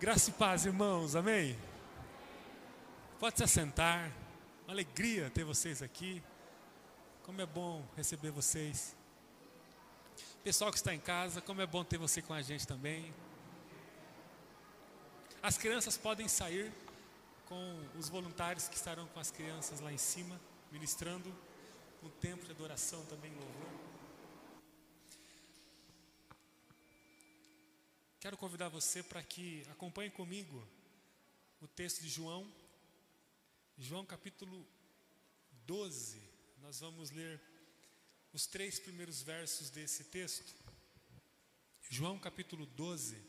Graça 0.00 0.30
e 0.30 0.32
paz, 0.32 0.64
irmãos, 0.64 1.16
amém? 1.16 1.58
Pode 3.18 3.36
se 3.36 3.42
assentar, 3.42 4.12
uma 4.62 4.72
alegria 4.72 5.28
ter 5.28 5.42
vocês 5.42 5.82
aqui. 5.82 6.22
Como 7.24 7.40
é 7.40 7.46
bom 7.46 7.84
receber 7.96 8.30
vocês. 8.30 8.94
Pessoal 10.44 10.70
que 10.70 10.76
está 10.76 10.94
em 10.94 11.00
casa, 11.00 11.40
como 11.40 11.60
é 11.60 11.66
bom 11.66 11.82
ter 11.82 11.98
você 11.98 12.22
com 12.22 12.32
a 12.32 12.40
gente 12.40 12.64
também. 12.64 13.12
As 15.42 15.58
crianças 15.58 15.96
podem 15.96 16.28
sair 16.28 16.72
com 17.46 17.80
os 17.98 18.08
voluntários 18.08 18.68
que 18.68 18.76
estarão 18.76 19.08
com 19.08 19.18
as 19.18 19.32
crianças 19.32 19.80
lá 19.80 19.92
em 19.92 19.98
cima, 19.98 20.40
ministrando 20.70 21.28
um 22.04 22.08
tempo 22.08 22.44
de 22.44 22.52
adoração 22.52 23.04
também, 23.06 23.32
louvor. 23.32 23.97
Quero 28.20 28.36
convidar 28.36 28.68
você 28.68 29.00
para 29.00 29.22
que 29.22 29.64
acompanhe 29.70 30.10
comigo 30.10 30.66
o 31.60 31.68
texto 31.68 32.02
de 32.02 32.08
João, 32.08 32.52
João 33.76 34.04
capítulo 34.04 34.66
12. 35.64 36.20
Nós 36.60 36.80
vamos 36.80 37.12
ler 37.12 37.40
os 38.32 38.44
três 38.44 38.80
primeiros 38.80 39.22
versos 39.22 39.70
desse 39.70 40.02
texto. 40.02 40.52
João 41.88 42.18
capítulo 42.18 42.66
12. 42.66 43.24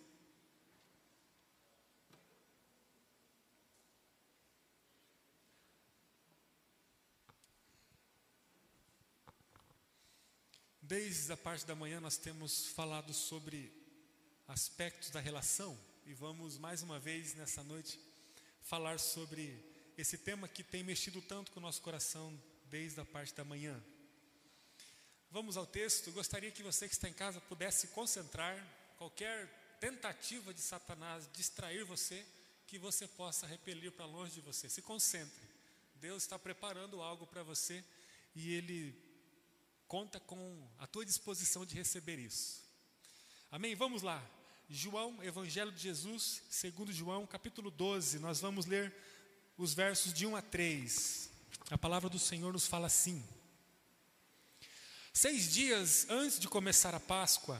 Desde 10.82 11.32
a 11.32 11.38
parte 11.38 11.64
da 11.68 11.76
manhã 11.76 12.00
nós 12.00 12.18
temos 12.18 12.70
falado 12.70 13.14
sobre 13.14 13.79
aspectos 14.50 15.12
da 15.12 15.20
relação 15.20 15.80
e 16.08 16.14
vamos 16.14 16.58
mais 16.58 16.82
uma 16.82 17.00
vez 17.00 17.36
nessa 17.36 17.64
noite 17.64 18.00
falar 18.64 19.00
sobre 19.00 19.64
esse 19.96 20.18
tema 20.18 20.48
que 20.48 20.64
tem 20.64 20.84
mexido 20.84 21.22
tanto 21.22 21.52
com 21.52 21.60
o 21.60 21.62
nosso 21.62 21.84
coração 21.84 22.36
desde 22.66 23.00
a 23.00 23.06
parte 23.06 23.32
da 23.36 23.44
manhã. 23.44 23.80
Vamos 25.30 25.56
ao 25.56 25.68
texto. 25.68 26.12
Gostaria 26.12 26.50
que 26.50 26.64
você 26.64 26.88
que 26.88 26.96
está 26.96 27.08
em 27.08 27.14
casa 27.14 27.40
pudesse 27.42 27.90
concentrar 27.90 28.58
qualquer 28.98 29.48
tentativa 29.80 30.52
de 30.52 30.62
Satanás 30.62 31.30
distrair 31.32 31.86
você, 31.86 32.26
que 32.66 32.80
você 32.80 33.08
possa 33.08 33.46
repelir 33.46 33.92
para 33.92 34.06
longe 34.06 34.34
de 34.34 34.42
você. 34.42 34.68
Se 34.68 34.82
concentre. 34.82 35.48
Deus 35.94 36.24
está 36.24 36.40
preparando 36.40 37.04
algo 37.04 37.28
para 37.28 37.44
você 37.44 37.84
e 38.34 38.52
ele 38.56 39.00
conta 39.88 40.20
com 40.20 40.68
a 40.80 40.88
tua 40.88 41.06
disposição 41.06 41.64
de 41.68 41.76
receber 41.76 42.18
isso. 42.18 42.64
Amém? 43.52 43.76
Vamos 43.76 44.02
lá. 44.02 44.39
João, 44.72 45.18
Evangelho 45.24 45.72
de 45.72 45.82
Jesus, 45.82 46.44
segundo 46.48 46.94
João, 46.94 47.26
capítulo 47.26 47.72
12, 47.72 48.20
nós 48.20 48.40
vamos 48.40 48.68
ler 48.68 48.94
os 49.58 49.74
versos 49.74 50.14
de 50.14 50.28
1 50.28 50.36
a 50.36 50.44
3. 50.44 51.28
A 51.72 51.78
palavra 51.78 52.08
do 52.08 52.20
Senhor 52.20 52.54
nos 52.54 52.68
fala 52.68 52.86
assim: 52.86 53.26
Seis 55.12 55.52
dias 55.52 56.06
antes 56.08 56.40
de 56.40 56.48
começar 56.48 56.94
a 56.94 57.00
Páscoa, 57.00 57.60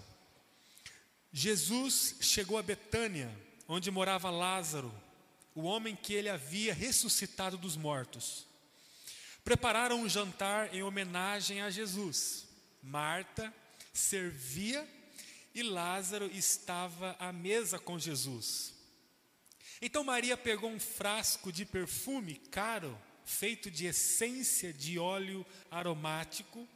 Jesus 1.34 2.18
chegou 2.22 2.60
a 2.60 2.62
Betânia, 2.62 3.36
onde 3.68 3.90
morava 3.90 4.30
Lázaro, 4.30 4.94
o 5.56 5.64
homem 5.64 5.96
que 5.96 6.14
ele 6.14 6.30
havia 6.30 6.76
ressuscitado 6.76 7.58
dos 7.58 7.76
mortos. 7.76 8.46
Prepararam 9.44 10.02
um 10.02 10.08
jantar 10.08 10.76
em 10.76 10.84
homenagem 10.84 11.60
a 11.60 11.72
Jesus. 11.72 12.46
Marta 12.84 13.52
servia 13.92 14.88
e 15.60 15.64
Lázaro 15.64 16.32
estava 16.34 17.16
à 17.20 17.34
mesa 17.34 17.78
com 17.78 18.00
Jesus. 18.00 18.74
Então 19.82 20.04
Maria 20.04 20.38
pegou 20.38 20.70
um 20.70 20.80
frasco 20.80 21.52
de 21.52 21.66
perfume 21.66 22.36
caro, 22.36 22.98
feito 23.26 23.70
de 23.70 23.86
essência 23.86 24.74
de 24.74 24.98
óleo 24.98 25.46
aromático, 25.70 26.68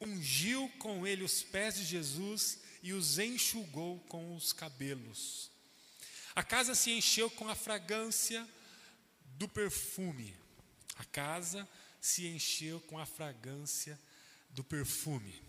ungiu 0.00 0.68
com 0.78 1.06
ele 1.06 1.24
os 1.24 1.42
pés 1.42 1.76
de 1.76 1.84
Jesus 1.84 2.58
e 2.82 2.92
os 2.92 3.18
enxugou 3.18 4.00
com 4.08 4.34
os 4.34 4.52
cabelos. 4.52 5.50
A 6.34 6.42
casa 6.42 6.74
se 6.74 6.90
encheu 6.90 7.30
com 7.30 7.48
a 7.48 7.54
fragrância 7.54 8.46
do 9.38 9.48
perfume. 9.48 10.34
A 10.96 11.04
casa 11.04 11.66
se 12.00 12.26
encheu 12.26 12.80
com 12.80 12.98
a 12.98 13.06
fragrância 13.06 13.98
do 14.50 14.62
perfume. 14.62 15.45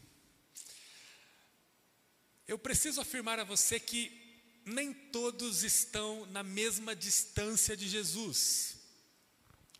Eu 2.47 2.57
preciso 2.57 3.01
afirmar 3.01 3.39
a 3.39 3.43
você 3.43 3.79
que 3.79 4.11
nem 4.65 4.93
todos 4.93 5.63
estão 5.63 6.25
na 6.27 6.43
mesma 6.43 6.95
distância 6.95 7.75
de 7.75 7.87
Jesus. 7.89 8.77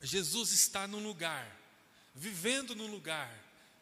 Jesus 0.02 0.52
está 0.52 0.88
num 0.88 1.02
lugar, 1.02 1.50
vivendo 2.14 2.76
num 2.76 2.88
lugar, 2.88 3.34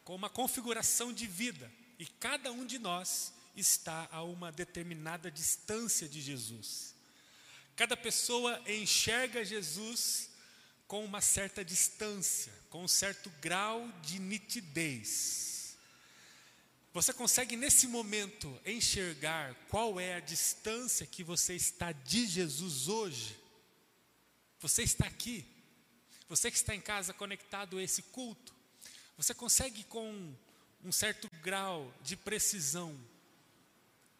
com 0.04 0.14
uma 0.14 0.30
configuração 0.30 1.12
de 1.12 1.26
vida, 1.26 1.70
e 1.98 2.06
cada 2.06 2.52
um 2.52 2.64
de 2.64 2.78
nós 2.78 3.32
está 3.56 4.08
a 4.12 4.22
uma 4.22 4.52
determinada 4.52 5.30
distância 5.30 6.08
de 6.08 6.20
Jesus. 6.20 6.94
Cada 7.74 7.96
pessoa 7.96 8.62
enxerga 8.66 9.44
Jesus 9.44 10.30
com 10.86 11.04
uma 11.04 11.20
certa 11.20 11.64
distância, 11.64 12.52
com 12.70 12.84
um 12.84 12.88
certo 12.88 13.30
grau 13.40 13.86
de 14.02 14.18
nitidez. 14.18 15.55
Você 16.96 17.12
consegue 17.12 17.56
nesse 17.56 17.86
momento 17.86 18.58
enxergar 18.64 19.54
qual 19.68 20.00
é 20.00 20.14
a 20.14 20.20
distância 20.20 21.06
que 21.06 21.22
você 21.22 21.54
está 21.54 21.92
de 21.92 22.24
Jesus 22.26 22.88
hoje? 22.88 23.38
Você 24.60 24.82
está 24.82 25.04
aqui? 25.04 25.44
Você 26.26 26.50
que 26.50 26.56
está 26.56 26.74
em 26.74 26.80
casa 26.80 27.12
conectado 27.12 27.76
a 27.76 27.82
esse 27.82 28.00
culto? 28.00 28.54
Você 29.18 29.34
consegue 29.34 29.84
com 29.84 30.34
um 30.82 30.90
certo 30.90 31.30
grau 31.42 31.92
de 32.00 32.16
precisão 32.16 32.98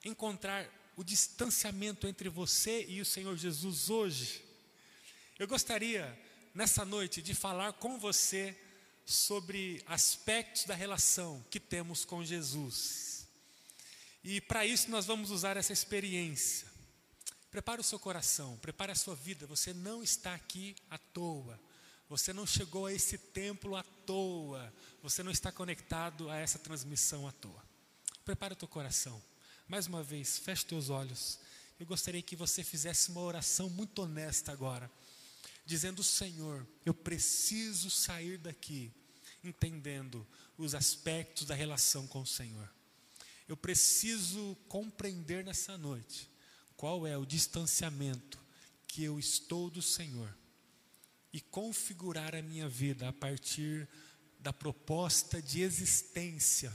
encontrar 0.05 0.69
o 0.99 1.03
distanciamento 1.03 2.07
entre 2.07 2.29
você 2.29 2.85
e 2.87 3.01
o 3.01 3.07
Senhor 3.07 3.39
Jesus 3.39 3.89
hoje? 3.89 4.45
Eu 5.39 5.49
gostaria 5.49 6.15
nessa 6.55 6.85
noite 6.85 7.23
de 7.23 7.35
falar 7.35 7.73
com 7.73 7.99
você 7.99 8.55
sobre 9.07 9.81
aspectos 9.87 10.65
da 10.65 10.75
relação 10.75 11.43
que 11.49 11.61
temos 11.61 12.05
com 12.05 12.25
Jesus. 12.25 13.29
E 14.25 14.41
para 14.41 14.67
isso 14.67 14.91
nós 14.91 15.07
vamos 15.07 15.31
usar 15.31 15.57
essa 15.57 15.73
experiência. 15.73 16.67
Prepare 17.49 17.81
o 17.81 17.85
seu 17.85 18.01
coração, 18.01 18.59
prepare 18.59 18.91
a 18.91 18.97
sua 18.97 19.15
vida. 19.15 19.47
Você 19.47 19.73
não 19.73 20.03
está 20.03 20.35
aqui 20.35 20.75
à 20.91 20.99
toa. 20.99 21.59
Você 22.09 22.33
não 22.33 22.45
chegou 22.45 22.87
a 22.87 22.93
esse 22.93 23.17
templo 23.17 23.77
à 23.77 23.85
toa. 23.85 24.75
Você 25.03 25.23
não 25.23 25.31
está 25.31 25.53
conectado 25.53 26.29
a 26.29 26.37
essa 26.37 26.59
transmissão 26.59 27.29
à 27.29 27.33
toa. 27.33 27.63
Prepare 28.25 28.55
o 28.55 28.57
teu 28.57 28.67
coração. 28.67 29.23
Mais 29.69 29.87
uma 29.87 30.03
vez, 30.03 30.37
feche 30.37 30.67
teus 30.67 30.91
olhos. 30.91 31.39
Eu 31.79 31.87
gostaria 31.87 32.23
que 32.23 32.35
você 32.35 32.65
fizesse 32.65 33.11
uma 33.11 33.21
oração 33.21 33.71
muito 33.71 34.03
honesta 34.03 34.51
agora 34.51 34.91
dizendo: 35.67 36.03
Senhor, 36.03 36.67
eu 36.85 36.95
preciso 36.95 37.91
sair 37.91 38.39
daqui 38.39 38.93
entendendo 39.43 40.27
os 40.57 40.75
aspectos 40.75 41.45
da 41.47 41.55
relação 41.55 42.07
com 42.07 42.23
o 42.23 42.27
Senhor. 42.27 42.73
Eu 43.47 43.57
preciso 43.57 44.57
compreender 44.69 45.45
nessa 45.45 45.77
noite 45.77 46.31
qual 46.77 47.07
é 47.07 47.17
o 47.17 47.27
distanciamento 47.27 48.43
que 48.87 49.05
eu 49.05 49.19
estou 49.19 49.71
do 49.71 49.83
Senhor 49.83 50.35
e 51.33 51.41
configurar 51.41 52.35
a 52.35 52.43
minha 52.43 52.69
vida 52.69 53.09
a 53.09 53.13
partir 53.13 53.89
da 54.41 54.53
proposta 54.53 55.41
de 55.41 55.61
existência 55.61 56.73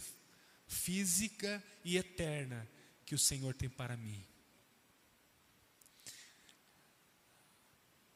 física 0.68 1.64
e 1.84 1.98
eterna 1.98 2.68
que 3.06 3.16
o 3.16 3.20
Senhor 3.20 3.54
tem 3.54 3.70
para 3.70 3.98
mim. 3.98 4.24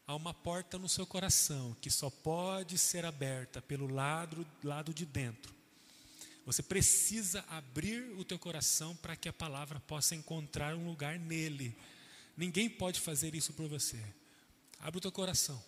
Há 0.06 0.14
uma 0.14 0.32
porta 0.32 0.78
no 0.78 0.88
seu 0.88 1.06
coração 1.06 1.76
que 1.80 1.90
só 1.90 2.08
pode 2.08 2.78
ser 2.78 3.04
aberta 3.04 3.60
pelo 3.60 3.92
lado, 3.92 4.46
lado 4.62 4.94
de 4.94 5.04
dentro. 5.04 5.54
Você 6.44 6.62
precisa 6.62 7.44
abrir 7.48 8.12
o 8.16 8.24
teu 8.24 8.38
coração 8.38 8.94
para 8.96 9.16
que 9.16 9.28
a 9.28 9.32
palavra 9.32 9.80
possa 9.80 10.14
encontrar 10.14 10.76
um 10.76 10.86
lugar 10.86 11.18
nele. 11.18 11.76
Ninguém 12.36 12.70
pode 12.70 13.00
fazer 13.00 13.34
isso 13.34 13.52
por 13.52 13.68
você. 13.68 14.00
Abre 14.78 14.98
o 14.98 15.00
teu 15.00 15.10
coração. 15.10 15.60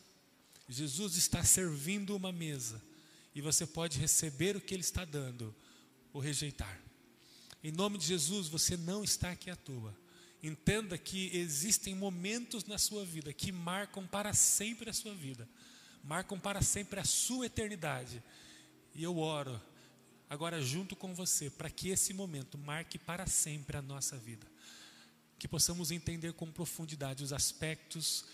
Jesus 0.69 1.17
está 1.17 1.43
servindo 1.43 2.15
uma 2.15 2.31
mesa 2.31 2.81
e 3.35 3.41
você 3.41 3.67
pode 3.67 3.99
receber 3.99 4.55
o 4.55 4.61
que 4.61 4.73
ele 4.73 4.83
está 4.83 5.05
dando 5.05 5.53
ou 6.13 6.21
rejeitar. 6.21 6.81
Em 7.65 7.73
nome 7.73 7.99
de 7.99 8.07
Jesus, 8.07 8.47
você 8.47 8.77
não 8.77 9.03
está 9.03 9.33
aqui 9.33 9.51
à 9.51 9.57
toa. 9.57 9.97
Entenda 10.43 10.97
que 10.97 11.37
existem 11.37 11.95
momentos 11.95 12.65
na 12.65 12.79
sua 12.79 13.05
vida 13.05 13.33
que 13.33 13.51
marcam 13.51 14.07
para 14.07 14.33
sempre 14.33 14.89
a 14.89 14.93
sua 14.93 15.15
vida, 15.15 15.49
marcam 16.05 16.39
para 16.39 16.63
sempre 16.63 17.01
a 17.01 17.05
sua 17.05 17.47
eternidade. 17.47 18.23
E 18.95 19.03
eu 19.03 19.19
oro 19.19 19.61
agora 20.31 20.63
junto 20.63 20.95
com 20.95 21.15
você 21.15 21.51
para 21.51 21.71
que 21.71 21.89
esse 21.89 22.13
momento 22.13 22.57
marque 22.57 22.99
para 22.99 23.27
sempre 23.27 23.77
a 23.77 23.83
nossa 23.83 24.17
vida. 24.17 24.47
que 25.39 25.47
possamos 25.47 25.93
entender 25.93 26.33
com 26.33 26.51
profundidade 26.51 27.23
os 27.23 27.33
aspectos 27.33 28.25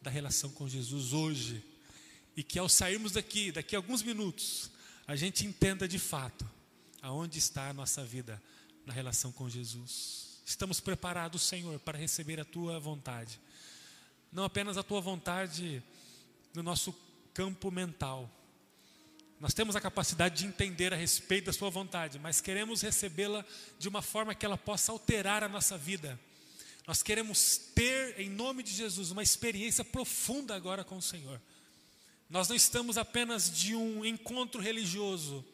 da 0.00 0.10
relação 0.10 0.50
com 0.50 0.66
Jesus 0.66 1.12
hoje. 1.12 1.62
E 2.34 2.42
que 2.42 2.58
ao 2.58 2.70
sairmos 2.70 3.12
daqui, 3.12 3.52
daqui 3.52 3.76
a 3.76 3.78
alguns 3.78 4.02
minutos, 4.02 4.70
a 5.06 5.14
gente 5.14 5.44
entenda 5.44 5.86
de 5.86 5.98
fato 5.98 6.48
aonde 7.02 7.38
está 7.38 7.68
a 7.68 7.74
nossa 7.74 8.02
vida 8.02 8.42
na 8.86 8.94
relação 8.94 9.30
com 9.30 9.46
Jesus. 9.48 10.23
Estamos 10.44 10.78
preparados, 10.78 11.42
Senhor, 11.42 11.78
para 11.80 11.96
receber 11.96 12.38
a 12.38 12.44
tua 12.44 12.78
vontade. 12.78 13.40
Não 14.30 14.44
apenas 14.44 14.76
a 14.76 14.82
tua 14.82 15.00
vontade 15.00 15.82
no 16.52 16.62
nosso 16.62 16.94
campo 17.32 17.70
mental. 17.70 18.30
Nós 19.40 19.54
temos 19.54 19.74
a 19.74 19.80
capacidade 19.80 20.38
de 20.38 20.46
entender 20.46 20.92
a 20.92 20.96
respeito 20.96 21.46
da 21.46 21.52
sua 21.52 21.70
vontade, 21.70 22.18
mas 22.18 22.40
queremos 22.40 22.82
recebê-la 22.82 23.44
de 23.78 23.88
uma 23.88 24.02
forma 24.02 24.34
que 24.34 24.44
ela 24.44 24.56
possa 24.56 24.92
alterar 24.92 25.42
a 25.42 25.48
nossa 25.48 25.76
vida. 25.76 26.18
Nós 26.86 27.02
queremos 27.02 27.56
ter, 27.74 28.20
em 28.20 28.28
nome 28.28 28.62
de 28.62 28.72
Jesus, 28.72 29.10
uma 29.10 29.22
experiência 29.22 29.84
profunda 29.84 30.54
agora 30.54 30.84
com 30.84 30.98
o 30.98 31.02
Senhor. 31.02 31.40
Nós 32.28 32.48
não 32.48 32.56
estamos 32.56 32.98
apenas 32.98 33.50
de 33.50 33.74
um 33.74 34.04
encontro 34.04 34.60
religioso, 34.60 35.44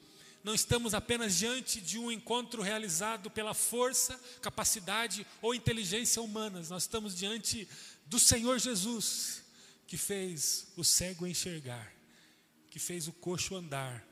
não 0.43 0.55
estamos 0.55 0.95
apenas 0.95 1.37
diante 1.37 1.81
de 1.81 1.99
um 1.99 2.11
encontro 2.11 2.63
realizado 2.63 3.31
pela 3.31 3.53
força, 3.53 4.19
capacidade 4.41 5.27
ou 5.43 5.55
inteligência 5.55 6.23
humanas, 6.23 6.71
nós 6.71 6.85
estamos 6.85 7.17
diante 7.17 7.69
do 8.07 8.19
Senhor 8.19 8.59
Jesus, 8.59 9.43
que 9.87 9.97
fez 9.97 10.69
o 10.77 10.85
cego 10.85 11.27
enxergar, 11.27 11.93
que 12.71 12.79
fez 12.79 13.07
o 13.07 13.13
coxo 13.13 13.55
andar. 13.55 14.07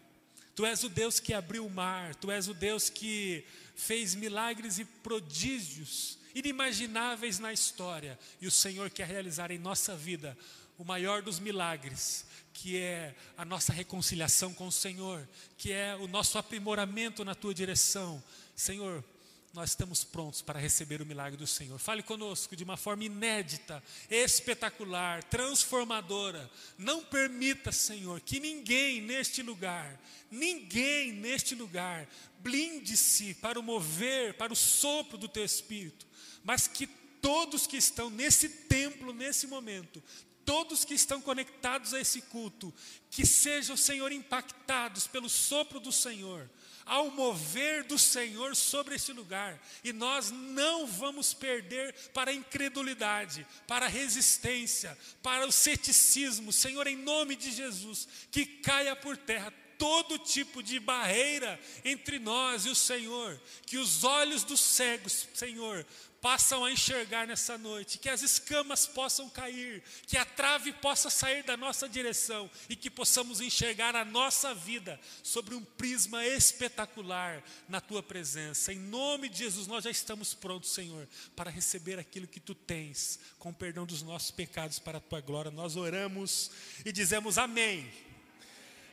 Tu 0.55 0.67
és 0.67 0.83
o 0.83 0.89
Deus 0.89 1.21
que 1.21 1.33
abriu 1.33 1.65
o 1.65 1.71
mar, 1.71 2.15
tu 2.17 2.31
és 2.31 2.49
o 2.49 2.55
Deus 2.55 2.91
que 2.91 3.45
fez 3.75 4.15
milagres 4.15 4.79
e 4.79 4.85
prodígios 4.85 6.19
inimagináveis 6.35 7.39
na 7.39 7.53
história, 7.53 8.19
e 8.41 8.47
o 8.47 8.51
Senhor 8.51 8.91
quer 8.91 9.07
realizar 9.07 9.51
em 9.51 9.59
nossa 9.59 9.97
vida 9.97 10.37
o 10.79 10.85
maior 10.85 11.21
dos 11.21 11.41
milagres, 11.41 12.25
que 12.55 12.79
é 12.79 13.15
a 13.37 13.45
nossa 13.45 13.73
reconciliação 13.73 14.55
com 14.55 14.69
o 14.69 14.73
Senhor, 14.73 15.29
que 15.57 15.73
é 15.73 15.97
o 15.97 16.07
nosso 16.07 16.39
aprimoramento 16.39 17.25
na 17.25 17.35
tua 17.35 17.53
direção. 17.53 18.23
Senhor, 18.55 19.05
nós 19.53 19.71
estamos 19.71 20.05
prontos 20.05 20.41
para 20.41 20.59
receber 20.59 21.03
o 21.03 21.07
milagre 21.07 21.37
do 21.37 21.47
Senhor. 21.47 21.79
Fale 21.79 22.03
conosco 22.03 22.55
de 22.55 22.63
uma 22.63 22.77
forma 22.77 23.05
inédita, 23.05 23.83
espetacular, 24.09 25.25
transformadora. 25.25 26.49
Não 26.77 27.03
permita, 27.03 27.73
Senhor, 27.73 28.21
que 28.21 28.39
ninguém 28.39 29.01
neste 29.01 29.43
lugar, 29.43 30.01
ninguém 30.31 31.13
neste 31.13 31.55
lugar, 31.55 32.07
blinde-se 32.39 33.35
para 33.35 33.59
o 33.59 33.63
mover, 33.63 34.35
para 34.35 34.53
o 34.53 34.57
sopro 34.57 35.19
do 35.19 35.29
teu 35.29 35.45
espírito, 35.45 36.07
mas 36.45 36.69
que 36.69 36.87
todos 37.21 37.67
que 37.67 37.77
estão 37.77 38.11
nesse 38.11 38.49
templo, 38.49 39.13
nesse 39.13 39.47
momento, 39.47 40.03
todos 40.49 40.83
que 40.83 40.95
estão 40.95 41.21
conectados 41.21 41.93
a 41.93 42.01
esse 42.01 42.23
culto, 42.23 42.73
que 43.11 43.27
sejam, 43.27 43.77
Senhor, 43.77 44.11
impactados 44.11 45.07
pelo 45.07 45.29
sopro 45.29 45.79
do 45.79 45.93
Senhor, 45.93 46.49
ao 46.87 47.11
mover 47.11 47.85
do 47.85 47.99
Senhor 47.99 48.57
sobre 48.57 48.95
este 48.95 49.13
lugar, 49.13 49.63
e 49.85 49.93
nós 49.93 50.31
não 50.31 50.87
vamos 50.87 51.35
perder 51.35 51.95
para 52.15 52.31
a 52.31 52.35
incredulidade, 52.35 53.47
para 53.67 53.85
a 53.85 53.91
resistência, 53.91 54.97
para 55.23 55.47
o 55.47 55.53
ceticismo, 55.53 56.51
Senhor, 56.51 56.87
em 56.87 56.97
nome 56.97 57.37
de 57.37 57.51
Jesus, 57.51 58.09
que 58.31 58.47
caia 58.47 58.97
por 58.97 59.19
terra 59.19 59.53
todo 59.77 60.19
tipo 60.19 60.63
de 60.63 60.81
barreira 60.81 61.61
entre 61.85 62.19
nós 62.19 62.65
e 62.65 62.71
o 62.71 62.75
Senhor, 62.75 63.39
que 63.67 63.77
os 63.77 64.03
olhos 64.03 64.45
dos 64.45 64.61
cegos, 64.61 65.29
Senhor, 65.35 65.87
passam 66.21 66.65
a 66.65 66.73
enxergar 66.73 67.27
nessa 67.27 67.57
noite, 67.57 67.99
que 67.99 68.09
as 68.09 68.23
escamas 68.23 68.87
possam 68.87 69.29
cair, 69.29 69.83
que 70.07 70.17
a 70.17 70.25
trave 70.25 70.73
possa 70.73 71.11
sair 71.11 71.43
da 71.43 71.57
nossa 71.57 71.89
direção 71.89 72.51
e 72.69 72.77
que 72.77 72.91
possamos 72.91 73.41
enxergar 73.41 73.95
a 73.95 74.05
nossa 74.05 74.55
vida 74.55 74.99
sobre 75.23 75.55
um 75.55 75.65
prisma 75.65 76.27
espetacular 76.27 77.43
na 77.69 77.81
tua 77.81 78.03
presença. 78.03 78.73
Em 78.73 78.79
nome 78.79 79.29
de 79.29 79.39
Jesus, 79.39 79.67
nós 79.67 79.85
já 79.85 79.91
estamos 79.91 80.35
prontos, 80.35 80.71
Senhor, 80.71 81.07
para 81.37 81.51
receber 81.51 81.99
aquilo 81.99 82.27
que 82.27 82.41
tu 82.41 82.55
tens, 82.55 83.19
com 83.39 83.53
perdão 83.53 83.87
dos 83.87 84.03
nossos 84.03 84.31
pecados 84.31 84.79
para 84.79 84.99
a 84.99 85.01
tua 85.01 85.21
glória. 85.21 85.51
Nós 85.51 85.77
oramos 85.77 86.51
e 86.85 86.93
dizemos 86.93 87.39
amém. 87.39 87.91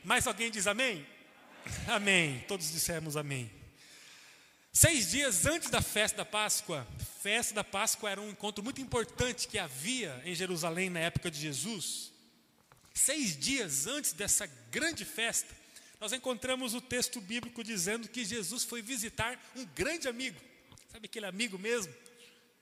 Mais 0.04 0.26
alguém 0.26 0.50
diz 0.50 0.66
amém? 0.66 1.04
Amém. 1.88 2.44
Todos 2.46 2.70
dissemos 2.70 3.16
amém. 3.16 3.55
Seis 4.78 5.10
dias 5.10 5.46
antes 5.46 5.70
da 5.70 5.80
festa 5.80 6.18
da 6.18 6.24
Páscoa, 6.26 6.86
festa 7.22 7.54
da 7.54 7.64
Páscoa 7.64 8.10
era 8.10 8.20
um 8.20 8.28
encontro 8.28 8.62
muito 8.62 8.78
importante 8.78 9.48
que 9.48 9.58
havia 9.58 10.20
em 10.22 10.34
Jerusalém 10.34 10.90
na 10.90 11.00
época 11.00 11.30
de 11.30 11.40
Jesus. 11.40 12.12
Seis 12.92 13.34
dias 13.38 13.86
antes 13.86 14.12
dessa 14.12 14.44
grande 14.70 15.02
festa, 15.02 15.48
nós 15.98 16.12
encontramos 16.12 16.74
o 16.74 16.80
texto 16.82 17.22
bíblico 17.22 17.64
dizendo 17.64 18.06
que 18.06 18.22
Jesus 18.22 18.64
foi 18.64 18.82
visitar 18.82 19.42
um 19.56 19.64
grande 19.64 20.08
amigo. 20.08 20.38
Sabe 20.92 21.06
aquele 21.06 21.24
amigo 21.24 21.58
mesmo? 21.58 21.94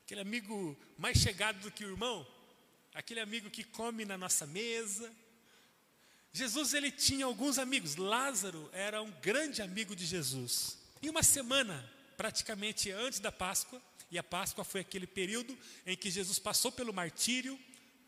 Aquele 0.05 0.21
amigo 0.21 0.79
mais 0.97 1.19
chegado 1.19 1.59
do 1.63 1.71
que 1.73 1.85
o 1.85 1.91
irmão? 1.91 2.25
Aquele 2.95 3.19
amigo 3.19 3.51
que 3.51 3.65
come 3.65 4.05
na 4.05 4.17
nossa 4.17 4.47
mesa. 4.47 5.13
Jesus 6.33 6.75
ele 6.75 6.93
tinha 6.93 7.27
alguns 7.27 7.59
amigos. 7.59 7.97
Lázaro 7.97 8.71
era 8.73 9.03
um 9.03 9.11
grande 9.21 9.61
amigo 9.61 9.97
de 9.97 10.07
Jesus. 10.07 10.79
E 11.03 11.11
uma 11.11 11.25
semana 11.25 11.93
praticamente 12.17 12.91
antes 12.91 13.21
da 13.21 13.33
Páscoa, 13.33 13.81
e 14.11 14.19
a 14.19 14.23
Páscoa 14.23 14.65
foi 14.65 14.81
aquele 14.81 15.07
período 15.07 15.57
em 15.87 15.97
que 15.97 16.11
Jesus 16.11 16.39
passou 16.39 16.71
pelo 16.71 16.93
martírio, 16.93 17.59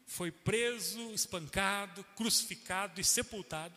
foi 0.06 0.31
preso, 0.31 1.12
espancado, 1.12 2.05
crucificado 2.17 3.00
e 3.00 3.05
sepultado. 3.05 3.75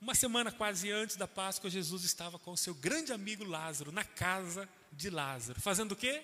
Uma 0.00 0.14
semana 0.14 0.50
quase 0.50 0.90
antes 0.90 1.16
da 1.16 1.28
Páscoa, 1.28 1.70
Jesus 1.70 2.04
estava 2.04 2.38
com 2.38 2.56
seu 2.56 2.74
grande 2.74 3.12
amigo 3.12 3.44
Lázaro 3.44 3.92
na 3.92 4.02
casa 4.02 4.68
de 4.90 5.10
Lázaro, 5.10 5.60
fazendo 5.60 5.92
o 5.92 5.96
quê? 5.96 6.22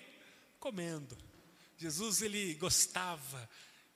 Comendo. 0.59 1.17
Jesus 1.77 2.21
ele 2.21 2.55
gostava 2.55 3.47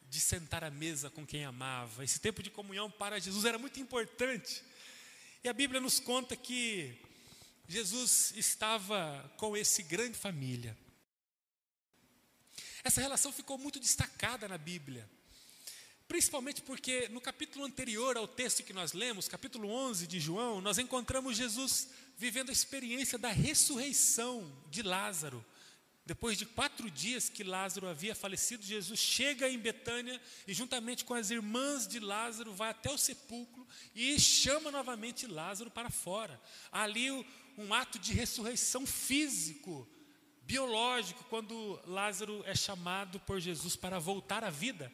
de 0.07 0.19
sentar 0.19 0.63
à 0.63 0.69
mesa 0.69 1.09
com 1.09 1.25
quem 1.25 1.45
amava. 1.45 2.03
Esse 2.03 2.19
tempo 2.19 2.43
de 2.43 2.49
comunhão 2.49 2.91
para 2.91 3.19
Jesus 3.19 3.43
era 3.43 3.57
muito 3.57 3.79
importante. 3.79 4.63
E 5.43 5.49
a 5.49 5.53
Bíblia 5.53 5.81
nos 5.81 5.99
conta 5.99 6.35
que 6.35 6.95
Jesus 7.71 8.33
estava 8.35 9.31
com 9.37 9.55
esse 9.55 9.81
grande 9.81 10.17
família. 10.17 10.77
Essa 12.83 12.99
relação 12.99 13.31
ficou 13.31 13.57
muito 13.57 13.79
destacada 13.79 14.45
na 14.45 14.57
Bíblia. 14.57 15.09
Principalmente 16.05 16.61
porque 16.61 17.07
no 17.07 17.21
capítulo 17.21 17.63
anterior 17.63 18.17
ao 18.17 18.27
texto 18.27 18.63
que 18.63 18.73
nós 18.73 18.91
lemos, 18.91 19.29
capítulo 19.29 19.69
11 19.69 20.05
de 20.05 20.19
João, 20.19 20.59
nós 20.59 20.77
encontramos 20.77 21.37
Jesus 21.37 21.87
vivendo 22.17 22.49
a 22.49 22.51
experiência 22.51 23.17
da 23.17 23.29
ressurreição 23.29 24.51
de 24.69 24.81
Lázaro. 24.81 25.45
Depois 26.05 26.37
de 26.37 26.45
quatro 26.45 26.91
dias 26.91 27.29
que 27.29 27.43
Lázaro 27.43 27.87
havia 27.87 28.13
falecido, 28.13 28.65
Jesus 28.65 28.99
chega 28.99 29.47
em 29.47 29.57
Betânia 29.57 30.19
e, 30.45 30.53
juntamente 30.53 31.05
com 31.05 31.13
as 31.13 31.29
irmãs 31.29 31.87
de 31.87 31.99
Lázaro, 31.99 32.53
vai 32.53 32.71
até 32.71 32.91
o 32.91 32.97
sepulcro 32.97 33.65
e 33.95 34.19
chama 34.19 34.71
novamente 34.71 35.27
Lázaro 35.27 35.71
para 35.71 35.89
fora. 35.89 36.41
Ali 36.69 37.25
um 37.57 37.73
ato 37.73 37.99
de 37.99 38.13
ressurreição 38.13 38.85
físico, 38.85 39.87
biológico, 40.43 41.23
quando 41.25 41.79
Lázaro 41.85 42.43
é 42.45 42.55
chamado 42.55 43.19
por 43.21 43.39
Jesus 43.39 43.75
para 43.75 43.99
voltar 43.99 44.43
à 44.43 44.49
vida. 44.49 44.91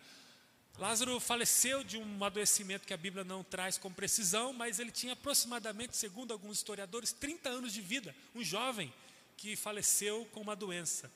Lázaro 0.77 1.19
faleceu 1.19 1.83
de 1.83 1.97
um 1.97 2.23
adoecimento 2.23 2.85
que 2.85 2.93
a 2.93 2.97
Bíblia 2.97 3.23
não 3.23 3.43
traz 3.43 3.77
com 3.77 3.91
precisão, 3.91 4.53
mas 4.53 4.77
ele 4.79 4.91
tinha 4.91 5.13
aproximadamente, 5.13 5.97
segundo 5.97 6.31
alguns 6.31 6.57
historiadores, 6.57 7.11
30 7.11 7.49
anos 7.49 7.73
de 7.73 7.81
vida. 7.81 8.15
Um 8.35 8.43
jovem 8.43 8.93
que 9.35 9.55
faleceu 9.55 10.25
com 10.31 10.41
uma 10.41 10.55
doença. 10.55 11.11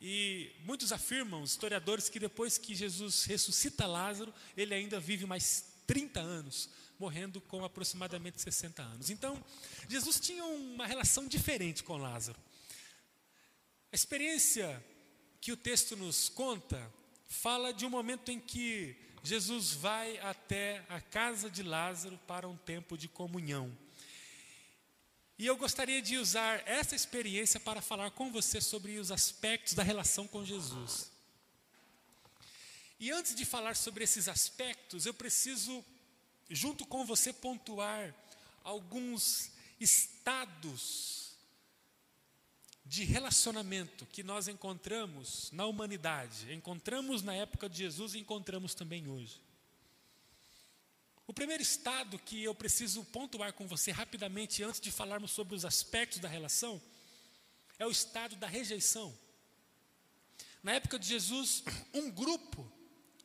E 0.00 0.52
muitos 0.64 0.92
afirmam, 0.92 1.42
historiadores, 1.42 2.08
que 2.08 2.20
depois 2.20 2.56
que 2.56 2.74
Jesus 2.74 3.24
ressuscita 3.24 3.86
Lázaro, 3.86 4.32
ele 4.56 4.74
ainda 4.74 5.00
vive 5.00 5.26
mais 5.26 5.64
30 5.86 6.20
anos 6.20 6.70
morrendo 7.00 7.40
com 7.40 7.64
aproximadamente 7.64 8.42
60 8.42 8.82
anos. 8.82 9.08
Então, 9.08 9.42
Jesus 9.88 10.20
tinha 10.20 10.44
uma 10.44 10.86
relação 10.86 11.26
diferente 11.26 11.82
com 11.82 11.96
Lázaro. 11.96 12.38
A 13.90 13.96
experiência 13.96 14.84
que 15.40 15.50
o 15.50 15.56
texto 15.56 15.96
nos 15.96 16.28
conta 16.28 16.92
fala 17.26 17.72
de 17.72 17.86
um 17.86 17.90
momento 17.90 18.30
em 18.30 18.38
que 18.38 18.94
Jesus 19.22 19.72
vai 19.72 20.18
até 20.18 20.84
a 20.90 21.00
casa 21.00 21.48
de 21.48 21.62
Lázaro 21.62 22.18
para 22.26 22.46
um 22.46 22.56
tempo 22.56 22.98
de 22.98 23.08
comunhão. 23.08 23.74
E 25.38 25.46
eu 25.46 25.56
gostaria 25.56 26.02
de 26.02 26.18
usar 26.18 26.62
essa 26.68 26.94
experiência 26.94 27.58
para 27.58 27.80
falar 27.80 28.10
com 28.10 28.30
você 28.30 28.60
sobre 28.60 28.98
os 28.98 29.10
aspectos 29.10 29.72
da 29.72 29.82
relação 29.82 30.28
com 30.28 30.44
Jesus. 30.44 31.10
E 32.98 33.10
antes 33.10 33.34
de 33.34 33.46
falar 33.46 33.74
sobre 33.74 34.04
esses 34.04 34.28
aspectos, 34.28 35.06
eu 35.06 35.14
preciso 35.14 35.82
junto 36.50 36.84
com 36.84 37.04
você, 37.04 37.32
pontuar 37.32 38.14
alguns 38.64 39.50
estados 39.78 41.36
de 42.84 43.04
relacionamento 43.04 44.04
que 44.06 44.22
nós 44.22 44.48
encontramos 44.48 45.50
na 45.52 45.64
humanidade, 45.64 46.52
encontramos 46.52 47.22
na 47.22 47.34
época 47.34 47.68
de 47.68 47.78
Jesus 47.78 48.14
e 48.14 48.18
encontramos 48.18 48.74
também 48.74 49.08
hoje. 49.08 49.40
O 51.24 51.32
primeiro 51.32 51.62
estado 51.62 52.18
que 52.18 52.42
eu 52.42 52.52
preciso 52.52 53.04
pontuar 53.04 53.52
com 53.52 53.64
você 53.64 53.92
rapidamente, 53.92 54.64
antes 54.64 54.80
de 54.80 54.90
falarmos 54.90 55.30
sobre 55.30 55.54
os 55.54 55.64
aspectos 55.64 56.18
da 56.18 56.28
relação, 56.28 56.82
é 57.78 57.86
o 57.86 57.90
estado 57.90 58.34
da 58.34 58.48
rejeição. 58.48 59.16
Na 60.60 60.72
época 60.72 60.98
de 60.98 61.06
Jesus, 61.06 61.62
um 61.94 62.10
grupo 62.10 62.70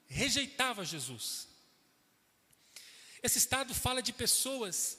rejeitava 0.05 0.85
Jesus. 0.85 1.47
Esse 3.23 3.37
estado 3.37 3.73
fala 3.73 4.01
de 4.01 4.13
pessoas 4.13 4.97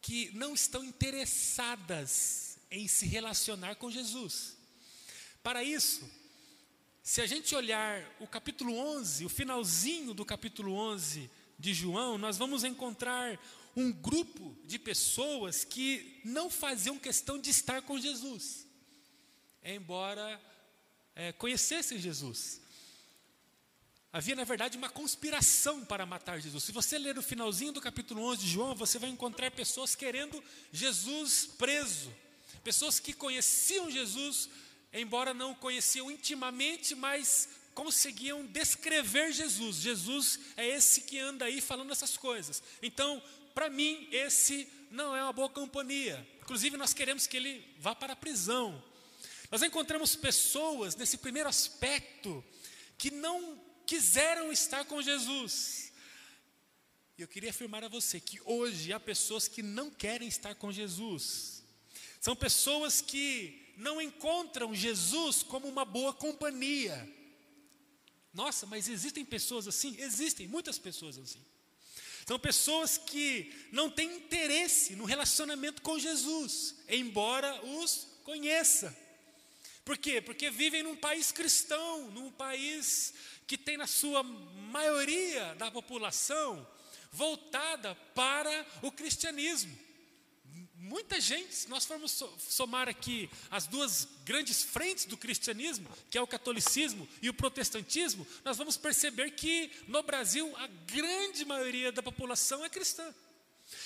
que 0.00 0.30
não 0.34 0.54
estão 0.54 0.84
interessadas 0.84 2.58
em 2.70 2.86
se 2.88 3.06
relacionar 3.06 3.76
com 3.76 3.90
Jesus. 3.90 4.56
Para 5.42 5.62
isso, 5.62 6.08
se 7.02 7.20
a 7.20 7.26
gente 7.26 7.54
olhar 7.54 8.04
o 8.18 8.26
capítulo 8.26 8.76
11, 8.76 9.24
o 9.24 9.28
finalzinho 9.28 10.12
do 10.12 10.24
capítulo 10.24 10.72
11 10.72 11.30
de 11.58 11.72
João, 11.72 12.18
nós 12.18 12.36
vamos 12.36 12.64
encontrar 12.64 13.38
um 13.76 13.92
grupo 13.92 14.56
de 14.64 14.78
pessoas 14.78 15.64
que 15.64 16.20
não 16.24 16.50
faziam 16.50 16.98
questão 16.98 17.38
de 17.38 17.50
estar 17.50 17.82
com 17.82 17.98
Jesus, 17.98 18.66
embora 19.62 20.40
é, 21.14 21.32
conhecessem 21.32 21.98
Jesus. 21.98 22.60
Havia, 24.12 24.34
na 24.34 24.44
verdade, 24.44 24.78
uma 24.78 24.88
conspiração 24.88 25.84
para 25.84 26.06
matar 26.06 26.40
Jesus. 26.40 26.64
Se 26.64 26.72
você 26.72 26.98
ler 26.98 27.18
o 27.18 27.22
finalzinho 27.22 27.72
do 27.72 27.80
capítulo 27.80 28.22
11 28.22 28.40
de 28.40 28.48
João, 28.48 28.74
você 28.74 28.98
vai 28.98 29.10
encontrar 29.10 29.50
pessoas 29.50 29.94
querendo 29.94 30.42
Jesus 30.72 31.46
preso. 31.58 32.12
Pessoas 32.64 32.98
que 32.98 33.12
conheciam 33.12 33.90
Jesus, 33.90 34.48
embora 34.92 35.34
não 35.34 35.52
o 35.52 35.56
conheciam 35.56 36.10
intimamente, 36.10 36.94
mas 36.94 37.48
conseguiam 37.74 38.46
descrever 38.46 39.32
Jesus. 39.32 39.76
Jesus 39.76 40.40
é 40.56 40.66
esse 40.66 41.02
que 41.02 41.18
anda 41.18 41.44
aí 41.44 41.60
falando 41.60 41.92
essas 41.92 42.16
coisas. 42.16 42.62
Então, 42.82 43.22
para 43.54 43.68
mim, 43.68 44.08
esse 44.10 44.66
não 44.90 45.14
é 45.14 45.22
uma 45.22 45.32
boa 45.32 45.50
companhia. 45.50 46.26
Inclusive, 46.40 46.76
nós 46.76 46.94
queremos 46.94 47.26
que 47.26 47.36
ele 47.36 47.76
vá 47.78 47.94
para 47.94 48.14
a 48.14 48.16
prisão. 48.16 48.82
Nós 49.50 49.62
encontramos 49.62 50.16
pessoas 50.16 50.96
nesse 50.96 51.18
primeiro 51.18 51.48
aspecto 51.48 52.42
que 52.96 53.10
não 53.10 53.60
quiseram 53.86 54.52
estar 54.52 54.84
com 54.84 55.00
Jesus. 55.00 55.92
E 57.16 57.22
eu 57.22 57.28
queria 57.28 57.50
afirmar 57.50 57.82
a 57.82 57.88
você 57.88 58.20
que 58.20 58.40
hoje 58.44 58.92
há 58.92 59.00
pessoas 59.00 59.48
que 59.48 59.62
não 59.62 59.90
querem 59.90 60.28
estar 60.28 60.54
com 60.54 60.70
Jesus. 60.70 61.62
São 62.20 62.36
pessoas 62.36 63.00
que 63.00 63.72
não 63.76 64.00
encontram 64.00 64.74
Jesus 64.74 65.42
como 65.42 65.66
uma 65.68 65.84
boa 65.84 66.12
companhia. 66.12 67.08
Nossa, 68.34 68.66
mas 68.66 68.88
existem 68.88 69.24
pessoas 69.24 69.66
assim? 69.66 69.96
Existem 69.98 70.46
muitas 70.46 70.78
pessoas 70.78 71.16
assim. 71.16 71.40
São 72.26 72.38
pessoas 72.38 72.98
que 72.98 73.54
não 73.70 73.88
têm 73.88 74.16
interesse 74.16 74.96
no 74.96 75.04
relacionamento 75.04 75.80
com 75.80 75.98
Jesus, 75.98 76.74
embora 76.88 77.64
os 77.64 78.08
conheça. 78.24 78.94
Por 79.84 79.96
quê? 79.96 80.20
Porque 80.20 80.50
vivem 80.50 80.82
num 80.82 80.96
país 80.96 81.30
cristão, 81.30 82.10
num 82.10 82.32
país 82.32 83.14
que 83.46 83.56
tem 83.56 83.76
na 83.76 83.86
sua 83.86 84.22
maioria 84.22 85.54
da 85.54 85.70
população 85.70 86.66
voltada 87.12 87.94
para 88.14 88.66
o 88.82 88.90
cristianismo. 88.90 89.86
Muita 90.78 91.20
gente, 91.20 91.54
se 91.54 91.68
nós 91.68 91.84
formos 91.84 92.22
somar 92.38 92.88
aqui 92.88 93.28
as 93.50 93.66
duas 93.66 94.06
grandes 94.24 94.62
frentes 94.62 95.04
do 95.06 95.16
cristianismo, 95.16 95.88
que 96.10 96.18
é 96.18 96.22
o 96.22 96.26
catolicismo 96.26 97.08
e 97.22 97.28
o 97.28 97.34
protestantismo, 97.34 98.26
nós 98.44 98.56
vamos 98.56 98.76
perceber 98.76 99.30
que 99.30 99.70
no 99.88 100.02
Brasil 100.02 100.54
a 100.56 100.66
grande 100.86 101.44
maioria 101.44 101.90
da 101.90 102.02
população 102.02 102.64
é 102.64 102.68
cristã. 102.68 103.12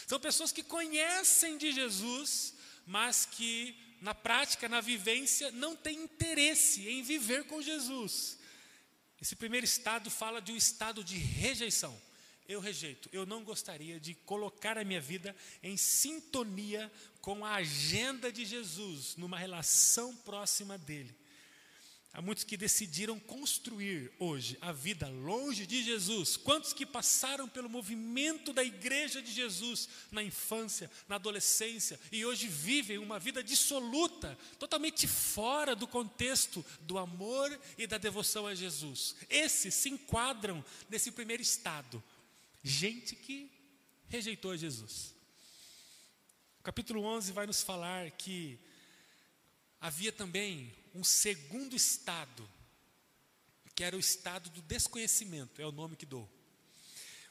São 0.07 0.21
pessoas 0.21 0.53
que 0.53 0.63
conhecem 0.63 1.57
de 1.57 1.73
Jesus, 1.73 2.55
mas 2.87 3.25
que 3.25 3.75
na 4.01 4.15
prática, 4.15 4.69
na 4.69 4.81
vivência, 4.81 5.51
não 5.53 5.77
têm 5.77 6.03
interesse 6.03 6.89
em 6.89 7.03
viver 7.03 7.45
com 7.45 7.63
Jesus. 7.63 8.39
Esse 9.21 9.37
primeiro 9.37 9.65
estado 9.65 10.11
fala 10.11 10.41
de 10.41 10.53
um 10.53 10.57
estado 10.57 11.05
de 11.05 11.17
rejeição. 11.17 12.01
Eu 12.49 12.59
rejeito, 12.59 13.09
eu 13.13 13.25
não 13.27 13.45
gostaria 13.45 14.01
de 14.01 14.15
colocar 14.15 14.77
a 14.77 14.85
minha 14.85 15.01
vida 15.01 15.37
em 15.63 15.77
sintonia 15.77 16.91
com 17.21 17.45
a 17.45 17.57
agenda 17.57 18.33
de 18.33 18.45
Jesus, 18.45 19.15
numa 19.17 19.39
relação 19.39 20.17
próxima 20.17 20.77
dele. 20.77 21.15
Há 22.13 22.21
muitos 22.21 22.43
que 22.43 22.57
decidiram 22.57 23.21
construir 23.21 24.13
hoje 24.19 24.59
a 24.61 24.73
vida 24.73 25.09
longe 25.09 25.65
de 25.65 25.81
Jesus. 25.81 26.37
Quantos 26.37 26.73
que 26.73 26.85
passaram 26.85 27.49
pelo 27.49 27.71
movimento 27.71 28.53
da 28.53 28.65
igreja 28.65 29.23
de 29.23 29.33
Jesus 29.33 29.89
na 30.11 30.21
infância, 30.21 30.91
na 31.07 31.15
adolescência 31.15 32.01
e 32.11 32.25
hoje 32.25 32.49
vivem 32.49 32.99
uma 32.99 33.21
vida 33.21 33.45
dissoluta, 33.45 34.37
totalmente 34.59 35.07
fora 35.07 35.77
do 35.77 35.87
contexto 35.87 36.67
do 36.81 36.99
amor 36.99 37.57
e 37.79 37.87
da 37.87 37.97
devoção 37.97 38.45
a 38.45 38.57
Jesus. 38.57 39.15
Esses 39.29 39.73
se 39.75 39.89
enquadram 39.89 40.65
nesse 40.89 41.13
primeiro 41.13 41.43
estado. 41.43 42.03
Gente 42.61 43.15
que 43.15 43.49
rejeitou 44.09 44.57
Jesus. 44.57 45.15
O 46.59 46.63
capítulo 46.65 47.05
11 47.05 47.31
vai 47.31 47.47
nos 47.47 47.63
falar 47.63 48.11
que 48.11 48.59
havia 49.81 50.11
também 50.11 50.75
um 50.95 51.05
segundo 51.05 51.75
estado, 51.77 52.49
que 53.75 53.85
era 53.85 53.97
o 53.97 54.01
estado 54.01 54.51
do 54.51 54.63
desconhecimento, 54.63 55.61
é 55.61 55.67
o 55.67 55.73
nome 55.73 55.97
que 55.97 56.07
dou. 56.07 56.29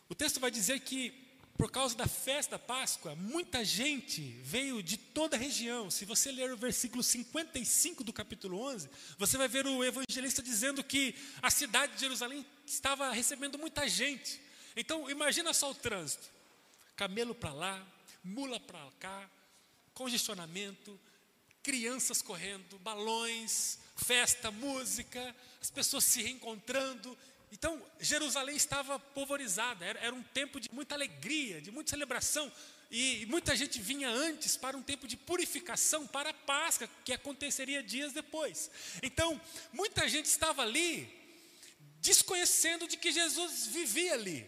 O 0.08 0.16
texto 0.16 0.40
vai 0.40 0.50
dizer 0.50 0.80
que, 0.80 1.12
por 1.58 1.70
causa 1.70 1.96
da 1.96 2.08
festa 2.08 2.58
da 2.58 2.60
Páscoa, 2.60 3.16
muita 3.16 3.64
gente 3.64 4.22
veio 4.44 4.82
de 4.82 4.98
toda 4.98 5.36
a 5.36 5.40
região. 5.40 5.92
Se 5.92 6.06
você 6.06 6.32
ler 6.32 6.52
o 6.52 6.58
versículo 6.58 7.04
55 7.04 8.04
do 8.04 8.12
capítulo 8.12 8.60
11, 8.60 8.90
você 9.18 9.38
vai 9.38 9.48
ver 9.48 9.68
o 9.68 9.84
evangelista 9.84 10.42
dizendo 10.42 10.84
que 10.84 11.14
a 11.42 11.52
cidade 11.52 11.94
de 11.94 12.00
Jerusalém 12.00 12.46
estava 12.66 13.12
recebendo 13.12 13.60
muita 13.60 13.88
gente. 13.88 14.42
Então, 14.76 15.10
imagina 15.10 15.54
só 15.54 15.70
o 15.70 15.76
trânsito: 15.76 16.30
camelo 16.96 17.36
para 17.36 17.54
lá, 17.54 17.88
mula 18.24 18.60
para 18.60 18.90
cá, 19.00 19.30
congestionamento, 19.94 21.00
crianças 21.64 22.22
correndo, 22.22 22.80
balões, 22.80 23.78
festa, 23.96 24.52
música, 24.52 25.36
as 25.62 25.70
pessoas 25.70 26.04
se 26.04 26.22
reencontrando. 26.22 27.18
Então, 27.52 27.82
Jerusalém 28.00 28.56
estava 28.56 29.00
polvorizada, 29.00 29.84
era, 29.84 30.00
era 30.00 30.16
um 30.16 30.24
tempo 30.24 30.60
de 30.60 30.70
muita 30.72 30.96
alegria, 30.96 31.62
de 31.62 31.72
muita 31.72 31.92
celebração. 31.92 32.52
E 32.92 33.26
muita 33.28 33.56
gente 33.56 33.80
vinha 33.80 34.10
antes 34.10 34.58
para 34.58 34.76
um 34.76 34.82
tempo 34.82 35.08
de 35.08 35.16
purificação, 35.16 36.08
para 36.08 36.32
a 36.32 36.34
Páscoa, 36.34 36.90
que 37.06 37.14
aconteceria 37.14 37.84
dias 37.84 38.14
depois. 38.14 38.72
Então, 39.04 39.40
muita 39.72 40.08
gente 40.08 40.26
estava 40.26 40.64
ali, 40.64 41.08
desconhecendo 42.02 42.88
de 42.88 42.98
que 42.98 43.12
Jesus 43.12 43.68
vivia 43.68 44.14
ali. 44.14 44.46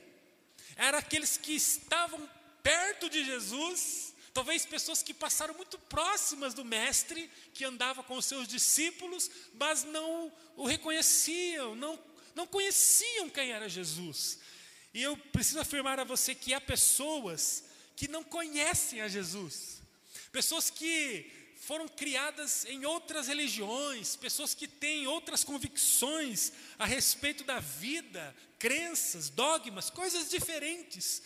Era 0.76 0.98
aqueles 0.98 1.38
que 1.38 1.54
estavam 1.54 2.28
perto 2.64 3.10
de 3.10 3.24
Jesus, 3.24 4.11
Talvez 4.34 4.66
pessoas 4.66 5.04
que 5.04 5.14
passaram 5.14 5.54
muito 5.54 5.78
próximas 5.78 6.54
do 6.54 6.64
Mestre, 6.64 7.30
que 7.54 7.66
andava 7.66 8.02
com 8.02 8.16
os 8.16 8.26
seus 8.26 8.48
discípulos, 8.48 9.30
mas 9.54 9.84
não 9.84 10.32
o 10.56 10.66
reconheciam, 10.66 11.76
não, 11.76 12.00
não 12.34 12.48
conheciam 12.48 13.30
quem 13.30 13.52
era 13.52 13.68
Jesus. 13.68 14.40
E 14.94 15.02
eu 15.02 15.18
preciso 15.18 15.60
afirmar 15.60 16.00
a 16.00 16.06
você 16.06 16.34
que 16.34 16.54
há 16.54 16.62
pessoas 16.62 17.66
que 17.96 18.08
não 18.08 18.24
conhecem 18.24 19.02
a 19.02 19.08
Jesus, 19.08 19.82
pessoas 20.32 20.70
que 20.70 21.30
foram 21.62 21.88
criadas 21.88 22.66
em 22.66 22.86
outras 22.86 23.28
religiões, 23.28 24.16
pessoas 24.16 24.56
que 24.56 24.68
têm 24.68 25.06
outras 25.08 25.44
convicções 25.44 26.52
a 26.80 26.86
respeito 26.86 27.44
da 27.44 27.60
vida, 27.60 28.36
crenças, 28.58 29.30
dogmas, 29.30 29.90
coisas 29.90 30.30
diferentes, 30.30 31.22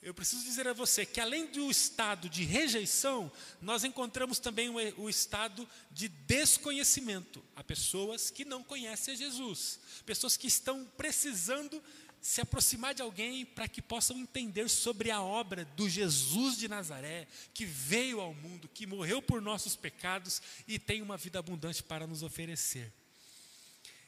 eu 0.00 0.14
preciso 0.14 0.44
dizer 0.44 0.66
a 0.68 0.72
você 0.72 1.04
que 1.04 1.20
além 1.20 1.46
do 1.46 1.70
estado 1.70 2.28
de 2.28 2.44
rejeição, 2.44 3.30
nós 3.60 3.82
encontramos 3.82 4.38
também 4.38 4.68
o, 4.70 5.08
estado 5.08 5.68
de 5.90 6.08
desconhecimento. 6.08 7.44
Há 7.56 7.64
pessoas 7.64 8.30
que 8.30 8.44
não 8.44 8.62
conhecem 8.62 9.16
Jesus, 9.16 9.80
pessoas 10.06 10.36
que 10.36 10.46
estão 10.46 10.84
precisando 10.96 11.82
se 12.20 12.40
aproximar 12.40 12.94
de 12.94 13.02
alguém 13.02 13.44
para 13.44 13.68
que 13.68 13.82
possam 13.82 14.18
entender 14.18 14.68
sobre 14.68 15.10
a 15.10 15.20
obra 15.20 15.64
do 15.64 15.88
Jesus 15.88 16.56
de 16.56 16.68
Nazaré, 16.68 17.26
que 17.52 17.64
veio 17.64 18.20
ao 18.20 18.34
mundo, 18.34 18.68
que 18.68 18.86
morreu 18.86 19.20
por 19.20 19.40
nossos 19.40 19.74
pecados 19.76 20.40
e 20.66 20.78
tem 20.78 21.02
uma 21.02 21.16
vida 21.16 21.38
abundante 21.38 21.82
para 21.82 22.06
nos 22.06 22.22
oferecer. 22.22 22.92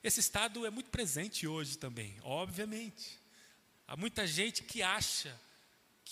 Esse 0.03 0.21
estado 0.21 0.65
é 0.65 0.71
muito 0.71 0.91
presente 0.91 1.47
hoje 1.47 1.77
também, 1.77 2.17
obviamente. 2.23 3.19
Há 3.87 3.97
muita 3.97 4.27
gente 4.27 4.63
que 4.63 4.83
acha 4.83 5.39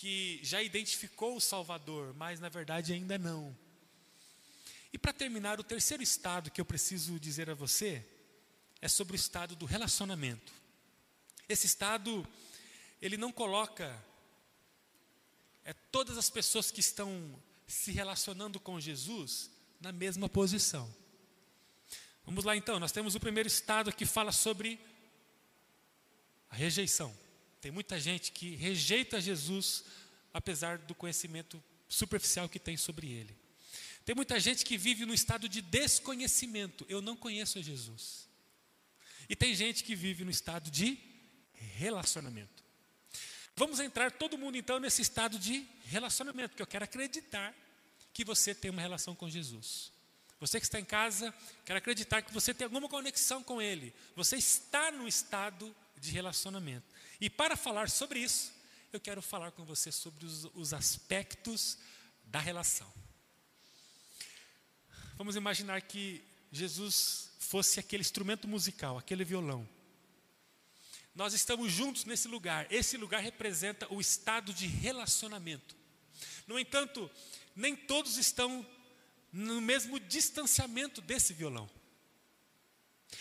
que 0.01 0.39
já 0.45 0.63
identificou 0.63 1.37
o 1.37 1.41
Salvador, 1.41 2.15
mas 2.15 2.39
na 2.39 2.49
verdade 2.49 2.93
ainda 2.93 3.19
não. 3.19 3.57
E 4.93 4.99
para 4.99 5.13
terminar, 5.13 5.59
o 5.59 5.65
terceiro 5.65 6.01
estado 6.01 6.53
que 6.53 6.61
eu 6.61 6.65
preciso 6.65 7.19
dizer 7.19 7.51
a 7.51 7.55
você 7.55 8.07
é 8.81 8.87
sobre 8.87 9.15
o 9.15 9.17
estado 9.17 9.57
do 9.57 9.67
relacionamento. 9.67 10.53
Esse 11.49 11.67
estado, 11.67 12.25
ele 13.03 13.17
não 13.17 13.33
coloca 13.33 14.01
é, 15.65 15.73
todas 15.91 16.17
as 16.17 16.31
pessoas 16.31 16.71
que 16.71 16.79
estão 16.79 17.35
se 17.67 17.91
relacionando 17.91 18.61
com 18.61 18.79
Jesus 18.79 19.51
na 19.81 19.91
mesma 19.91 20.29
posição. 20.29 20.89
Vamos 22.25 22.45
lá 22.45 22.57
então, 22.57 22.79
nós 22.79 22.93
temos 22.93 23.17
o 23.17 23.21
primeiro 23.21 23.49
estado 23.49 23.93
que 23.93 24.07
fala 24.07 24.31
sobre 24.31 24.79
a 26.51 26.55
rejeição. 26.55 27.13
Tem 27.61 27.71
muita 27.71 27.99
gente 27.99 28.33
que 28.33 28.55
rejeita 28.55 29.21
Jesus, 29.21 29.85
apesar 30.33 30.79
do 30.79 30.95
conhecimento 30.95 31.63
superficial 31.89 32.49
que 32.49 32.59
tem 32.59 32.77
sobre 32.77 33.11
ele. 33.11 33.37
Tem 34.05 34.15
muita 34.15 34.39
gente 34.41 34.65
que 34.65 34.79
vive 34.79 35.05
no 35.05 35.13
estado 35.13 35.49
de 35.49 35.61
desconhecimento. 35.61 36.87
Eu 36.89 37.03
não 37.03 37.17
conheço 37.17 37.63
Jesus. 37.63 38.29
E 39.29 39.37
tem 39.37 39.55
gente 39.55 39.85
que 39.85 39.95
vive 39.95 40.25
no 40.25 40.31
estado 40.31 40.71
de 40.71 40.99
relacionamento. 41.77 42.65
Vamos 43.55 43.81
entrar 43.81 44.13
todo 44.13 44.39
mundo 44.39 44.57
então 44.57 44.79
nesse 44.79 45.03
estado 45.03 45.39
de 45.39 45.67
relacionamento, 45.85 46.51
porque 46.51 46.63
eu 46.63 46.67
quero 46.67 46.85
acreditar 46.85 47.55
que 48.15 48.25
você 48.25 48.55
tem 48.55 48.71
uma 48.71 48.81
relação 48.81 49.15
com 49.15 49.29
Jesus. 49.29 49.93
Você 50.41 50.61
que 50.61 50.67
está 50.67 50.79
em 50.79 50.85
casa, 50.85 51.35
quero 51.65 51.79
acreditar 51.79 52.23
que 52.23 52.33
você 52.33 52.55
tem 52.55 52.65
alguma 52.65 52.89
conexão 52.89 53.43
com 53.43 53.61
Ele. 53.61 53.93
Você 54.15 54.37
está 54.37 54.93
no 54.93 55.09
estado 55.09 55.75
de 56.01 56.13
relacionamento. 56.13 56.87
E 57.21 57.29
para 57.29 57.57
falar 57.57 57.91
sobre 57.91 58.21
isso, 58.21 58.53
eu 58.93 59.01
quero 59.01 59.21
falar 59.21 59.51
com 59.53 59.65
você 59.65 59.91
sobre 59.91 60.25
os, 60.25 60.45
os 60.55 60.73
aspectos 60.73 61.79
da 62.25 62.39
relação. 62.39 62.93
Vamos 65.17 65.35
imaginar 65.35 65.83
que 65.83 66.23
Jesus 66.53 67.31
fosse 67.39 67.81
aquele 67.81 68.03
instrumento 68.03 68.47
musical, 68.47 68.97
aquele 68.97 69.25
violão. 69.25 69.69
Nós 71.15 71.35
estamos 71.35 71.73
juntos 71.73 72.05
nesse 72.05 72.29
lugar. 72.29 72.71
Esse 72.71 72.97
lugar 72.97 73.21
representa 73.21 73.93
o 73.93 74.01
estado 74.01 74.55
de 74.55 74.67
relacionamento. 74.67 75.77
No 76.47 76.59
entanto, 76.59 77.11
nem 77.57 77.75
todos 77.75 78.17
estão 78.17 78.65
no 79.33 79.61
mesmo 79.61 79.99
distanciamento 79.99 81.01
desse 81.01 81.33
violão. 81.33 81.69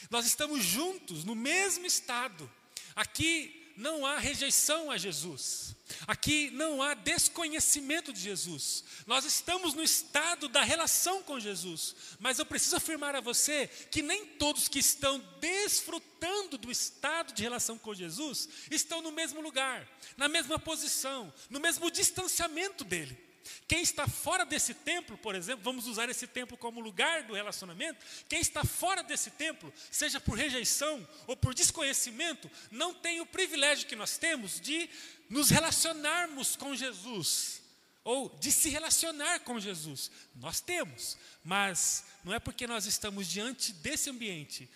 Nós 0.10 0.26
estamos 0.26 0.64
juntos 0.64 1.24
no 1.24 1.34
mesmo 1.34 1.86
estado. 1.86 2.50
Aqui 2.96 3.67
não 3.78 4.06
há 4.06 4.18
rejeição 4.18 4.90
a 4.90 4.98
Jesus. 4.98 5.76
Aqui 6.06 6.50
não 6.52 6.82
há 6.82 6.94
desconhecimento 6.94 8.12
de 8.12 8.20
Jesus. 8.20 8.84
Nós 9.06 9.24
estamos 9.24 9.74
no 9.74 9.84
estado 9.84 10.50
da 10.50 10.64
relação 10.64 11.22
com 11.24 11.40
Jesus. 11.40 11.96
Mas 12.20 12.40
eu 12.40 12.46
preciso 12.46 12.76
afirmar 12.76 13.16
a 13.16 13.22
você 13.22 13.68
que 13.92 14.02
nem 14.02 14.26
todos 14.26 14.68
que 14.68 14.80
estão 14.80 15.20
desfrutando 15.40 16.58
do 16.58 16.72
estado 16.72 17.34
de 17.34 17.44
relação 17.44 17.78
com 17.78 17.94
Jesus 17.94 18.50
estão 18.72 19.02
no 19.02 19.12
mesmo 19.12 19.40
lugar, 19.40 19.88
na 20.18 20.28
mesma 20.28 20.58
posição, 20.58 21.32
no 21.50 21.60
mesmo 21.60 21.90
distanciamento 21.92 22.84
dele. 22.84 23.27
Quem 23.68 23.82
está 23.82 24.08
fora 24.08 24.46
desse 24.46 24.74
templo, 24.74 25.18
por 25.18 25.36
exemplo, 25.36 25.64
vamos 25.64 25.88
usar 25.88 26.10
esse 26.10 26.28
templo 26.28 26.58
como 26.58 26.80
lugar 26.80 27.24
do 27.24 27.34
relacionamento. 27.34 28.04
Quem 28.28 28.40
está 28.40 28.64
fora 28.64 29.04
desse 29.04 29.32
templo, 29.32 29.74
seja 29.92 30.20
por 30.20 30.38
rejeição 30.38 31.08
ou 31.26 31.36
por 31.36 31.54
desconhecimento, 31.54 32.50
não 32.72 32.94
tem 32.94 33.22
o 33.22 33.26
privilégio 33.26 33.88
que 33.88 33.96
nós 33.96 34.18
temos 34.18 34.60
de 34.60 34.90
nos 35.30 35.50
relacionarmos 35.50 36.56
com 36.56 36.76
Jesus 36.76 37.62
ou 38.04 38.30
de 38.40 38.52
se 38.54 38.70
relacionar 38.70 39.42
com 39.42 39.60
Jesus. 39.60 40.10
Nós 40.36 40.62
temos, 40.62 41.18
mas 41.44 42.06
não 42.24 42.34
é 42.34 42.40
porque 42.40 42.66
nós 42.66 42.86
estamos 42.86 43.28
diante 43.28 43.74
desse 43.74 44.10
ambiente, 44.10 44.70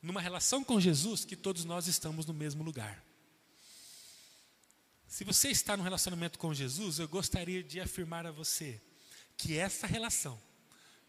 numa 0.00 0.20
relação 0.20 0.62
com 0.62 0.80
Jesus, 0.80 1.24
que 1.24 1.34
todos 1.34 1.64
nós 1.64 1.88
estamos 1.88 2.26
no 2.26 2.32
mesmo 2.32 2.62
lugar. 2.62 3.09
Se 5.10 5.24
você 5.24 5.48
está 5.50 5.76
no 5.76 5.82
relacionamento 5.82 6.38
com 6.38 6.54
Jesus, 6.54 7.00
eu 7.00 7.08
gostaria 7.08 7.64
de 7.64 7.80
afirmar 7.80 8.24
a 8.24 8.30
você 8.30 8.80
que 9.36 9.58
essa 9.58 9.84
relação 9.84 10.40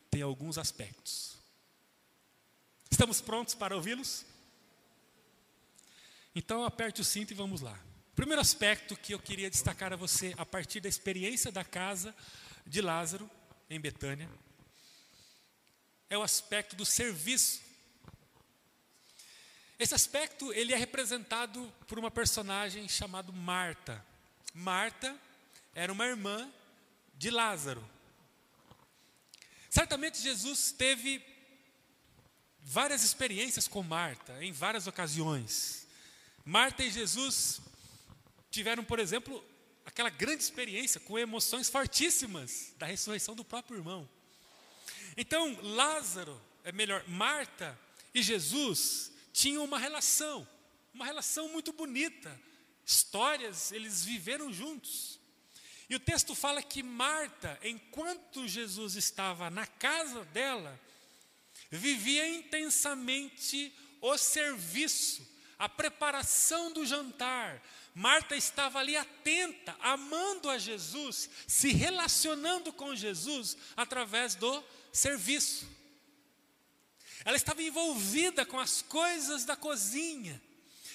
tem 0.09 0.23
alguns 0.23 0.57
aspectos. 0.57 1.37
Estamos 2.89 3.21
prontos 3.21 3.53
para 3.53 3.75
ouvi-los? 3.75 4.25
Então 6.33 6.65
aperte 6.65 6.99
o 6.99 7.05
cinto 7.05 7.29
e 7.29 7.35
vamos 7.35 7.61
lá. 7.61 7.79
Primeiro 8.15 8.41
aspecto 8.41 8.97
que 8.97 9.13
eu 9.13 9.19
queria 9.19 9.51
destacar 9.51 9.93
a 9.93 9.95
você, 9.95 10.33
a 10.35 10.47
partir 10.47 10.79
da 10.79 10.89
experiência 10.89 11.51
da 11.51 11.63
casa 11.63 12.13
de 12.65 12.81
Lázaro, 12.81 13.29
em 13.69 13.79
Betânia, 13.79 14.27
é 16.09 16.17
o 16.17 16.23
aspecto 16.23 16.75
do 16.75 16.87
serviço 16.87 17.61
esse 19.81 19.95
aspecto 19.95 20.53
ele 20.53 20.73
é 20.73 20.77
representado 20.77 21.73
por 21.87 21.97
uma 21.97 22.11
personagem 22.11 22.87
chamada 22.87 23.31
Marta. 23.31 24.05
Marta 24.53 25.19
era 25.73 25.91
uma 25.91 26.05
irmã 26.05 26.47
de 27.15 27.31
Lázaro. 27.31 27.83
Certamente 29.71 30.21
Jesus 30.21 30.71
teve 30.71 31.19
várias 32.61 33.03
experiências 33.03 33.67
com 33.67 33.81
Marta 33.81 34.37
em 34.43 34.51
várias 34.51 34.85
ocasiões. 34.85 35.87
Marta 36.45 36.83
e 36.83 36.91
Jesus 36.91 37.59
tiveram, 38.51 38.83
por 38.83 38.99
exemplo, 38.99 39.43
aquela 39.83 40.11
grande 40.11 40.43
experiência 40.43 40.99
com 40.99 41.17
emoções 41.17 41.69
fortíssimas 41.69 42.71
da 42.77 42.85
ressurreição 42.85 43.33
do 43.33 43.43
próprio 43.43 43.77
irmão. 43.77 44.07
Então, 45.17 45.57
Lázaro, 45.59 46.39
é 46.63 46.71
melhor, 46.71 47.03
Marta 47.07 47.75
e 48.13 48.21
Jesus 48.21 49.10
tinham 49.31 49.63
uma 49.63 49.79
relação, 49.79 50.47
uma 50.93 51.05
relação 51.05 51.49
muito 51.49 51.71
bonita. 51.71 52.39
Histórias, 52.85 53.71
eles 53.71 54.03
viveram 54.03 54.51
juntos. 54.51 55.19
E 55.89 55.95
o 55.95 55.99
texto 55.99 56.33
fala 56.33 56.63
que 56.63 56.81
Marta, 56.81 57.59
enquanto 57.63 58.47
Jesus 58.47 58.95
estava 58.95 59.49
na 59.49 59.67
casa 59.67 60.23
dela, 60.25 60.79
vivia 61.69 62.27
intensamente 62.27 63.73
o 64.01 64.17
serviço, 64.17 65.27
a 65.59 65.69
preparação 65.69 66.71
do 66.71 66.85
jantar. 66.85 67.61
Marta 67.93 68.35
estava 68.35 68.79
ali 68.79 68.95
atenta, 68.95 69.75
amando 69.81 70.49
a 70.49 70.57
Jesus, 70.57 71.29
se 71.45 71.73
relacionando 71.73 72.71
com 72.71 72.95
Jesus 72.95 73.57
através 73.75 74.33
do 74.33 74.63
serviço. 74.93 75.67
Ela 77.23 77.37
estava 77.37 77.61
envolvida 77.61 78.45
com 78.45 78.59
as 78.59 78.81
coisas 78.81 79.45
da 79.45 79.55
cozinha. 79.55 80.41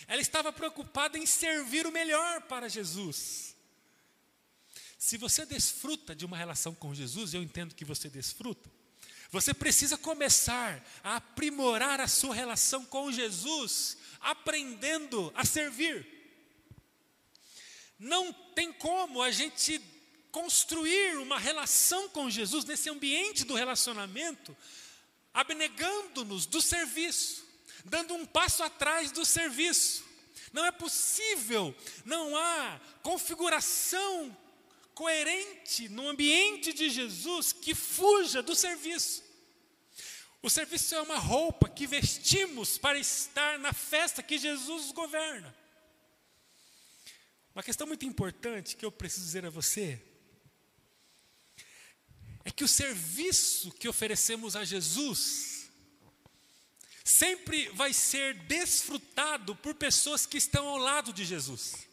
Ela 0.06 0.20
estava 0.20 0.52
preocupada 0.52 1.18
em 1.18 1.26
servir 1.26 1.86
o 1.86 1.92
melhor 1.92 2.42
para 2.42 2.68
Jesus. 2.68 3.56
Se 4.98 5.16
você 5.16 5.44
desfruta 5.44 6.14
de 6.14 6.24
uma 6.24 6.36
relação 6.36 6.74
com 6.74 6.94
Jesus, 6.94 7.34
eu 7.34 7.42
entendo 7.42 7.74
que 7.74 7.84
você 7.84 8.08
desfruta, 8.08 8.70
você 9.30 9.52
precisa 9.52 9.98
começar 9.98 10.82
a 11.02 11.16
aprimorar 11.16 12.00
a 12.00 12.08
sua 12.08 12.34
relação 12.34 12.84
com 12.84 13.10
Jesus, 13.12 13.98
aprendendo 14.20 15.32
a 15.34 15.44
servir. 15.44 16.06
Não 17.98 18.32
tem 18.32 18.72
como 18.72 19.22
a 19.22 19.30
gente 19.30 19.80
construir 20.30 21.16
uma 21.18 21.38
relação 21.38 22.08
com 22.10 22.28
Jesus 22.30 22.64
nesse 22.64 22.88
ambiente 22.88 23.44
do 23.44 23.54
relacionamento 23.54 24.56
abnegando-nos 25.36 26.46
do 26.46 26.62
serviço, 26.62 27.44
dando 27.84 28.14
um 28.14 28.24
passo 28.24 28.62
atrás 28.62 29.12
do 29.12 29.22
serviço. 29.26 30.02
Não 30.50 30.64
é 30.64 30.72
possível, 30.72 31.76
não 32.06 32.34
há 32.34 32.80
configuração 33.02 34.34
coerente 34.94 35.90
no 35.90 36.08
ambiente 36.08 36.72
de 36.72 36.88
Jesus 36.88 37.52
que 37.52 37.74
fuja 37.74 38.42
do 38.42 38.56
serviço. 38.56 39.22
O 40.42 40.48
serviço 40.48 40.94
é 40.94 41.02
uma 41.02 41.18
roupa 41.18 41.68
que 41.68 41.86
vestimos 41.86 42.78
para 42.78 42.98
estar 42.98 43.58
na 43.58 43.74
festa 43.74 44.22
que 44.22 44.38
Jesus 44.38 44.90
governa. 44.90 45.54
Uma 47.54 47.62
questão 47.62 47.86
muito 47.86 48.06
importante 48.06 48.74
que 48.74 48.86
eu 48.86 48.92
preciso 48.92 49.26
dizer 49.26 49.44
a 49.44 49.50
você 49.50 50.02
é 52.46 52.50
que 52.52 52.62
o 52.62 52.68
serviço 52.68 53.72
que 53.72 53.88
oferecemos 53.88 54.54
a 54.54 54.64
Jesus 54.64 55.68
sempre 57.04 57.68
vai 57.70 57.92
ser 57.92 58.34
desfrutado 58.44 59.56
por 59.56 59.74
pessoas 59.74 60.24
que 60.26 60.38
estão 60.38 60.68
ao 60.68 60.78
lado 60.78 61.12
de 61.12 61.24
Jesus. 61.24 61.88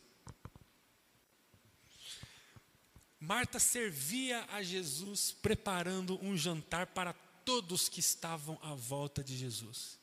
Marta 3.19 3.57
servia 3.57 4.45
a 4.51 4.61
Jesus 4.61 5.31
preparando 5.31 6.23
um 6.23 6.37
jantar 6.37 6.85
para 6.85 7.13
todos 7.43 7.89
que 7.89 7.99
estavam 7.99 8.59
à 8.61 8.75
volta 8.75 9.23
de 9.23 9.35
Jesus. 9.35 9.97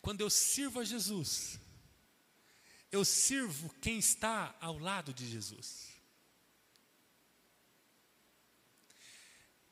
Quando 0.00 0.22
eu 0.22 0.30
sirvo 0.30 0.80
a 0.80 0.84
Jesus, 0.84 1.60
eu 2.90 3.04
sirvo 3.04 3.68
quem 3.82 3.98
está 3.98 4.56
ao 4.62 4.78
lado 4.78 5.12
de 5.12 5.28
Jesus. 5.28 5.87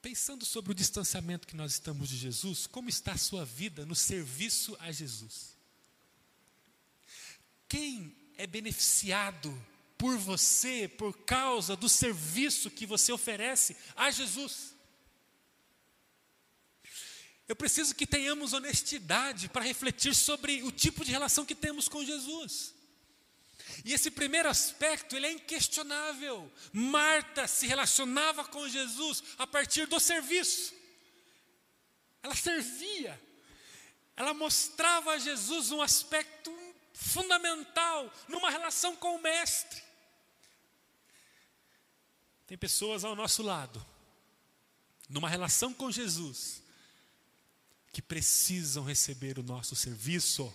Pensando 0.07 0.47
sobre 0.47 0.71
o 0.71 0.75
distanciamento 0.75 1.49
que 1.49 1.57
nós 1.57 1.73
estamos 1.73 2.09
de 2.09 2.17
Jesus, 2.17 2.69
como 2.69 2.89
está 2.89 3.15
a 3.15 3.19
sua 3.19 3.45
vida 3.45 3.85
no 3.85 3.97
serviço 3.97 4.77
a 4.79 4.93
Jesus? 4.93 5.57
Quem 7.69 8.15
é 8.37 8.47
beneficiado 8.47 9.53
por 9.99 10.17
você 10.17 10.87
por 10.87 11.13
causa 11.25 11.75
do 11.75 11.89
serviço 11.89 12.71
que 12.71 12.87
você 12.87 13.11
oferece 13.11 13.77
a 13.97 14.09
Jesus? 14.13 14.77
Eu 17.49 17.57
preciso 17.57 17.93
que 17.93 18.07
tenhamos 18.07 18.53
honestidade 18.53 19.49
para 19.49 19.65
refletir 19.65 20.15
sobre 20.15 20.63
o 20.63 20.71
tipo 20.71 21.05
de 21.05 21.11
relação 21.11 21.45
que 21.45 21.53
temos 21.53 21.89
com 21.89 22.05
Jesus. 22.05 22.76
E 23.85 23.93
esse 23.93 24.11
primeiro 24.11 24.49
aspecto, 24.49 25.17
ele 25.17 25.27
é 25.27 25.33
inquestionável. 25.33 26.51
Marta 26.73 27.47
se 27.47 27.67
relacionava 27.67 28.45
com 28.45 28.69
Jesus 28.69 29.23
a 29.39 29.47
partir 29.47 29.87
do 29.87 30.01
serviço. 30.01 30.75
Ela 32.23 32.35
servia. 32.35 33.21
Ela 34.17 34.33
mostrava 34.33 35.13
a 35.13 35.19
Jesus 35.19 35.71
um 35.71 35.83
aspecto 35.83 36.55
fundamental 36.93 38.13
numa 38.29 38.51
relação 38.51 38.97
com 38.97 39.17
o 39.17 39.23
mestre. 39.23 39.83
Tem 42.47 42.57
pessoas 42.57 43.05
ao 43.05 43.15
nosso 43.15 43.43
lado, 43.43 43.85
numa 45.09 45.29
relação 45.29 45.75
com 45.75 45.91
Jesus, 45.91 46.63
que 47.93 48.01
precisam 48.01 48.85
receber 48.85 49.39
o 49.39 49.43
nosso 49.43 49.75
serviço 49.75 50.55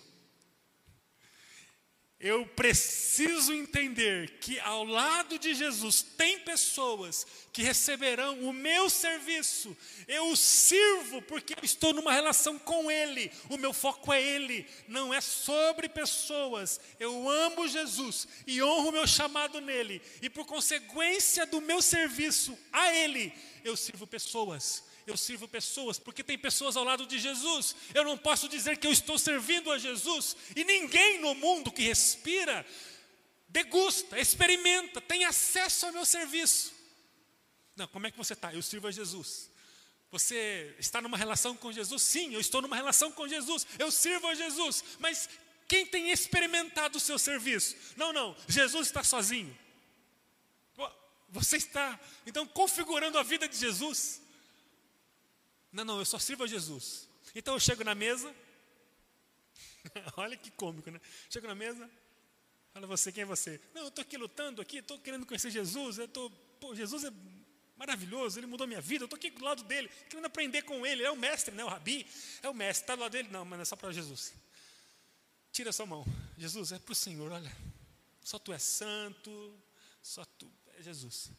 eu 2.22 2.46
preciso 2.46 3.52
entender 3.52 4.38
que 4.38 4.60
ao 4.60 4.84
lado 4.84 5.40
de 5.40 5.52
Jesus 5.54 6.02
tem 6.02 6.38
pessoas 6.38 7.26
que 7.52 7.62
receberão 7.62 8.38
o 8.48 8.52
meu 8.52 8.88
serviço. 8.88 9.76
Eu 10.06 10.28
o 10.28 10.36
sirvo 10.36 11.20
porque 11.22 11.54
eu 11.54 11.64
estou 11.64 11.92
numa 11.92 12.12
relação 12.12 12.60
com 12.60 12.88
Ele. 12.88 13.28
O 13.50 13.58
meu 13.58 13.72
foco 13.72 14.12
é 14.12 14.22
Ele, 14.22 14.64
não 14.86 15.12
é 15.12 15.20
sobre 15.20 15.88
pessoas. 15.88 16.80
Eu 17.00 17.28
amo 17.28 17.66
Jesus 17.66 18.28
e 18.46 18.62
honro 18.62 18.90
o 18.90 18.92
meu 18.92 19.06
chamado 19.06 19.60
nele. 19.60 20.00
E 20.22 20.30
por 20.30 20.46
consequência 20.46 21.44
do 21.44 21.60
meu 21.60 21.82
serviço 21.82 22.56
a 22.72 22.94
Ele, 22.94 23.32
eu 23.64 23.76
sirvo 23.76 24.06
pessoas 24.06 24.84
eu 25.06 25.16
sirvo 25.16 25.48
pessoas, 25.48 25.98
porque 25.98 26.22
tem 26.22 26.38
pessoas 26.38 26.76
ao 26.76 26.84
lado 26.84 27.06
de 27.06 27.18
Jesus. 27.18 27.74
Eu 27.94 28.04
não 28.04 28.16
posso 28.16 28.48
dizer 28.48 28.76
que 28.76 28.86
eu 28.86 28.92
estou 28.92 29.18
servindo 29.18 29.70
a 29.70 29.78
Jesus, 29.78 30.36
e 30.56 30.64
ninguém 30.64 31.20
no 31.20 31.34
mundo 31.34 31.72
que 31.72 31.82
respira 31.82 32.66
degusta, 33.52 34.18
experimenta, 34.18 35.00
tem 35.00 35.24
acesso 35.26 35.86
ao 35.86 35.92
meu 35.92 36.06
serviço. 36.06 36.72
Não, 37.76 37.86
como 37.86 38.06
é 38.06 38.10
que 38.10 38.16
você 38.16 38.32
está? 38.32 38.52
Eu 38.52 38.62
sirvo 38.62 38.88
a 38.88 38.90
Jesus. 38.90 39.50
Você 40.10 40.74
está 40.78 41.00
numa 41.00 41.16
relação 41.16 41.56
com 41.56 41.70
Jesus? 41.70 42.02
Sim, 42.02 42.32
eu 42.32 42.40
estou 42.40 42.62
numa 42.62 42.76
relação 42.76 43.12
com 43.12 43.28
Jesus. 43.28 43.66
Eu 43.78 43.90
sirvo 43.90 44.26
a 44.26 44.34
Jesus. 44.34 44.82
Mas 44.98 45.28
quem 45.68 45.84
tem 45.84 46.10
experimentado 46.10 46.96
o 46.96 47.00
seu 47.00 47.18
serviço? 47.18 47.76
Não, 47.96 48.12
não. 48.12 48.34
Jesus 48.48 48.88
está 48.88 49.04
sozinho. 49.04 49.56
Você 51.28 51.56
está, 51.56 51.98
então, 52.26 52.46
configurando 52.46 53.18
a 53.18 53.22
vida 53.22 53.48
de 53.48 53.56
Jesus. 53.56 54.20
Não, 55.72 55.84
não, 55.84 55.98
eu 55.98 56.04
só 56.04 56.18
sirvo 56.18 56.44
a 56.44 56.46
Jesus. 56.46 57.08
Então 57.34 57.54
eu 57.54 57.60
chego 57.60 57.82
na 57.82 57.94
mesa. 57.94 58.32
Olha 60.16 60.36
que 60.36 60.50
cômico, 60.50 60.90
né? 60.90 61.00
Chego 61.30 61.46
na 61.46 61.54
mesa. 61.54 61.90
Fala 62.72 62.86
você, 62.86 63.10
quem 63.10 63.22
é 63.22 63.26
você? 63.26 63.60
Não, 63.74 63.82
eu 63.82 63.88
estou 63.88 64.02
aqui 64.02 64.16
lutando 64.16 64.60
aqui, 64.60 64.78
estou 64.78 64.98
querendo 64.98 65.26
conhecer 65.26 65.50
Jesus. 65.50 65.98
Eu 65.98 66.08
tô, 66.08 66.30
pô, 66.60 66.74
Jesus 66.74 67.04
é 67.04 67.12
maravilhoso, 67.76 68.38
ele 68.38 68.46
mudou 68.46 68.66
minha 68.66 68.80
vida. 68.80 69.04
Eu 69.04 69.06
estou 69.06 69.16
aqui 69.16 69.30
do 69.30 69.44
lado 69.44 69.62
dele, 69.64 69.88
querendo 70.08 70.26
aprender 70.26 70.62
com 70.62 70.86
ele. 70.86 71.02
É 71.02 71.10
o 71.10 71.16
mestre, 71.16 71.54
né? 71.54 71.64
O 71.64 71.68
Rabi 71.68 72.06
é 72.42 72.48
o 72.48 72.54
mestre. 72.54 72.84
Está 72.84 72.94
do 72.94 73.00
lado 73.00 73.12
dele? 73.12 73.28
Não, 73.30 73.44
mas 73.44 73.60
é 73.60 73.64
só 73.64 73.76
para 73.76 73.92
Jesus. 73.92 74.32
Tira 75.50 75.70
a 75.70 75.72
sua 75.72 75.86
mão. 75.86 76.04
Jesus, 76.38 76.72
é 76.72 76.78
para 76.78 76.92
o 76.92 76.94
Senhor, 76.94 77.30
olha. 77.30 77.54
Só 78.22 78.38
tu 78.38 78.52
é 78.52 78.58
santo, 78.58 79.54
só 80.00 80.24
tu 80.24 80.50
é 80.78 80.82
Jesus. 80.82 81.30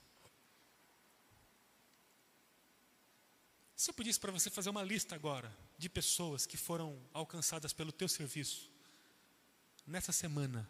Se 3.83 3.89
eu 3.89 3.93
pedisse 3.93 4.17
para 4.17 4.31
você 4.31 4.49
fazer 4.49 4.69
uma 4.69 4.81
lista 4.81 5.13
agora 5.13 5.53
de 5.77 5.89
pessoas 5.89 6.45
que 6.45 6.55
foram 6.55 6.97
alcançadas 7.11 7.73
pelo 7.73 7.91
teu 7.91 8.07
serviço 8.07 8.71
nessa 9.85 10.13
semana, 10.13 10.65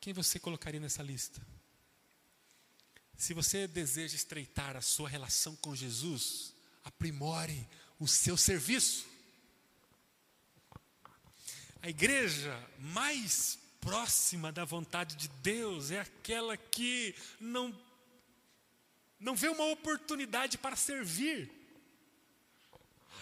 quem 0.00 0.12
você 0.12 0.40
colocaria 0.40 0.80
nessa 0.80 1.00
lista? 1.00 1.40
Se 3.16 3.32
você 3.32 3.68
deseja 3.68 4.16
estreitar 4.16 4.76
a 4.76 4.80
sua 4.80 5.08
relação 5.08 5.54
com 5.54 5.76
Jesus, 5.76 6.52
aprimore 6.82 7.68
o 8.00 8.08
seu 8.08 8.36
serviço. 8.36 9.06
A 11.82 11.88
igreja 11.88 12.68
mais 12.80 13.60
próxima 13.80 14.50
da 14.50 14.64
vontade 14.64 15.14
de 15.14 15.28
Deus 15.40 15.92
é 15.92 16.00
aquela 16.00 16.56
que 16.56 17.14
não 17.38 17.72
não 19.20 19.36
vê 19.36 19.48
uma 19.48 19.66
oportunidade 19.66 20.56
para 20.56 20.74
servir. 20.74 21.50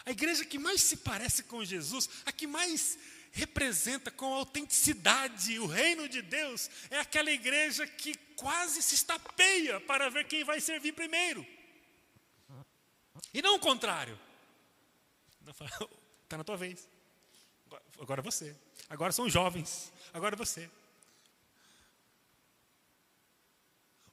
A 0.07 0.11
igreja 0.11 0.45
que 0.45 0.59
mais 0.59 0.81
se 0.83 0.99
parece 0.99 1.43
com 1.43 1.65
Jesus, 1.65 2.09
a 2.25 2.33
que 2.33 2.47
mais 2.47 2.99
representa 3.33 4.11
com 4.11 4.33
autenticidade 4.33 5.59
o 5.59 5.67
reino 5.67 6.09
de 6.09 6.23
Deus, 6.23 6.71
é 6.89 6.99
aquela 6.99 7.31
igreja 7.31 7.87
que 7.87 8.15
quase 8.37 8.83
se 8.83 8.95
estapeia 8.95 9.81
para 9.81 10.09
ver 10.09 10.27
quem 10.27 10.45
vai 10.45 10.61
servir 10.61 10.93
primeiro. 10.93 11.47
E 13.35 13.43
não 13.43 13.57
o 13.57 13.61
contrário. 13.61 14.19
Está 16.25 16.37
na 16.37 16.45
tua 16.45 16.57
vez. 16.57 16.89
Agora 17.99 18.23
você. 18.23 18.57
Agora 18.89 19.13
são 19.13 19.29
jovens. 19.29 19.93
Agora 20.13 20.37
você. 20.37 20.71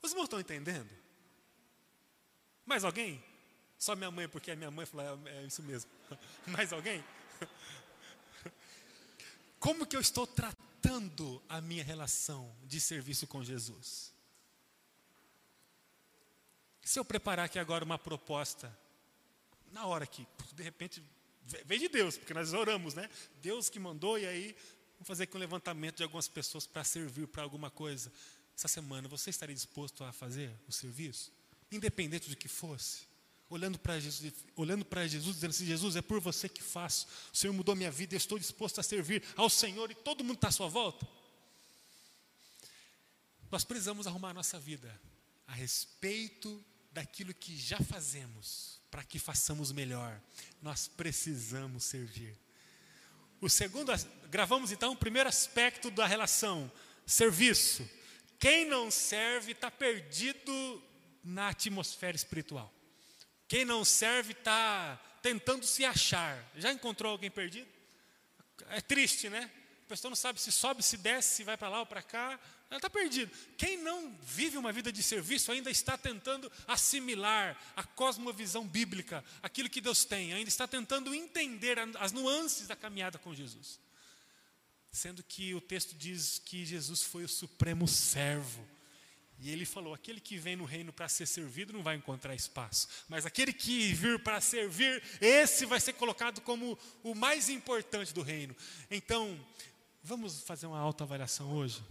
Os 0.01 0.11
irmãos 0.11 0.25
estão 0.25 0.39
entendendo? 0.39 1.04
Mais 2.65 2.83
alguém? 2.83 3.23
Só 3.77 3.95
minha 3.95 4.11
mãe, 4.11 4.27
porque 4.27 4.51
a 4.51 4.55
minha 4.55 4.71
mãe 4.71 4.85
falou, 4.85 5.19
é, 5.27 5.37
é 5.37 5.43
isso 5.43 5.61
mesmo. 5.61 5.89
Mais 6.47 6.73
alguém? 6.73 7.03
Como 9.59 9.85
que 9.85 9.95
eu 9.95 10.01
estou 10.01 10.25
tratando 10.25 11.41
a 11.47 11.61
minha 11.61 11.83
relação 11.83 12.53
de 12.63 12.79
serviço 12.79 13.27
com 13.27 13.43
Jesus? 13.43 14.13
Se 16.83 16.99
eu 16.99 17.05
preparar 17.05 17.45
aqui 17.45 17.57
agora 17.57 17.83
uma 17.83 17.97
proposta, 17.97 18.75
na 19.71 19.85
hora 19.85 20.05
que, 20.05 20.25
de 20.53 20.63
repente, 20.63 21.03
vem 21.65 21.79
de 21.79 21.89
Deus, 21.89 22.17
porque 22.17 22.33
nós 22.33 22.53
oramos, 22.53 22.93
né? 22.93 23.09
Deus 23.41 23.69
que 23.69 23.79
mandou, 23.79 24.17
e 24.17 24.25
aí 24.25 24.55
vamos 24.93 25.07
fazer 25.07 25.23
aqui 25.23 25.35
um 25.35 25.39
levantamento 25.39 25.97
de 25.97 26.03
algumas 26.03 26.27
pessoas 26.27 26.65
para 26.65 26.83
servir 26.83 27.27
para 27.27 27.43
alguma 27.43 27.69
coisa. 27.69 28.11
Essa 28.55 28.67
semana, 28.67 29.07
você 29.07 29.31
estaria 29.31 29.53
disposto 29.53 30.03
a 30.03 30.13
fazer 30.13 30.51
o 30.67 30.71
serviço? 30.71 31.31
Independente 31.71 32.29
do 32.29 32.35
que 32.35 32.47
fosse, 32.47 33.03
olhando 33.49 33.77
para 33.77 33.99
Jesus, 33.99 34.33
olhando 34.55 34.85
para 34.85 35.07
Jesus, 35.07 35.35
dizendo 35.35 35.51
assim: 35.51 35.65
Jesus, 35.65 35.95
é 35.95 36.01
por 36.01 36.19
você 36.19 36.47
que 36.49 36.61
faço. 36.61 37.07
O 37.33 37.37
Senhor 37.37 37.53
mudou 37.53 37.75
minha 37.75 37.91
vida, 37.91 38.15
eu 38.15 38.17
estou 38.17 38.37
disposto 38.39 38.79
a 38.79 38.83
servir 38.83 39.23
ao 39.35 39.49
Senhor 39.49 39.89
e 39.91 39.95
todo 39.95 40.23
mundo 40.23 40.35
está 40.35 40.49
à 40.49 40.51
sua 40.51 40.67
volta. 40.67 41.07
Nós 43.51 43.63
precisamos 43.63 44.07
arrumar 44.07 44.31
a 44.31 44.33
nossa 44.33 44.59
vida 44.59 44.99
a 45.47 45.53
respeito 45.53 46.63
daquilo 46.91 47.33
que 47.33 47.57
já 47.57 47.77
fazemos, 47.79 48.79
para 48.89 49.03
que 49.03 49.19
façamos 49.19 49.71
melhor. 49.71 50.19
Nós 50.61 50.87
precisamos 50.87 51.83
servir. 51.83 52.37
O 53.41 53.49
segundo, 53.49 53.91
gravamos 54.29 54.71
então 54.71 54.93
o 54.93 54.97
primeiro 54.97 55.29
aspecto 55.29 55.91
da 55.91 56.07
relação, 56.07 56.71
serviço. 57.05 57.87
Quem 58.39 58.65
não 58.65 58.89
serve 58.89 59.51
está 59.51 59.69
perdido 59.69 60.83
na 61.25 61.49
atmosfera 61.49 62.15
espiritual. 62.15 62.71
Quem 63.47 63.65
não 63.65 63.83
serve 63.83 64.31
está 64.31 64.99
tentando 65.21 65.65
se 65.65 65.83
achar. 65.83 66.37
Já 66.55 66.71
encontrou 66.71 67.11
alguém 67.11 67.31
perdido? 67.31 67.67
É 68.69 68.79
triste, 68.79 69.29
né? 69.29 69.51
A 69.85 69.89
pessoa 69.89 70.09
não 70.09 70.15
sabe 70.15 70.39
se 70.39 70.51
sobe, 70.51 70.81
se 70.83 70.97
desce, 70.97 71.37
se 71.37 71.43
vai 71.43 71.57
para 71.57 71.69
lá 71.69 71.79
ou 71.79 71.85
para 71.85 72.01
cá. 72.01 72.39
Ela 72.69 72.77
está 72.77 72.89
perdido. 72.89 73.31
Quem 73.57 73.77
não 73.77 74.15
vive 74.21 74.57
uma 74.57 74.71
vida 74.71 74.91
de 74.91 75.03
serviço 75.03 75.51
ainda 75.51 75.69
está 75.69 75.97
tentando 75.97 76.51
assimilar 76.67 77.59
a 77.75 77.83
cosmovisão 77.83 78.67
bíblica, 78.67 79.23
aquilo 79.41 79.69
que 79.69 79.81
Deus 79.81 80.05
tem, 80.05 80.33
ainda 80.33 80.47
está 80.47 80.67
tentando 80.67 81.13
entender 81.13 81.77
as 81.99 82.11
nuances 82.11 82.67
da 82.67 82.75
caminhada 82.75 83.19
com 83.19 83.33
Jesus. 83.33 83.79
Sendo 84.91 85.23
que 85.23 85.53
o 85.53 85.61
texto 85.61 85.95
diz 85.95 86.39
que 86.39 86.65
Jesus 86.65 87.03
foi 87.03 87.23
o 87.23 87.29
supremo 87.29 87.87
servo 87.87 88.74
e 89.39 89.51
ele 89.51 89.65
falou: 89.65 89.93
aquele 89.93 90.19
que 90.19 90.37
vem 90.37 90.55
no 90.55 90.65
reino 90.65 90.93
para 90.93 91.09
ser 91.09 91.25
servido 91.25 91.73
não 91.73 91.83
vai 91.83 91.95
encontrar 91.95 92.35
espaço, 92.35 92.87
mas 93.07 93.25
aquele 93.25 93.51
que 93.51 93.93
vir 93.93 94.19
para 94.19 94.39
servir, 94.39 95.01
esse 95.19 95.65
vai 95.65 95.79
ser 95.79 95.93
colocado 95.93 96.41
como 96.41 96.77
o 97.03 97.13
mais 97.13 97.49
importante 97.49 98.13
do 98.13 98.21
reino. 98.21 98.55
Então, 98.89 99.39
vamos 100.03 100.41
fazer 100.41 100.67
uma 100.67 100.79
autoavaliação 100.79 101.51
hoje 101.51 101.83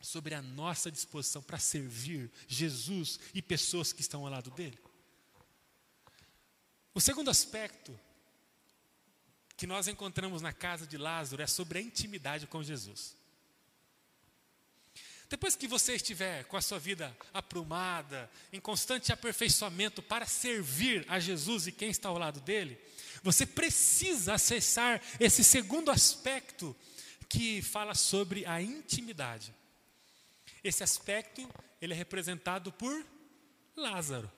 sobre 0.00 0.34
a 0.34 0.42
nossa 0.42 0.90
disposição 0.90 1.42
para 1.42 1.58
servir 1.58 2.30
Jesus 2.46 3.18
e 3.34 3.42
pessoas 3.42 3.92
que 3.92 4.00
estão 4.00 4.24
ao 4.24 4.30
lado 4.30 4.50
dele. 4.50 4.78
O 6.94 7.00
segundo 7.00 7.30
aspecto 7.30 7.98
que 9.56 9.66
nós 9.66 9.88
encontramos 9.88 10.40
na 10.40 10.52
casa 10.52 10.86
de 10.86 10.96
Lázaro 10.96 11.42
é 11.42 11.46
sobre 11.46 11.78
a 11.78 11.82
intimidade 11.82 12.46
com 12.46 12.62
Jesus. 12.62 13.17
Depois 15.30 15.54
que 15.54 15.68
você 15.68 15.94
estiver 15.94 16.44
com 16.44 16.56
a 16.56 16.62
sua 16.62 16.78
vida 16.78 17.14
aprumada, 17.34 18.30
em 18.52 18.58
constante 18.58 19.12
aperfeiçoamento 19.12 20.02
para 20.02 20.24
servir 20.24 21.04
a 21.08 21.20
Jesus 21.20 21.66
e 21.66 21.72
quem 21.72 21.90
está 21.90 22.08
ao 22.08 22.16
lado 22.16 22.40
dele, 22.40 22.78
você 23.22 23.44
precisa 23.44 24.34
acessar 24.34 25.02
esse 25.20 25.44
segundo 25.44 25.90
aspecto 25.90 26.74
que 27.28 27.60
fala 27.60 27.94
sobre 27.94 28.46
a 28.46 28.62
intimidade. 28.62 29.54
Esse 30.64 30.82
aspecto, 30.82 31.46
ele 31.80 31.92
é 31.92 31.96
representado 31.96 32.72
por 32.72 33.04
Lázaro. 33.76 34.30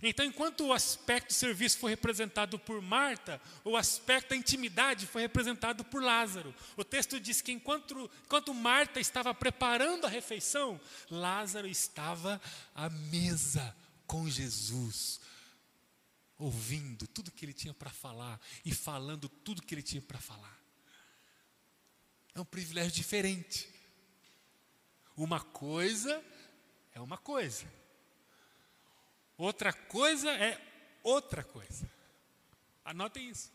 Então, 0.00 0.24
enquanto 0.24 0.64
o 0.64 0.72
aspecto 0.72 1.34
serviço 1.34 1.78
foi 1.78 1.90
representado 1.90 2.58
por 2.58 2.80
Marta, 2.80 3.40
o 3.64 3.76
aspecto 3.76 4.30
da 4.30 4.36
intimidade 4.36 5.06
foi 5.06 5.22
representado 5.22 5.84
por 5.84 6.02
Lázaro. 6.02 6.54
O 6.76 6.84
texto 6.84 7.20
diz 7.20 7.40
que 7.40 7.52
enquanto, 7.52 8.10
enquanto 8.24 8.54
Marta 8.54 9.00
estava 9.00 9.34
preparando 9.34 10.06
a 10.06 10.10
refeição, 10.10 10.80
Lázaro 11.10 11.66
estava 11.66 12.40
à 12.74 12.88
mesa 12.88 13.76
com 14.06 14.28
Jesus, 14.30 15.20
ouvindo 16.38 17.06
tudo 17.06 17.30
que 17.30 17.44
ele 17.44 17.52
tinha 17.52 17.74
para 17.74 17.90
falar 17.90 18.40
e 18.64 18.72
falando 18.72 19.28
tudo 19.28 19.62
que 19.62 19.74
ele 19.74 19.82
tinha 19.82 20.00
para 20.00 20.20
falar. 20.20 20.58
É 22.34 22.40
um 22.40 22.44
privilégio 22.44 22.92
diferente. 22.92 23.68
Uma 25.16 25.40
coisa 25.40 26.22
é 26.94 27.00
uma 27.00 27.18
coisa. 27.18 27.81
Outra 29.42 29.72
coisa 29.72 30.30
é 30.30 30.56
outra 31.02 31.42
coisa. 31.42 31.90
Anotem 32.84 33.28
isso. 33.28 33.50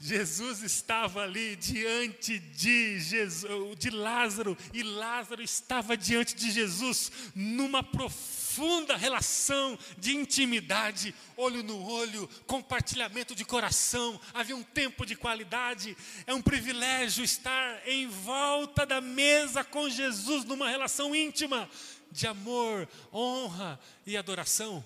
Jesus 0.00 0.62
estava 0.62 1.24
ali 1.24 1.56
diante 1.56 2.38
de, 2.38 2.98
Jesus, 2.98 3.76
de 3.78 3.90
Lázaro, 3.90 4.56
e 4.72 4.82
Lázaro 4.82 5.42
estava 5.42 5.94
diante 5.94 6.34
de 6.34 6.50
Jesus 6.50 7.12
numa 7.34 7.82
profunda 7.82 8.96
relação 8.96 9.78
de 9.98 10.16
intimidade, 10.16 11.14
olho 11.36 11.62
no 11.62 11.84
olho, 11.84 12.26
compartilhamento 12.46 13.34
de 13.34 13.44
coração, 13.44 14.18
havia 14.32 14.56
um 14.56 14.62
tempo 14.62 15.04
de 15.04 15.14
qualidade. 15.16 15.94
É 16.26 16.32
um 16.32 16.40
privilégio 16.40 17.22
estar 17.22 17.86
em 17.86 18.06
volta 18.06 18.86
da 18.86 19.02
mesa 19.02 19.62
com 19.62 19.90
Jesus 19.90 20.44
numa 20.44 20.70
relação 20.70 21.14
íntima 21.14 21.68
de 22.10 22.26
amor, 22.26 22.88
honra 23.12 23.78
e 24.06 24.16
adoração. 24.16 24.84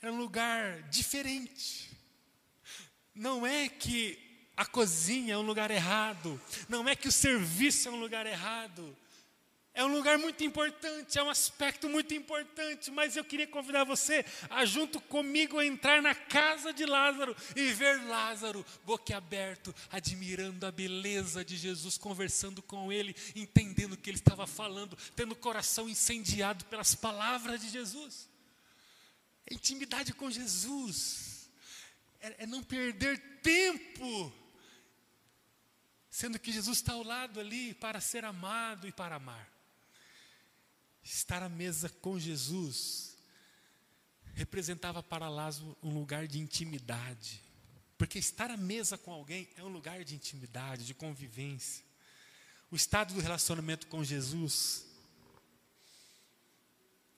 Era 0.00 0.12
um 0.12 0.18
lugar 0.18 0.82
diferente. 0.84 1.90
Não 3.14 3.46
é 3.46 3.68
que 3.68 4.18
a 4.56 4.66
cozinha 4.66 5.34
é 5.34 5.38
um 5.38 5.42
lugar 5.42 5.70
errado, 5.70 6.40
não 6.68 6.88
é 6.88 6.94
que 6.94 7.08
o 7.08 7.12
serviço 7.12 7.88
é 7.88 7.90
um 7.90 7.98
lugar 8.00 8.26
errado. 8.26 8.96
É 9.72 9.84
um 9.84 9.94
lugar 9.94 10.18
muito 10.18 10.42
importante, 10.42 11.16
é 11.16 11.22
um 11.22 11.30
aspecto 11.30 11.88
muito 11.88 12.12
importante, 12.12 12.90
mas 12.90 13.16
eu 13.16 13.24
queria 13.24 13.46
convidar 13.46 13.84
você 13.84 14.24
a, 14.50 14.64
junto 14.64 15.00
comigo, 15.00 15.62
entrar 15.62 16.02
na 16.02 16.12
casa 16.12 16.72
de 16.72 16.84
Lázaro 16.84 17.36
e 17.54 17.72
ver 17.72 18.02
Lázaro 18.04 18.66
boquiaberto, 18.84 19.72
admirando 19.88 20.66
a 20.66 20.72
beleza 20.72 21.44
de 21.44 21.56
Jesus, 21.56 21.96
conversando 21.96 22.60
com 22.62 22.92
ele, 22.92 23.14
entendendo 23.36 23.92
o 23.92 23.96
que 23.96 24.10
ele 24.10 24.18
estava 24.18 24.44
falando, 24.44 24.98
tendo 25.14 25.32
o 25.32 25.36
coração 25.36 25.88
incendiado 25.88 26.64
pelas 26.64 26.96
palavras 26.96 27.60
de 27.60 27.68
Jesus. 27.68 28.28
Intimidade 29.48 30.12
com 30.12 30.28
Jesus, 30.30 31.48
é, 32.20 32.42
é 32.42 32.46
não 32.46 32.62
perder 32.62 33.18
tempo, 33.40 34.32
sendo 36.10 36.40
que 36.40 36.50
Jesus 36.50 36.78
está 36.78 36.92
ao 36.92 37.04
lado 37.04 37.38
ali 37.38 37.72
para 37.74 38.00
ser 38.00 38.24
amado 38.24 38.88
e 38.88 38.92
para 38.92 39.14
amar. 39.14 39.59
Estar 41.02 41.42
à 41.42 41.48
mesa 41.48 41.88
com 41.88 42.18
Jesus 42.18 43.16
representava 44.34 45.02
para 45.02 45.28
Lázaro 45.28 45.76
um 45.82 45.92
lugar 45.92 46.26
de 46.26 46.38
intimidade. 46.38 47.42
Porque 47.98 48.18
estar 48.18 48.50
à 48.50 48.56
mesa 48.56 48.96
com 48.96 49.12
alguém 49.12 49.48
é 49.56 49.62
um 49.62 49.68
lugar 49.68 50.04
de 50.04 50.14
intimidade, 50.14 50.86
de 50.86 50.94
convivência. 50.94 51.84
O 52.70 52.76
estado 52.76 53.12
do 53.14 53.20
relacionamento 53.20 53.86
com 53.88 54.02
Jesus 54.02 54.86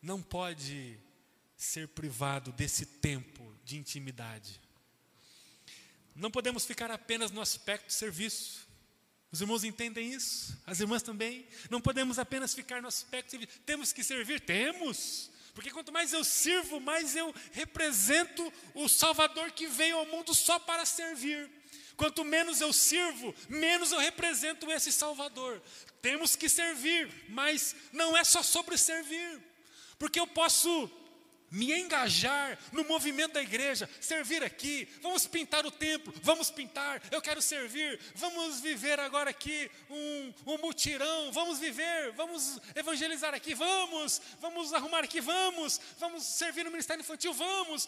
não 0.01 0.21
pode 0.21 0.99
ser 1.57 1.87
privado 1.89 2.51
desse 2.53 2.85
tempo 2.85 3.55
de 3.65 3.77
intimidade. 3.77 4.61
Não 6.15 6.31
podemos 6.31 6.65
ficar 6.65 6.91
apenas 6.91 7.31
no 7.31 7.41
aspecto 7.41 7.93
serviço. 7.93 8.67
Os 9.33 9.41
irmãos 9.41 9.65
entendem 9.65 10.13
isso? 10.13 10.55
As 10.67 10.79
irmãs 10.79 11.03
também? 11.03 11.47
Não 11.71 11.81
podemos 11.81 12.19
apenas 12.19 12.53
ficar 12.53 12.83
no 12.83 12.89
aspecto 12.89 13.39
de 13.39 13.47
temos 13.47 13.91
que 13.91 14.05
servir? 14.05 14.41
Temos. 14.41 15.31
Porque 15.55 15.71
quanto 15.71 15.91
mais 15.91 16.13
eu 16.13 16.23
sirvo, 16.23 16.79
mais 16.79 17.17
eu 17.17 17.35
represento 17.51 18.53
o 18.75 18.89
Salvador 18.89 19.51
que 19.53 19.67
veio 19.67 19.97
ao 19.97 20.07
mundo 20.07 20.35
só 20.35 20.59
para 20.59 20.85
servir. 20.85 21.51
Quanto 21.97 22.25
menos 22.25 22.61
eu 22.61 22.73
sirvo, 22.75 23.35
menos 23.49 23.91
eu 23.91 23.99
represento 23.99 24.71
esse 24.71 24.93
Salvador. 24.93 25.63
Temos 26.03 26.37
que 26.37 26.49
servir, 26.49 27.11
mas 27.31 27.75
não 27.91 28.15
é 28.15 28.25
só 28.25 28.43
sobre 28.43 28.77
servir. 28.77 29.41
Porque 29.99 30.21
eu 30.21 30.27
posso 30.27 30.91
me 31.53 31.71
engajar 31.79 32.59
no 32.73 32.83
movimento 32.85 33.35
da 33.35 33.43
igreja, 33.43 33.89
servir 34.01 34.43
aqui, 34.43 34.89
vamos 35.03 35.27
pintar 35.27 35.67
o 35.67 35.71
templo, 35.71 36.13
vamos 36.23 36.51
pintar, 36.51 37.03
eu 37.11 37.21
quero 37.21 37.43
servir, 37.43 38.01
vamos 38.15 38.61
viver 38.61 38.99
agora 38.99 39.29
aqui 39.29 39.71
um, 39.91 40.35
um 40.47 40.59
mutirão, 40.59 41.31
vamos 41.31 41.59
viver, 41.59 42.13
vamos 42.13 42.59
evangelizar 42.75 43.35
aqui, 43.35 43.55
vamos, 43.55 44.21
vamos 44.41 44.73
arrumar 44.73 45.05
aqui, 45.05 45.21
vamos, 45.21 45.79
vamos 45.99 46.25
servir 46.25 46.65
no 46.65 46.71
ministério 46.71 47.03
infantil, 47.03 47.35
vamos, 47.35 47.87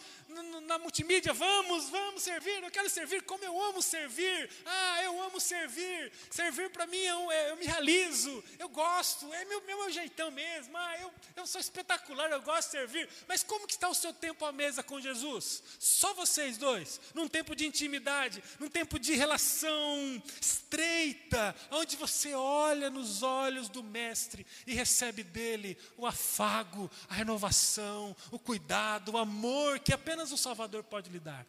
na 0.67 0.77
multimídia, 0.77 1.33
vamos, 1.33 1.89
vamos 1.89 2.21
servir, 2.21 2.63
eu 2.63 2.69
quero 2.69 2.89
servir 2.89 3.23
como 3.23 3.43
eu 3.43 3.59
amo 3.63 3.81
servir, 3.81 4.47
ah, 4.63 5.03
eu 5.03 5.21
amo 5.23 5.39
servir, 5.39 6.11
servir 6.29 6.69
para 6.69 6.85
mim 6.85 6.97
eu, 6.97 7.31
é, 7.31 7.49
eu, 7.49 7.57
me 7.57 7.65
realizo, 7.65 8.43
eu 8.59 8.69
gosto, 8.69 9.33
é 9.33 9.43
meu, 9.45 9.61
meu, 9.61 9.77
meu 9.77 9.89
jeitão 9.89 10.29
mesmo, 10.29 10.77
ah, 10.77 10.97
eu, 10.99 11.11
eu 11.35 11.47
sou 11.47 11.59
espetacular, 11.59 12.29
eu 12.29 12.41
gosto 12.43 12.67
de 12.67 12.71
servir, 12.77 13.09
mas 13.27 13.43
como 13.43 13.54
como 13.55 13.67
que 13.67 13.73
está 13.73 13.87
o 13.87 13.95
seu 13.95 14.11
tempo 14.11 14.43
à 14.43 14.51
mesa 14.51 14.83
com 14.83 14.99
Jesus? 14.99 15.63
Só 15.79 16.13
vocês 16.13 16.57
dois, 16.57 16.99
num 17.13 17.25
tempo 17.25 17.55
de 17.55 17.65
intimidade, 17.65 18.43
num 18.59 18.67
tempo 18.67 18.99
de 18.99 19.15
relação 19.15 20.21
estreita, 20.41 21.55
onde 21.71 21.95
você 21.95 22.33
olha 22.33 22.89
nos 22.89 23.23
olhos 23.23 23.69
do 23.69 23.81
mestre 23.81 24.45
e 24.67 24.73
recebe 24.73 25.23
dele 25.23 25.77
o 25.95 26.05
afago, 26.05 26.91
a 27.07 27.13
renovação, 27.13 28.13
o 28.29 28.37
cuidado, 28.37 29.13
o 29.13 29.17
amor 29.17 29.79
que 29.79 29.93
apenas 29.93 30.33
o 30.33 30.37
Salvador 30.37 30.83
pode 30.83 31.09
lhe 31.09 31.19
dar. 31.19 31.47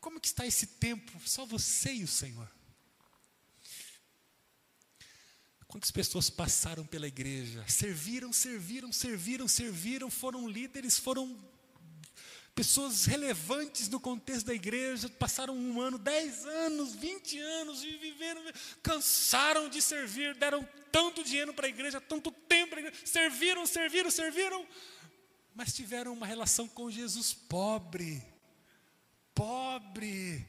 Como 0.00 0.18
que 0.18 0.28
está 0.28 0.46
esse 0.46 0.66
tempo? 0.66 1.12
Só 1.26 1.44
você 1.44 1.92
e 1.92 2.04
o 2.04 2.08
Senhor. 2.08 2.48
Quantas 5.72 5.90
pessoas 5.90 6.28
passaram 6.28 6.84
pela 6.84 7.08
igreja, 7.08 7.64
serviram, 7.66 8.30
serviram, 8.30 8.92
serviram, 8.92 9.48
serviram, 9.48 10.10
foram 10.10 10.46
líderes, 10.46 10.98
foram 10.98 11.34
pessoas 12.54 13.06
relevantes 13.06 13.88
no 13.88 13.98
contexto 13.98 14.44
da 14.44 14.54
igreja, 14.54 15.08
passaram 15.08 15.56
um 15.56 15.80
ano, 15.80 15.96
dez 15.96 16.44
anos, 16.44 16.94
vinte 16.94 17.38
anos 17.38 17.82
e 17.82 17.96
viveram, 17.96 18.42
cansaram 18.82 19.70
de 19.70 19.80
servir, 19.80 20.34
deram 20.36 20.62
tanto 20.92 21.24
dinheiro 21.24 21.54
para 21.54 21.66
a 21.66 21.70
igreja, 21.70 22.02
tanto 22.02 22.30
tempo 22.30 22.78
igreja, 22.78 22.94
serviram, 23.06 23.64
serviram, 23.64 24.10
serviram, 24.10 24.66
mas 25.54 25.72
tiveram 25.72 26.12
uma 26.12 26.26
relação 26.26 26.68
com 26.68 26.90
Jesus 26.90 27.32
pobre, 27.32 28.22
pobre, 29.34 30.46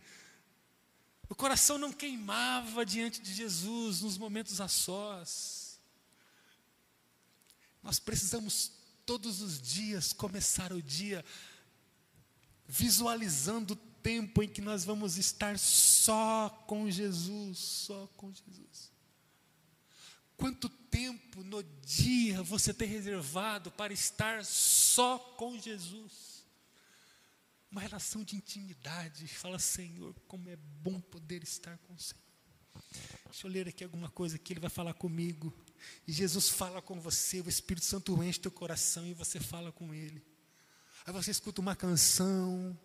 o 1.34 1.36
coração 1.36 1.80
não 1.80 1.92
queimava 1.92 2.86
diante 2.86 3.20
de 3.20 3.34
Jesus 3.34 4.02
nos 4.02 4.20
momentos 4.20 4.62
a 4.62 4.68
sós. 4.68 5.80
Nós 7.82 7.98
precisamos 7.98 8.72
todos 9.04 9.42
os 9.42 9.60
dias 9.60 10.14
começar 10.14 10.72
o 10.72 10.80
dia 10.80 11.26
visualizando 12.68 13.74
o 13.74 13.78
tempo 14.04 14.44
em 14.44 14.48
que 14.48 14.62
nós 14.62 14.86
vamos 14.86 15.18
estar 15.18 15.58
só 15.58 16.50
com 16.68 16.88
Jesus, 16.88 17.58
só 17.58 18.08
com 18.16 18.32
Jesus. 18.32 18.92
Quanto 20.38 20.70
tempo 20.70 21.44
no 21.44 21.64
dia 21.84 22.44
você 22.44 22.72
tem 22.72 22.88
reservado 22.88 23.72
para 23.72 23.92
estar 23.92 24.46
só 24.46 25.18
com 25.18 25.58
Jesus? 25.58 26.33
Uma 27.74 27.82
relação 27.82 28.24
de 28.24 28.36
intimidade. 28.36 29.28
Fala, 29.28 29.58
Senhor, 29.58 30.14
como 30.28 30.48
é 30.48 30.56
bom 30.56 31.02
poder 31.02 31.42
estar 31.42 31.76
com 31.80 31.96
o 31.96 32.00
Senhor. 32.00 32.22
Deixa 33.26 33.48
eu 33.48 33.52
ler 33.52 33.68
aqui 33.68 33.84
alguma 33.84 34.10
coisa 34.10 34.38
que 34.38 34.54
Ele 34.54 34.60
vai 34.60 34.70
falar 34.70 34.94
comigo. 34.94 35.52
E 36.08 36.14
Jesus 36.14 36.50
fala 36.50 36.84
com 36.84 37.00
você, 37.00 37.42
o 37.42 37.50
Espírito 37.50 37.88
Santo 37.88 38.24
enche 38.24 38.40
teu 38.40 38.52
coração 38.52 39.08
e 39.08 39.14
você 39.16 39.40
fala 39.40 39.72
com 39.72 39.92
Ele. 39.92 40.24
Aí 41.04 41.12
você 41.12 41.32
escuta 41.32 41.62
uma 41.62 41.76
canção, 41.76 42.78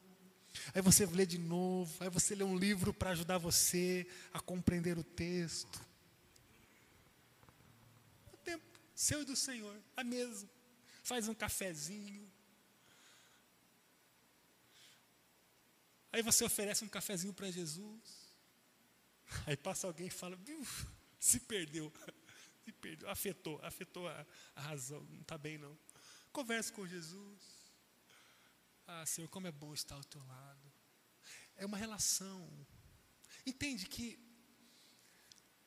Aí 0.74 0.80
você 0.80 1.04
lê 1.04 1.26
de 1.26 1.38
novo, 1.38 2.02
aí 2.02 2.08
você 2.08 2.34
lê 2.34 2.42
um 2.42 2.56
livro 2.56 2.92
para 2.92 3.10
ajudar 3.10 3.36
você 3.36 4.06
a 4.32 4.40
compreender 4.40 4.98
o 4.98 5.04
texto. 5.04 5.86
O 8.32 8.36
tempo 8.38 8.64
seu 8.94 9.20
e 9.20 9.24
do 9.26 9.36
Senhor, 9.36 9.78
a 9.94 10.02
mesa. 10.02 10.48
Faz 11.02 11.28
um 11.28 11.34
cafezinho. 11.34 12.26
Aí 16.12 16.22
você 16.22 16.44
oferece 16.44 16.84
um 16.84 16.88
cafezinho 16.88 17.34
para 17.34 17.50
Jesus. 17.50 18.28
Aí 19.46 19.56
passa 19.56 19.86
alguém 19.86 20.06
e 20.06 20.10
fala, 20.10 20.38
se 21.20 21.40
perdeu, 21.40 21.92
se 22.64 22.72
perdeu, 22.72 23.08
afetou, 23.10 23.60
afetou 23.62 24.08
a, 24.08 24.26
a 24.54 24.60
razão, 24.60 25.02
não 25.10 25.20
está 25.20 25.36
bem 25.36 25.58
não. 25.58 25.78
Converse 26.32 26.72
com 26.72 26.86
Jesus. 26.86 27.42
Ah, 28.86 29.04
Senhor, 29.04 29.28
como 29.28 29.46
é 29.46 29.52
bom 29.52 29.74
estar 29.74 29.96
ao 29.96 30.04
teu 30.04 30.24
lado. 30.24 30.72
É 31.56 31.66
uma 31.66 31.76
relação. 31.76 32.48
Entende 33.44 33.86
que 33.86 34.18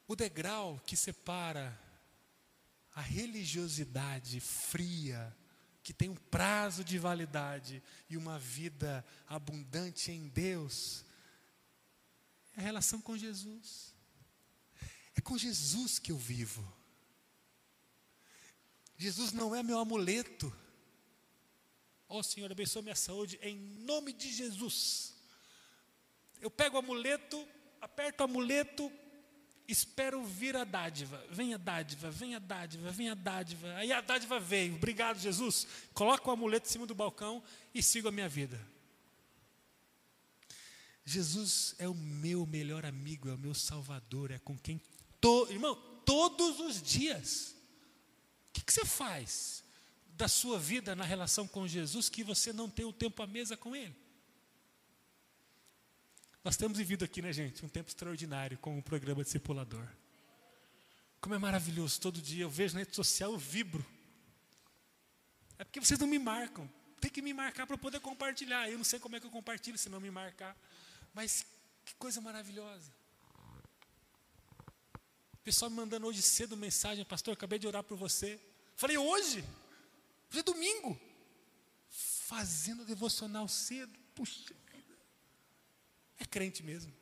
o 0.08 0.15
degrau 0.15 0.80
que 0.80 0.97
separa 0.97 1.80
a 2.93 3.01
religiosidade 3.01 4.39
fria, 4.39 5.36
que 5.84 5.94
tem 5.94 6.10
um 6.10 6.15
prazo 6.15 6.84
de 6.84 6.98
validade 6.98 7.82
e 8.10 8.15
uma 8.15 8.38
vida 8.38 9.06
abundante 9.28 10.12
em 10.12 10.28
Deus, 10.28 11.04
é 12.56 12.62
a 12.62 12.63
relação 12.63 13.02
com 13.02 13.17
Jesus. 13.17 13.96
É 15.15 15.22
com 15.22 15.38
Jesus 15.38 16.00
que 16.00 16.12
eu 16.12 16.17
vivo. 16.17 16.65
Jesus 18.98 19.32
não 19.32 19.56
é 19.56 19.63
meu 19.63 19.80
amuleto. 19.80 20.56
Ó 22.08 22.20
oh, 22.20 22.24
Senhor, 22.24 22.52
abençoa 22.52 22.82
minha 22.82 22.96
saúde 22.96 23.39
em 23.41 23.56
nome 23.58 24.13
de 24.13 24.32
Jesus. 24.32 25.15
Eu 26.39 26.52
pego 26.52 26.76
o 26.76 26.80
amuleto, 26.80 27.48
aperto 27.80 28.22
o 28.22 28.26
amuleto, 28.26 28.91
espero 29.71 30.23
vir 30.23 30.55
a 30.55 30.63
dádiva. 30.63 31.23
Vem 31.31 31.53
a 31.53 31.57
dádiva, 31.57 32.12
vem 32.12 32.36
a 32.36 32.39
dádiva, 32.39 32.91
vem 32.91 33.10
a 33.10 33.13
dádiva. 33.13 33.73
Aí 33.75 33.91
a 33.91 34.01
dádiva 34.01 34.39
veio. 34.39 34.75
Obrigado, 34.75 35.19
Jesus. 35.19 35.67
Coloco 35.93 36.29
o 36.29 36.34
amuleto 36.34 36.67
em 36.67 36.71
cima 36.71 36.86
do 36.86 36.95
balcão 36.95 37.43
e 37.73 37.81
sigo 37.81 38.07
a 38.07 38.12
minha 38.12 38.29
vida. 38.29 38.60
Jesus 41.03 41.75
é 41.79 41.88
o 41.88 41.95
meu 41.95 42.45
melhor 42.45 42.86
amigo, 42.86 43.29
é 43.29 43.34
o 43.34 43.38
meu 43.38 43.53
salvador, 43.53 44.31
é 44.31 44.39
com 44.39 44.57
quem, 44.57 44.79
to, 45.19 45.47
irmão, 45.49 45.75
todos 46.05 46.60
os 46.60 46.81
dias. 46.81 47.55
O 48.49 48.53
que, 48.53 48.63
que 48.63 48.71
você 48.73 48.86
faz? 48.86 49.62
da 50.21 50.27
sua 50.27 50.60
vida 50.60 50.95
na 50.95 51.03
relação 51.03 51.47
com 51.47 51.67
Jesus 51.67 52.07
que 52.07 52.23
você 52.23 52.53
não 52.53 52.69
tem 52.69 52.86
o 52.86 52.93
tempo 52.93 53.23
à 53.23 53.25
mesa 53.25 53.57
com 53.57 53.75
Ele. 53.75 53.95
Nós 56.43 56.58
temos 56.58 56.75
vivido 56.77 57.06
aqui, 57.06 57.21
né, 57.21 57.32
gente, 57.32 57.63
um 57.63 57.69
tempo 57.69 57.89
extraordinário 57.89 58.58
com 58.58 58.77
o 58.77 58.82
programa 58.82 59.23
Discipulador. 59.23 59.88
Como 61.19 61.36
é 61.36 61.38
maravilhoso, 61.38 62.01
todo 62.01 62.19
dia 62.19 62.43
eu 62.43 62.49
vejo 62.49 62.73
na 62.73 62.80
rede 62.80 62.95
social, 62.95 63.32
eu 63.32 63.38
vibro. 63.38 63.86
É 65.60 65.63
porque 65.63 65.80
vocês 65.80 65.99
não 65.99 66.08
me 66.08 66.17
marcam. 66.17 66.67
Tem 66.99 67.12
que 67.12 67.21
me 67.21 67.32
marcar 67.32 67.67
para 67.67 67.77
poder 67.77 67.99
compartilhar. 67.99 68.67
Eu 68.67 68.77
não 68.77 68.84
sei 68.84 68.99
como 68.99 69.15
é 69.15 69.19
que 69.19 69.27
eu 69.27 69.32
compartilho 69.32 69.77
se 69.77 69.88
não 69.88 69.99
me 69.99 70.10
marcar. 70.10 70.58
Mas 71.13 71.45
que 71.86 71.93
coisa 71.95 72.19
maravilhosa. 72.19 72.91
O 75.34 75.38
pessoal 75.43 75.69
me 75.69 75.77
mandando 75.77 76.08
hoje 76.08 76.23
cedo 76.23 76.58
mensagem, 76.58 77.06
pastor, 77.06 77.34
acabei 77.34 77.60
de 77.60 77.67
orar 77.67 77.84
por 77.84 77.97
você. 77.97 78.39
Falei, 78.75 78.97
hoje? 78.97 79.43
Hoje 80.30 80.39
é 80.39 80.43
domingo. 80.43 80.99
Fazendo 81.89 82.84
devocional 82.84 83.47
cedo. 83.47 83.95
Puxa. 84.15 84.56
É 86.21 86.25
crente 86.25 86.62
mesmo. 86.62 86.93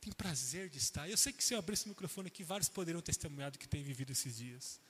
Tem 0.00 0.10
prazer 0.10 0.70
de 0.70 0.78
estar. 0.78 1.06
Eu 1.06 1.18
sei 1.18 1.34
que 1.34 1.44
se 1.44 1.52
eu 1.52 1.58
abrisse 1.58 1.84
o 1.84 1.90
microfone 1.90 2.28
aqui, 2.28 2.42
vários 2.42 2.70
poderiam 2.70 3.02
testemunhar 3.02 3.50
do 3.50 3.58
que 3.58 3.68
tem 3.68 3.82
vivido 3.82 4.10
esses 4.10 4.38
dias. 4.38 4.80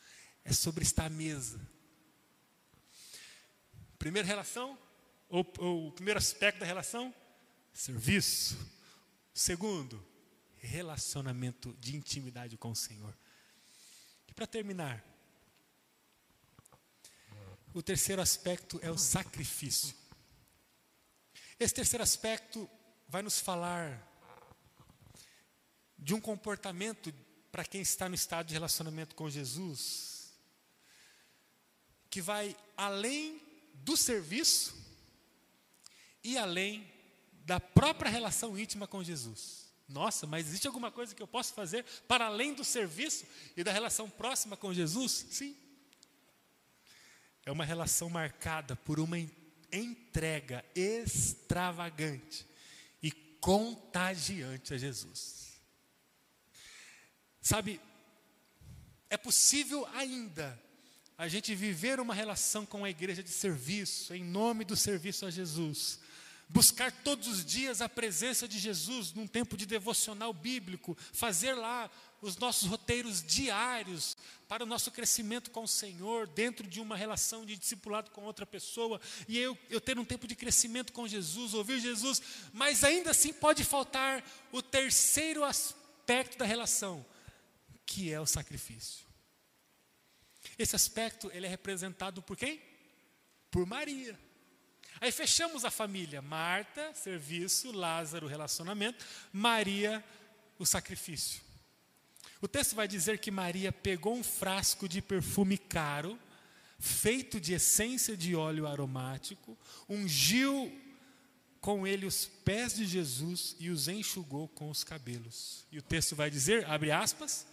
É 0.44 0.52
sobre 0.52 0.84
estar 0.84 1.06
à 1.06 1.10
mesa. 1.10 1.60
Primeira 3.98 4.26
relação, 4.26 4.78
ou, 5.28 5.44
ou 5.58 5.88
o 5.88 5.92
primeiro 5.92 6.18
aspecto 6.18 6.60
da 6.60 6.66
relação, 6.66 7.12
serviço. 7.72 8.56
Segundo, 9.34 10.06
relacionamento 10.58 11.76
de 11.80 11.96
intimidade 11.96 12.56
com 12.56 12.70
o 12.70 12.76
Senhor. 12.76 13.18
E 14.28 14.32
para 14.32 14.46
terminar, 14.46 15.04
o 17.74 17.82
terceiro 17.82 18.22
aspecto 18.22 18.78
é 18.84 18.90
o 18.90 18.96
sacrifício. 18.96 19.98
Esse 21.61 21.75
terceiro 21.75 22.03
aspecto 22.03 22.66
vai 23.07 23.20
nos 23.20 23.38
falar 23.38 24.01
de 25.99 26.14
um 26.14 26.20
comportamento 26.20 27.12
para 27.53 27.66
quem 27.66 27.83
está 27.83 28.09
no 28.09 28.14
estado 28.14 28.46
de 28.46 28.55
relacionamento 28.55 29.14
com 29.14 29.29
Jesus, 29.29 30.33
que 32.09 32.23
vai 32.23 32.57
além 32.79 33.42
do 33.75 33.94
serviço 33.94 34.75
e 36.25 36.38
além 36.38 36.90
da 37.44 37.61
própria 37.61 38.11
relação 38.11 38.59
íntima 38.59 38.87
com 38.87 39.05
Jesus. 39.05 39.66
Nossa, 39.87 40.27
mas 40.27 40.46
existe 40.46 40.66
alguma 40.66 40.90
coisa 40.90 41.14
que 41.14 41.23
eu 41.23 41.29
posso 41.29 41.53
fazer 41.53 41.85
para 42.09 42.25
além 42.25 42.55
do 42.55 42.64
serviço 42.64 43.27
e 43.55 43.62
da 43.62 43.70
relação 43.70 44.09
próxima 44.09 44.57
com 44.57 44.73
Jesus? 44.73 45.27
Sim. 45.31 45.55
É 47.44 47.53
uma 47.53 47.66
relação 47.66 48.09
marcada 48.09 48.77
por 48.77 48.99
uma 48.99 49.18
entrega 49.72 50.64
extravagante 50.74 52.46
e 53.02 53.11
contagiante 53.11 54.74
a 54.74 54.78
Jesus. 54.78 55.61
Sabe, 57.40 57.80
é 59.09 59.16
possível 59.16 59.87
ainda 59.94 60.61
a 61.16 61.28
gente 61.28 61.54
viver 61.54 62.00
uma 62.00 62.14
relação 62.14 62.64
com 62.64 62.85
a 62.85 62.90
igreja 62.90 63.22
de 63.22 63.30
serviço, 63.30 64.14
em 64.14 64.24
nome 64.24 64.64
do 64.64 64.76
serviço 64.76 65.26
a 65.26 65.30
Jesus, 65.30 66.00
buscar 66.48 66.90
todos 66.90 67.28
os 67.28 67.44
dias 67.44 67.80
a 67.80 67.88
presença 67.88 68.48
de 68.48 68.59
Jesus 68.59 69.12
num 69.12 69.26
tempo 69.26 69.56
de 69.56 69.66
devocional 69.66 70.33
bíblico, 70.33 70.96
fazer 71.12 71.52
lá 71.52 71.90
os 72.20 72.37
nossos 72.37 72.68
roteiros 72.68 73.22
diários 73.22 74.16
para 74.48 74.64
o 74.64 74.66
nosso 74.66 74.90
crescimento 74.90 75.50
com 75.50 75.62
o 75.62 75.68
Senhor, 75.68 76.26
dentro 76.26 76.66
de 76.66 76.80
uma 76.80 76.96
relação 76.96 77.46
de 77.46 77.56
discipulado 77.56 78.11
com 78.11 78.24
outra 78.24 78.44
pessoa, 78.44 79.00
e 79.28 79.38
eu, 79.38 79.56
eu 79.68 79.80
ter 79.80 79.98
um 79.98 80.04
tempo 80.04 80.26
de 80.26 80.35
crescimento 80.35 80.92
com 80.92 81.06
Jesus, 81.06 81.54
ouvir 81.54 81.80
Jesus, 81.80 82.20
mas 82.52 82.83
ainda 82.83 83.12
assim 83.12 83.33
pode 83.33 83.64
faltar 83.64 84.24
o 84.50 84.61
terceiro 84.61 85.44
aspecto 85.44 86.37
da 86.37 86.44
relação, 86.44 87.06
que 87.87 88.12
é 88.12 88.20
o 88.20 88.26
sacrifício. 88.26 89.06
Esse 90.59 90.74
aspecto 90.76 91.30
ele 91.33 91.46
é 91.46 91.48
representado 91.48 92.20
por 92.20 92.37
quem? 92.37 92.61
Por 93.50 93.64
Maria. 93.66 94.18
Aí 95.00 95.11
fechamos 95.11 95.64
a 95.64 95.70
família: 95.70 96.20
Marta, 96.20 96.92
serviço, 96.94 97.72
Lázaro, 97.72 98.26
relacionamento, 98.26 99.04
Maria, 99.33 100.04
o 100.59 100.66
sacrifício. 100.66 101.49
O 102.40 102.48
texto 102.48 102.74
vai 102.74 102.88
dizer 102.88 103.18
que 103.18 103.31
Maria 103.31 103.70
pegou 103.70 104.14
um 104.14 104.24
frasco 104.24 104.88
de 104.88 105.03
perfume 105.03 105.59
caro, 105.59 106.18
feito 106.79 107.38
de 107.38 107.53
essência 107.53 108.16
de 108.16 108.35
óleo 108.35 108.66
aromático, 108.66 109.57
ungiu 109.88 110.72
com 111.61 111.87
ele 111.87 112.07
os 112.07 112.24
pés 112.24 112.76
de 112.76 112.87
Jesus 112.87 113.55
e 113.61 113.68
os 113.68 113.87
enxugou 113.87 114.48
com 114.48 114.70
os 114.70 114.83
cabelos. 114.83 115.66
E 115.70 115.79
o 115.79 115.83
texto 115.83 116.16
vai 116.16 116.31
dizer, 116.31 116.64
abre 116.64 116.90
aspas, 116.90 117.46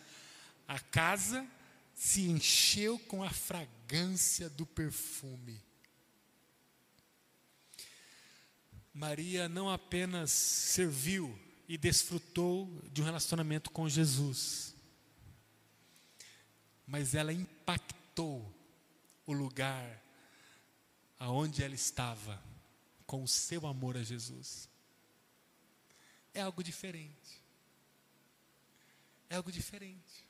a 0.65 0.79
casa 0.79 1.45
se 1.93 2.21
encheu 2.21 2.97
com 2.99 3.21
a 3.21 3.29
fragrância 3.29 4.49
do 4.49 4.65
perfume. 4.65 5.61
Maria 8.93 9.49
não 9.49 9.69
apenas 9.69 10.31
serviu 10.31 11.37
e 11.67 11.77
desfrutou 11.77 12.81
de 12.91 13.01
um 13.01 13.05
relacionamento 13.05 13.69
com 13.69 13.89
Jesus, 13.89 14.73
mas 16.87 17.13
ela 17.13 17.33
impactou 17.33 18.49
o 19.25 19.33
lugar 19.33 20.01
aonde 21.19 21.61
ela 21.61 21.75
estava 21.75 22.41
com 23.05 23.21
o 23.21 23.27
seu 23.27 23.67
amor 23.67 23.97
a 23.97 24.03
Jesus. 24.03 24.69
É 26.33 26.41
algo 26.41 26.63
diferente. 26.63 27.43
É 29.29 29.35
algo 29.35 29.51
diferente. 29.51 30.25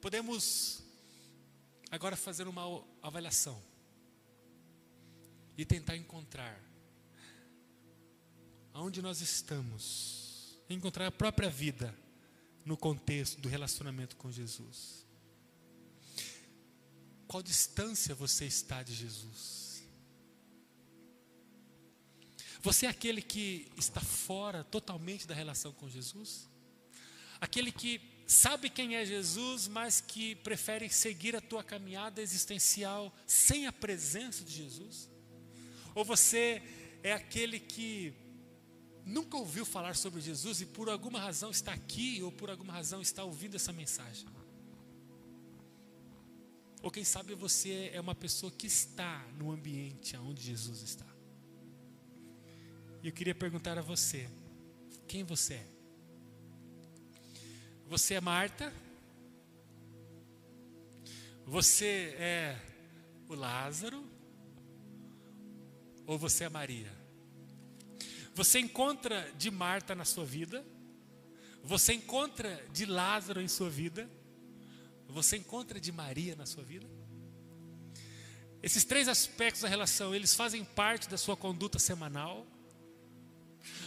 Podemos 0.00 0.82
agora 1.90 2.16
fazer 2.16 2.48
uma 2.48 2.62
avaliação 3.02 3.62
e 5.56 5.64
tentar 5.66 5.96
encontrar 5.96 6.58
aonde 8.72 9.00
nós 9.00 9.20
estamos, 9.20 10.58
encontrar 10.68 11.06
a 11.06 11.12
própria 11.12 11.48
vida 11.48 11.94
no 12.64 12.76
contexto 12.76 13.40
do 13.40 13.48
relacionamento 13.48 14.16
com 14.16 14.30
Jesus. 14.30 15.04
qual 17.26 17.42
distância 17.42 18.14
você 18.14 18.44
está 18.44 18.82
de 18.82 18.94
Jesus? 18.94 19.82
Você 22.62 22.86
é 22.86 22.88
aquele 22.88 23.20
que 23.20 23.70
está 23.76 24.00
fora 24.00 24.62
totalmente 24.64 25.26
da 25.26 25.34
relação 25.34 25.72
com 25.72 25.88
Jesus? 25.88 26.48
Aquele 27.40 27.72
que 27.72 28.00
sabe 28.26 28.70
quem 28.70 28.96
é 28.96 29.04
Jesus, 29.04 29.68
mas 29.68 30.00
que 30.00 30.36
prefere 30.36 30.88
seguir 30.88 31.36
a 31.36 31.40
tua 31.40 31.62
caminhada 31.62 32.22
existencial 32.22 33.14
sem 33.26 33.66
a 33.66 33.72
presença 33.72 34.44
de 34.44 34.52
Jesus? 34.52 35.10
Ou 35.94 36.04
você 36.04 36.62
é 37.02 37.12
aquele 37.12 37.60
que 37.60 38.14
nunca 39.04 39.36
ouviu 39.36 39.64
falar 39.64 39.96
sobre 39.96 40.20
Jesus 40.20 40.60
e 40.60 40.66
por 40.66 40.88
alguma 40.88 41.18
razão 41.18 41.50
está 41.50 41.72
aqui 41.72 42.22
ou 42.22 42.32
por 42.32 42.50
alguma 42.50 42.72
razão 42.72 43.00
está 43.00 43.22
ouvindo 43.24 43.56
essa 43.56 43.72
mensagem? 43.72 44.26
Ou 46.82 46.90
quem 46.90 47.04
sabe 47.04 47.34
você 47.34 47.90
é 47.94 48.00
uma 48.00 48.14
pessoa 48.14 48.52
que 48.52 48.66
está 48.66 49.26
no 49.38 49.50
ambiente 49.50 50.16
onde 50.18 50.42
Jesus 50.42 50.82
está? 50.82 51.06
E 53.02 53.06
eu 53.08 53.12
queria 53.12 53.34
perguntar 53.34 53.78
a 53.78 53.82
você: 53.82 54.28
quem 55.08 55.24
você 55.24 55.54
é? 55.54 55.66
Você 57.86 58.14
é 58.14 58.20
Marta? 58.20 58.72
Você 61.46 62.14
é 62.18 62.58
o 63.28 63.34
Lázaro? 63.34 64.04
Ou 66.06 66.18
você 66.18 66.44
é 66.44 66.48
Maria? 66.48 67.03
Você 68.34 68.58
encontra 68.58 69.30
de 69.38 69.50
Marta 69.50 69.94
na 69.94 70.04
sua 70.04 70.24
vida? 70.24 70.64
Você 71.62 71.94
encontra 71.94 72.62
de 72.72 72.84
Lázaro 72.84 73.40
em 73.40 73.48
sua 73.48 73.70
vida? 73.70 74.10
Você 75.08 75.36
encontra 75.36 75.78
de 75.78 75.92
Maria 75.92 76.34
na 76.34 76.44
sua 76.44 76.64
vida? 76.64 76.88
Esses 78.60 78.84
três 78.84 79.06
aspectos 79.06 79.62
da 79.62 79.68
relação, 79.68 80.14
eles 80.14 80.34
fazem 80.34 80.64
parte 80.64 81.08
da 81.08 81.16
sua 81.16 81.36
conduta 81.36 81.78
semanal? 81.78 82.44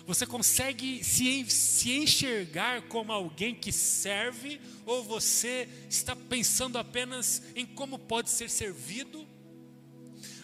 Você 0.05 0.25
consegue 0.25 1.03
se, 1.03 1.91
enxergar 1.91 2.83
como 2.83 3.11
alguém 3.11 3.53
que 3.53 3.73
serve 3.73 4.61
ou 4.85 5.03
você 5.03 5.67
está 5.89 6.15
pensando 6.15 6.77
apenas 6.77 7.43
em 7.53 7.65
como 7.65 7.99
pode 7.99 8.29
ser 8.29 8.49
servido? 8.49 9.26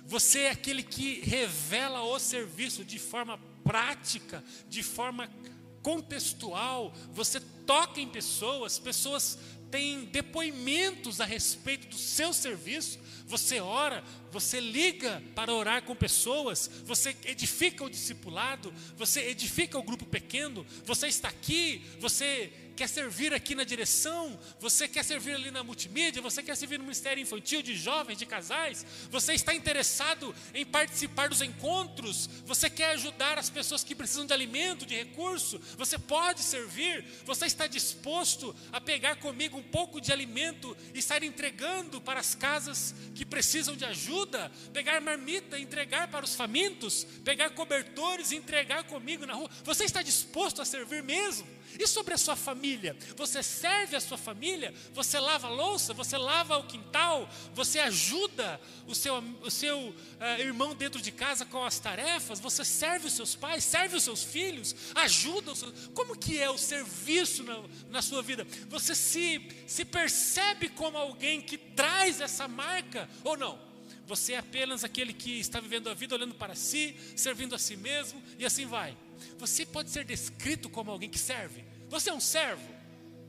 Você 0.05 0.41
é 0.41 0.51
aquele 0.51 0.83
que 0.83 1.21
revela 1.21 2.01
o 2.01 2.19
serviço 2.19 2.83
de 2.83 2.99
forma 2.99 3.39
prática, 3.63 4.43
de 4.67 4.83
forma 4.83 5.29
contextual, 5.81 6.93
você 7.11 7.39
toca 7.39 7.99
em 7.99 8.07
pessoas, 8.07 8.79
pessoas 8.79 9.37
têm 9.69 10.05
depoimentos 10.05 11.19
a 11.19 11.25
respeito 11.25 11.87
do 11.87 11.97
seu 11.97 12.31
serviço, 12.31 12.99
você 13.25 13.59
ora, 13.59 14.03
você 14.31 14.59
liga 14.59 15.21
para 15.33 15.51
orar 15.51 15.81
com 15.81 15.95
pessoas, 15.95 16.69
você 16.85 17.15
edifica 17.25 17.83
o 17.83 17.89
discipulado, 17.89 18.73
você 18.95 19.29
edifica 19.29 19.77
o 19.77 19.83
grupo 19.83 20.05
pequeno, 20.05 20.65
você 20.85 21.07
está 21.07 21.27
aqui, 21.29 21.83
você 21.99 22.53
quer 22.75 22.87
servir 22.87 23.33
aqui 23.33 23.55
na 23.55 23.63
direção, 23.63 24.37
você 24.59 24.87
quer 24.87 25.03
servir 25.03 25.35
ali 25.35 25.51
na 25.51 25.63
multimídia, 25.63 26.21
você 26.21 26.43
quer 26.43 26.55
servir 26.55 26.77
no 26.77 26.83
ministério 26.83 27.21
infantil, 27.21 27.61
de 27.61 27.75
jovens, 27.75 28.17
de 28.17 28.25
casais, 28.25 28.85
você 29.09 29.33
está 29.33 29.53
interessado 29.53 30.35
em 30.53 30.65
participar 30.65 31.29
dos 31.29 31.41
encontros, 31.41 32.29
você 32.45 32.69
quer 32.69 32.91
ajudar 32.91 33.37
as 33.37 33.49
pessoas 33.49 33.83
que 33.83 33.95
precisam 33.95 34.25
de 34.25 34.33
alimento, 34.33 34.85
de 34.85 34.95
recurso, 34.95 35.59
você 35.77 35.97
pode 35.97 36.41
servir, 36.41 37.05
você 37.25 37.45
está 37.45 37.65
disposto 37.65 38.55
a 38.71 38.81
pegar 38.81 39.15
comigo 39.15 39.57
um 39.57 39.63
pouco 39.63 40.01
de 40.01 40.11
alimento 40.11 40.75
e 40.93 40.99
estar 40.99 41.23
entregando 41.23 42.01
para 42.01 42.19
as 42.19 42.35
casas 42.35 42.93
que 43.15 43.25
precisam 43.25 43.75
de 43.75 43.85
ajuda, 43.85 44.51
pegar 44.73 44.99
marmita, 44.99 45.57
entregar 45.57 46.07
para 46.09 46.25
os 46.25 46.35
famintos, 46.35 47.05
pegar 47.23 47.51
cobertores 47.51 48.31
entregar 48.35 48.83
comigo 48.83 49.25
na 49.25 49.33
rua, 49.33 49.49
você 49.63 49.85
está 49.85 50.01
disposto 50.01 50.61
a 50.61 50.65
servir 50.65 51.03
mesmo? 51.03 51.47
E 51.79 51.87
sobre 51.87 52.13
a 52.13 52.17
sua 52.17 52.35
família? 52.35 52.95
Você 53.15 53.41
serve 53.41 53.95
a 53.95 53.99
sua 53.99 54.17
família? 54.17 54.73
Você 54.93 55.19
lava 55.19 55.47
a 55.47 55.49
louça? 55.49 55.93
Você 55.93 56.17
lava 56.17 56.57
o 56.57 56.67
quintal? 56.67 57.29
Você 57.53 57.79
ajuda 57.79 58.59
o 58.87 58.93
seu, 58.93 59.23
o 59.41 59.49
seu 59.49 59.79
uh, 59.79 59.95
irmão 60.39 60.75
dentro 60.75 61.01
de 61.01 61.11
casa 61.11 61.45
com 61.45 61.63
as 61.63 61.79
tarefas? 61.79 62.39
Você 62.39 62.63
serve 62.63 63.07
os 63.07 63.13
seus 63.13 63.35
pais? 63.35 63.63
Serve 63.63 63.97
os 63.97 64.03
seus 64.03 64.23
filhos? 64.23 64.75
Ajuda 64.95 65.51
os 65.51 65.59
seus... 65.59 65.87
Como 65.93 66.17
que 66.17 66.39
é 66.39 66.49
o 66.49 66.57
serviço 66.57 67.43
na, 67.43 67.63
na 67.89 68.01
sua 68.01 68.21
vida? 68.21 68.45
Você 68.69 68.95
se, 68.95 69.41
se 69.67 69.85
percebe 69.85 70.69
como 70.69 70.97
alguém 70.97 71.41
que 71.41 71.57
traz 71.57 72.21
essa 72.21 72.47
marca 72.47 73.09
ou 73.23 73.37
não? 73.37 73.72
Você 74.05 74.33
é 74.33 74.37
apenas 74.37 74.83
aquele 74.83 75.13
que 75.13 75.39
está 75.39 75.59
vivendo 75.59 75.89
a 75.89 75.93
vida 75.93 76.15
olhando 76.15 76.35
para 76.35 76.55
si, 76.55 76.95
servindo 77.15 77.55
a 77.55 77.59
si 77.59 77.77
mesmo 77.77 78.21
e 78.37 78.45
assim 78.45 78.65
vai. 78.65 78.97
Você 79.37 79.65
pode 79.65 79.89
ser 79.89 80.03
descrito 80.03 80.69
como 80.69 80.91
alguém 80.91 81.09
que 81.09 81.19
serve. 81.19 81.63
Você 81.89 82.09
é 82.09 82.13
um 82.13 82.19
servo. 82.19 82.73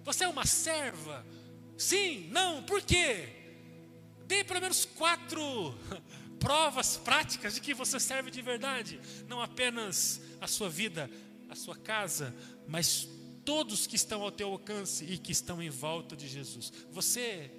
Você 0.05 0.25
é 0.25 0.29
uma 0.29 0.45
serva. 0.45 1.25
Sim, 1.77 2.29
não, 2.31 2.63
por 2.63 2.83
quê? 2.83 3.29
Dê 4.27 4.43
pelo 4.43 4.61
menos 4.61 4.85
quatro 4.85 5.75
provas 6.41 6.97
práticas 6.97 7.55
de 7.55 7.61
que 7.61 7.73
você 7.73 8.01
serve 8.01 8.31
de 8.31 8.43
verdade. 8.43 9.01
Não 9.29 9.41
apenas 9.41 10.21
a 10.41 10.47
sua 10.47 10.69
vida, 10.69 11.11
a 11.49 11.55
sua 11.55 11.77
casa, 11.77 12.35
mas 12.67 13.09
todos 13.45 13.87
que 13.87 13.97
estão 13.97 14.23
ao 14.23 14.33
teu 14.33 14.49
alcance 14.49 15.05
e 15.05 15.19
que 15.19 15.33
estão 15.33 15.63
em 15.63 15.71
volta 15.71 16.17
de 16.17 16.27
Jesus. 16.27 16.73
Você 16.91 17.51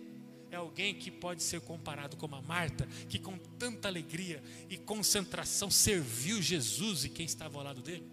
é 0.56 0.58
alguém 0.58 0.96
que 0.96 1.12
pode 1.12 1.44
ser 1.44 1.62
comparado 1.62 2.16
com 2.16 2.34
a 2.34 2.42
Marta, 2.42 2.88
que 3.10 3.20
com 3.20 3.38
tanta 3.38 3.88
alegria 3.88 4.42
e 4.70 4.78
concentração 4.78 5.70
serviu 5.70 6.42
Jesus 6.42 7.04
e 7.04 7.10
quem 7.10 7.26
estava 7.26 7.58
ao 7.58 7.64
lado 7.64 7.82
dele. 7.82 8.10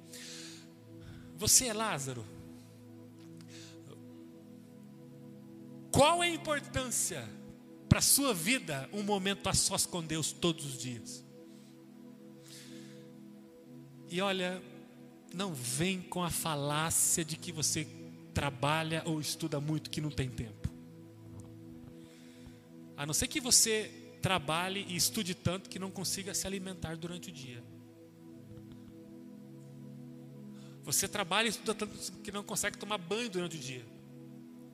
Você 1.36 1.66
é 1.66 1.72
Lázaro. 1.72 2.26
Qual 5.92 6.22
é 6.22 6.26
a 6.26 6.34
importância 6.34 7.28
para 7.88 8.00
a 8.00 8.02
sua 8.02 8.34
vida 8.34 8.88
um 8.92 9.02
momento 9.02 9.48
a 9.48 9.54
sós 9.54 9.86
com 9.86 10.02
Deus 10.02 10.32
todos 10.32 10.64
os 10.64 10.78
dias? 10.78 11.24
E 14.10 14.20
olha, 14.20 14.62
não 15.32 15.54
vem 15.54 16.00
com 16.02 16.22
a 16.22 16.30
falácia 16.30 17.24
de 17.24 17.36
que 17.36 17.52
você 17.52 17.86
trabalha 18.34 19.02
ou 19.06 19.20
estuda 19.20 19.60
muito 19.60 19.90
que 19.90 20.00
não 20.00 20.10
tem 20.10 20.28
tempo. 20.28 20.61
A 22.96 23.06
não 23.06 23.14
ser 23.14 23.28
que 23.28 23.40
você 23.40 23.90
trabalhe 24.20 24.86
e 24.88 24.96
estude 24.96 25.34
tanto 25.34 25.68
que 25.68 25.78
não 25.78 25.90
consiga 25.90 26.32
se 26.32 26.46
alimentar 26.46 26.96
durante 26.96 27.30
o 27.30 27.32
dia. 27.32 27.62
Você 30.84 31.08
trabalha 31.08 31.46
e 31.46 31.50
estuda 31.50 31.74
tanto 31.74 32.12
que 32.20 32.32
não 32.32 32.42
consegue 32.42 32.78
tomar 32.78 32.98
banho 32.98 33.30
durante 33.30 33.56
o 33.56 33.60
dia. 33.60 33.84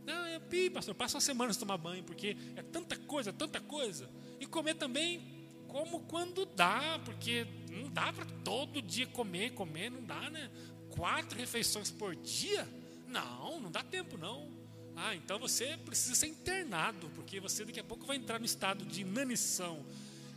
Não, 0.04 0.24
é 0.24 0.38
pi, 0.38 0.70
pastor, 0.70 0.94
passa 0.94 1.16
uma 1.16 1.20
semana 1.20 1.52
sem 1.52 1.60
tomar 1.60 1.76
banho, 1.76 2.02
porque 2.02 2.36
é 2.56 2.62
tanta 2.62 2.96
coisa, 2.96 3.32
tanta 3.32 3.60
coisa. 3.60 4.08
E 4.40 4.46
comer 4.46 4.74
também 4.74 5.38
como 5.68 6.00
quando 6.00 6.46
dá, 6.46 6.98
porque 7.04 7.46
não 7.70 7.90
dá 7.90 8.10
para 8.12 8.24
todo 8.42 8.80
dia 8.80 9.06
comer, 9.06 9.52
comer, 9.52 9.90
não 9.90 10.02
dá, 10.02 10.30
né? 10.30 10.50
Quatro 10.90 11.38
refeições 11.38 11.90
por 11.90 12.16
dia? 12.16 12.66
Não, 13.06 13.60
não 13.60 13.70
dá 13.70 13.82
tempo 13.82 14.16
não. 14.16 14.57
Ah, 15.00 15.14
então 15.14 15.38
você 15.38 15.76
precisa 15.84 16.16
ser 16.16 16.26
internado, 16.26 17.08
porque 17.14 17.38
você 17.38 17.64
daqui 17.64 17.78
a 17.78 17.84
pouco 17.84 18.04
vai 18.04 18.16
entrar 18.16 18.40
no 18.40 18.44
estado 18.44 18.84
de 18.84 19.02
inanição, 19.02 19.86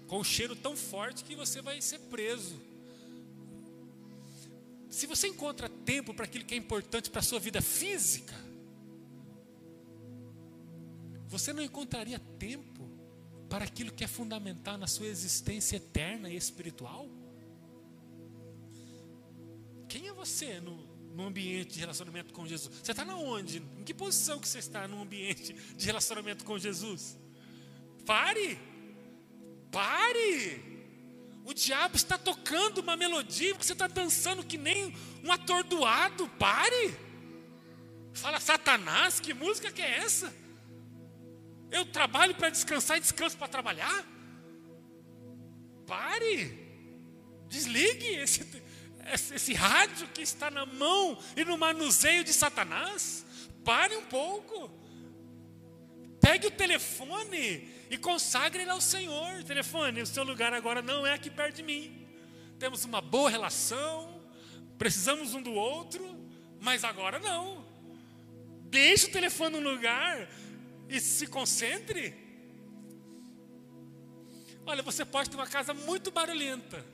com 0.07 0.19
um 0.19 0.23
cheiro 0.23 0.55
tão 0.55 0.77
forte 0.77 1.23
que 1.23 1.35
você 1.35 1.63
vai 1.63 1.81
ser 1.81 1.97
preso. 1.97 2.61
Se 4.87 5.07
você 5.07 5.27
encontra 5.27 5.67
tempo 5.67 6.13
para 6.13 6.25
aquilo 6.25 6.45
que 6.45 6.53
é 6.53 6.57
importante 6.57 7.09
para 7.09 7.21
a 7.21 7.23
sua 7.23 7.39
vida 7.39 7.59
física, 7.59 8.35
você 11.27 11.51
não 11.53 11.63
encontraria 11.63 12.19
tempo 12.37 12.87
para 13.49 13.65
aquilo 13.65 13.91
que 13.91 14.03
é 14.03 14.07
fundamental 14.07 14.77
na 14.77 14.85
sua 14.85 15.07
existência 15.07 15.77
eterna 15.77 16.29
e 16.29 16.35
espiritual? 16.35 17.09
Quem 19.89 20.07
é 20.07 20.13
você 20.13 20.59
no, 20.59 20.90
no 21.13 21.27
ambiente 21.27 21.73
de 21.73 21.79
relacionamento 21.79 22.33
com 22.33 22.47
Jesus? 22.47 22.79
Você 22.83 22.91
está 22.91 23.05
na 23.05 23.15
onde? 23.15 23.57
Em 23.77 23.83
que 23.83 23.93
posição 23.93 24.39
que 24.39 24.47
você 24.47 24.59
está 24.59 24.87
no 24.87 25.01
ambiente 25.01 25.53
de 25.53 25.85
relacionamento 25.85 26.43
com 26.43 26.57
Jesus? 26.57 27.17
Pare! 28.05 28.59
Pare! 29.71 30.71
O 31.43 31.53
diabo 31.53 31.95
está 31.95 32.17
tocando 32.17 32.79
uma 32.79 32.95
melodia, 32.95 33.55
você 33.55 33.73
está 33.73 33.87
dançando 33.87 34.43
que 34.43 34.57
nem 34.57 34.95
um 35.23 35.31
atordoado. 35.31 36.27
Pare! 36.39 36.95
Fala, 38.13 38.39
Satanás, 38.39 39.19
que 39.19 39.33
música 39.33 39.71
que 39.71 39.81
é 39.81 39.97
essa? 39.99 40.33
Eu 41.71 41.85
trabalho 41.85 42.35
para 42.35 42.49
descansar 42.49 42.97
e 42.97 43.01
descanso 43.01 43.37
para 43.37 43.47
trabalhar? 43.47 44.05
Pare! 45.87 46.59
Desligue 47.47 48.07
esse, 48.15 48.45
esse, 49.13 49.53
rádio 49.53 50.07
que 50.09 50.21
está 50.21 50.49
na 50.49 50.65
mão 50.65 51.17
e 51.35 51.43
no 51.43 51.57
manuseio 51.57 52.23
de 52.23 52.33
Satanás. 52.33 53.25
Pare 53.63 53.95
um 53.95 54.05
pouco. 54.05 54.71
Pegue 56.19 56.47
o 56.47 56.51
telefone 56.51 57.69
e 57.89 57.97
consagre 57.97 58.61
ele 58.61 58.71
ao 58.71 58.81
Senhor. 58.81 59.43
Telefone, 59.43 60.01
o 60.01 60.05
seu 60.05 60.23
lugar 60.23 60.53
agora 60.53 60.81
não 60.81 61.05
é 61.05 61.13
aqui 61.13 61.29
perto 61.29 61.57
de 61.57 61.63
mim. 61.63 62.07
Temos 62.59 62.85
uma 62.85 63.01
boa 63.01 63.29
relação, 63.29 64.21
precisamos 64.77 65.33
um 65.33 65.41
do 65.41 65.51
outro, 65.51 66.03
mas 66.59 66.83
agora 66.83 67.19
não. 67.19 67.65
Deixe 68.69 69.07
o 69.07 69.11
telefone 69.11 69.59
no 69.59 69.71
lugar 69.71 70.29
e 70.87 70.99
se 70.99 71.25
concentre. 71.27 72.13
Olha, 74.65 74.83
você 74.83 75.03
pode 75.03 75.29
ter 75.29 75.35
uma 75.35 75.47
casa 75.47 75.73
muito 75.73 76.11
barulhenta, 76.11 76.85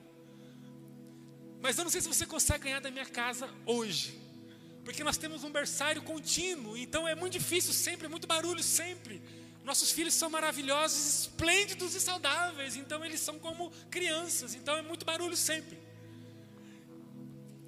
mas 1.62 1.78
eu 1.78 1.84
não 1.84 1.92
sei 1.92 2.02
se 2.02 2.08
você 2.08 2.26
consegue 2.26 2.66
ganhar 2.66 2.80
da 2.80 2.92
minha 2.92 3.06
casa 3.06 3.50
hoje, 3.66 4.20
porque 4.84 5.04
nós 5.04 5.18
temos 5.18 5.44
um 5.44 5.52
berçário 5.52 6.02
contínuo, 6.02 6.78
então 6.78 7.08
é 7.08 7.16
muito 7.16 7.34
difícil 7.34 7.74
sempre, 7.74 8.06
é 8.06 8.10
muito 8.10 8.28
barulho 8.28 8.64
sempre. 8.64 9.22
Nossos 9.64 9.92
filhos 9.92 10.14
são 10.14 10.30
maravilhosos, 10.30 11.24
esplêndidos 11.24 11.94
e 11.94 12.00
saudáveis, 12.00 12.78
então 12.78 13.04
eles 13.04 13.20
são 13.20 13.38
como 13.38 13.70
crianças, 13.90 14.56
então 14.56 14.78
é 14.78 14.82
muito 14.82 15.06
barulho 15.06 15.36
sempre. 15.36 15.78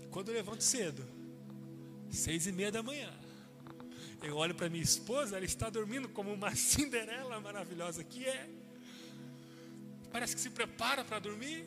Quando 0.10 0.30
eu 0.30 0.36
levanto 0.36 0.64
cedo, 0.64 1.06
seis 2.10 2.48
e 2.48 2.52
meia 2.52 2.72
da 2.72 2.82
manhã, 2.82 3.14
eu 4.22 4.36
olho 4.36 4.56
para 4.56 4.70
minha 4.70 4.84
esposa, 4.84 5.36
ela 5.36 5.46
está 5.46 5.70
dormindo 5.70 6.10
como 6.10 6.34
uma 6.34 6.54
Cinderela 6.56 7.40
maravilhosa 7.40 8.04
que 8.04 8.26
é. 8.26 8.50
Parece 10.12 10.36
que 10.36 10.42
se 10.42 10.50
prepara 10.50 11.04
para 11.04 11.20
dormir. 11.20 11.66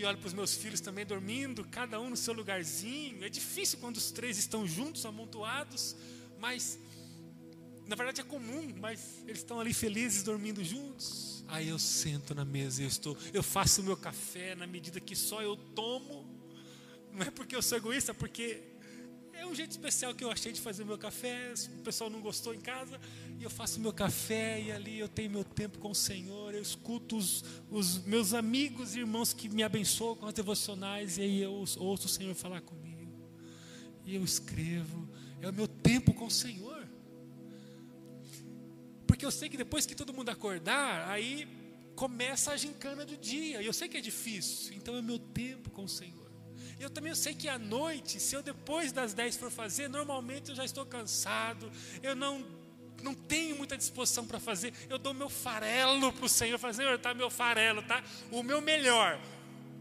E 0.00 0.04
olho 0.06 0.16
para 0.16 0.28
os 0.28 0.32
meus 0.32 0.54
filhos 0.54 0.80
também 0.80 1.04
dormindo, 1.04 1.62
cada 1.62 2.00
um 2.00 2.08
no 2.08 2.16
seu 2.16 2.32
lugarzinho. 2.32 3.22
É 3.22 3.28
difícil 3.28 3.78
quando 3.78 3.98
os 3.98 4.10
três 4.10 4.38
estão 4.38 4.66
juntos, 4.66 5.04
amontoados, 5.04 5.94
mas 6.38 6.78
na 7.86 7.94
verdade 7.94 8.22
é 8.22 8.24
comum, 8.24 8.72
mas 8.80 9.22
eles 9.26 9.40
estão 9.40 9.60
ali 9.60 9.74
felizes 9.74 10.22
dormindo 10.22 10.64
juntos. 10.64 11.44
Aí 11.48 11.68
eu 11.68 11.78
sento 11.78 12.34
na 12.34 12.46
mesa 12.46 12.82
eu 12.82 12.88
estou, 12.88 13.14
eu 13.34 13.42
faço 13.42 13.82
o 13.82 13.84
meu 13.84 13.94
café 13.94 14.54
na 14.54 14.66
medida 14.66 14.98
que 15.00 15.14
só 15.14 15.42
eu 15.42 15.54
tomo. 15.54 16.24
Não 17.12 17.26
é 17.26 17.30
porque 17.30 17.54
eu 17.54 17.60
sou 17.60 17.76
egoísta, 17.76 18.12
é 18.12 18.14
porque 18.14 18.62
é 19.34 19.44
um 19.44 19.54
jeito 19.54 19.72
especial 19.72 20.14
que 20.14 20.24
eu 20.24 20.30
achei 20.30 20.50
de 20.50 20.62
fazer 20.62 20.82
o 20.82 20.86
meu 20.86 20.96
café. 20.96 21.52
O 21.78 21.82
pessoal 21.82 22.08
não 22.08 22.22
gostou 22.22 22.54
em 22.54 22.60
casa 22.60 22.98
e 23.38 23.44
eu 23.44 23.50
faço 23.50 23.78
o 23.78 23.82
meu 23.82 23.92
café 23.92 24.62
e 24.62 24.72
ali 24.72 24.98
eu 24.98 25.08
tenho 25.08 25.30
meu 25.30 25.44
tempo 25.44 25.78
com 25.78 25.90
o 25.90 25.94
Senhor. 25.94 26.49
Eu 26.60 26.62
escuto 26.62 27.16
os, 27.16 27.42
os 27.70 28.04
meus 28.04 28.34
amigos 28.34 28.94
e 28.94 28.98
irmãos 28.98 29.32
que 29.32 29.48
me 29.48 29.62
abençoam 29.62 30.14
com 30.14 30.26
as 30.26 30.34
devocionais 30.34 31.16
e 31.16 31.22
aí 31.22 31.40
eu 31.40 31.52
ouço 31.52 32.06
o 32.06 32.08
Senhor 32.08 32.34
falar 32.34 32.60
comigo. 32.60 33.30
E 34.04 34.14
eu 34.14 34.22
escrevo. 34.22 35.08
É 35.40 35.48
o 35.48 35.54
meu 35.54 35.66
tempo 35.66 36.12
com 36.12 36.26
o 36.26 36.30
Senhor. 36.30 36.86
Porque 39.06 39.24
eu 39.24 39.30
sei 39.30 39.48
que 39.48 39.56
depois 39.56 39.86
que 39.86 39.94
todo 39.94 40.12
mundo 40.12 40.28
acordar, 40.28 41.08
aí 41.08 41.48
começa 41.96 42.52
a 42.52 42.58
gincana 42.58 43.06
do 43.06 43.16
dia. 43.16 43.62
E 43.62 43.64
eu 43.64 43.72
sei 43.72 43.88
que 43.88 43.96
é 43.96 44.02
difícil. 44.02 44.74
Então 44.76 44.94
é 44.94 45.00
meu 45.00 45.18
tempo 45.18 45.70
com 45.70 45.84
o 45.84 45.88
Senhor. 45.88 46.30
Eu 46.78 46.90
também 46.90 47.14
sei 47.14 47.34
que 47.34 47.48
à 47.48 47.58
noite, 47.58 48.20
se 48.20 48.36
eu 48.36 48.42
depois 48.42 48.92
das 48.92 49.14
10 49.14 49.38
for 49.38 49.50
fazer, 49.50 49.88
normalmente 49.88 50.50
eu 50.50 50.54
já 50.54 50.64
estou 50.66 50.84
cansado, 50.84 51.72
eu 52.02 52.14
não, 52.14 52.44
não 53.02 53.14
tenho 53.14 53.56
muita 53.56 53.76
disposição 53.76 54.26
para 54.26 54.38
fazer, 54.40 54.72
eu 54.88 54.98
dou 54.98 55.14
meu 55.14 55.28
farelo 55.28 56.12
para 56.12 56.26
o 56.26 56.28
Senhor, 56.28 56.58
falo, 56.58 56.74
Senhor, 56.74 56.98
tá 56.98 57.14
meu 57.14 57.30
farelo, 57.30 57.82
tá? 57.82 58.02
O 58.30 58.42
meu 58.42 58.60
melhor, 58.60 59.20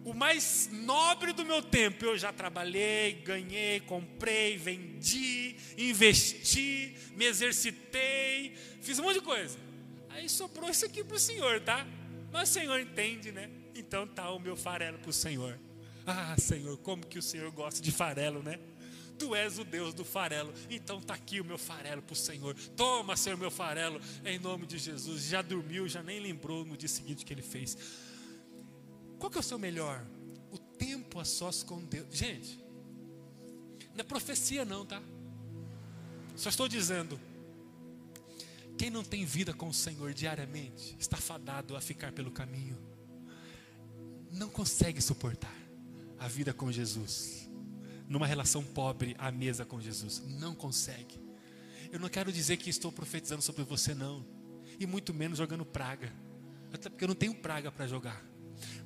o 0.05 0.13
mais 0.13 0.69
nobre 0.71 1.33
do 1.33 1.45
meu 1.45 1.61
tempo, 1.61 2.05
eu 2.05 2.17
já 2.17 2.31
trabalhei, 2.31 3.13
ganhei, 3.13 3.79
comprei, 3.81 4.57
vendi, 4.57 5.55
investi, 5.77 6.95
me 7.15 7.25
exercitei, 7.25 8.55
fiz 8.81 8.97
um 8.99 9.03
monte 9.03 9.15
de 9.15 9.21
coisa. 9.21 9.57
Aí 10.09 10.27
sobrou 10.27 10.69
isso 10.69 10.85
aqui 10.85 11.03
para 11.03 11.15
o 11.15 11.19
Senhor, 11.19 11.59
tá? 11.61 11.85
Mas 12.31 12.49
o 12.49 12.53
Senhor 12.53 12.79
entende, 12.79 13.31
né? 13.31 13.49
Então 13.75 14.07
tá 14.07 14.29
o 14.31 14.39
meu 14.39 14.55
farelo 14.55 14.97
para 14.99 15.09
o 15.09 15.13
Senhor. 15.13 15.59
Ah, 16.05 16.35
Senhor, 16.39 16.77
como 16.77 17.05
que 17.05 17.19
o 17.19 17.21
Senhor 17.21 17.51
gosta 17.51 17.81
de 17.81 17.91
farelo, 17.91 18.41
né? 18.41 18.59
Tu 19.19 19.35
és 19.35 19.59
o 19.59 19.65
Deus 19.65 19.93
do 19.93 20.05
farelo, 20.05 20.53
então 20.69 21.01
tá 21.01 21.13
aqui 21.13 21.41
o 21.41 21.45
meu 21.45 21.57
farelo 21.57 22.01
para 22.01 22.13
o 22.13 22.15
Senhor. 22.15 22.55
Toma, 22.77 23.17
Senhor, 23.17 23.37
meu 23.37 23.51
farelo, 23.51 23.99
em 24.23 24.39
nome 24.39 24.65
de 24.65 24.77
Jesus. 24.77 25.23
Já 25.23 25.41
dormiu, 25.41 25.89
já 25.89 26.01
nem 26.01 26.21
lembrou 26.21 26.63
no 26.63 26.77
dia 26.77 26.87
seguinte 26.87 27.25
que 27.25 27.33
ele 27.33 27.41
fez. 27.41 27.77
Qual 29.19 29.29
que 29.29 29.37
é 29.37 29.41
o 29.41 29.43
seu 29.43 29.59
melhor? 29.59 30.05
O 30.49 30.57
tempo 30.57 31.19
a 31.19 31.25
sós 31.25 31.61
com 31.61 31.83
Deus. 31.83 32.07
Gente, 32.15 32.57
não 33.93 33.99
é 33.99 34.03
profecia, 34.03 34.63
não, 34.63 34.85
tá? 34.85 35.03
Só 36.37 36.47
estou 36.47 36.69
dizendo, 36.69 37.19
quem 38.77 38.89
não 38.89 39.03
tem 39.03 39.25
vida 39.25 39.53
com 39.53 39.67
o 39.67 39.73
Senhor 39.73 40.13
diariamente 40.13 40.95
está 40.97 41.17
fadado 41.17 41.75
a 41.75 41.81
ficar 41.81 42.13
pelo 42.13 42.31
caminho. 42.31 42.77
Não 44.31 44.49
consegue 44.49 45.01
suportar 45.01 45.53
a 46.17 46.29
vida 46.29 46.53
com 46.53 46.71
Jesus. 46.71 47.48
Numa 48.09 48.27
relação 48.27 48.63
pobre 48.63 49.15
à 49.17 49.31
mesa 49.31 49.63
com 49.63 49.79
Jesus. 49.79 50.21
Não 50.25 50.53
consegue. 50.53 51.17
Eu 51.91 51.99
não 51.99 52.09
quero 52.09 52.31
dizer 52.31 52.57
que 52.57 52.69
estou 52.69 52.91
profetizando 52.91 53.41
sobre 53.41 53.63
você, 53.63 53.93
não. 53.93 54.25
E 54.79 54.85
muito 54.85 55.13
menos 55.13 55.37
jogando 55.37 55.63
praga. 55.63 56.11
Até 56.73 56.89
porque 56.89 57.03
eu 57.03 57.07
não 57.07 57.15
tenho 57.15 57.35
praga 57.35 57.71
para 57.71 57.87
jogar. 57.87 58.29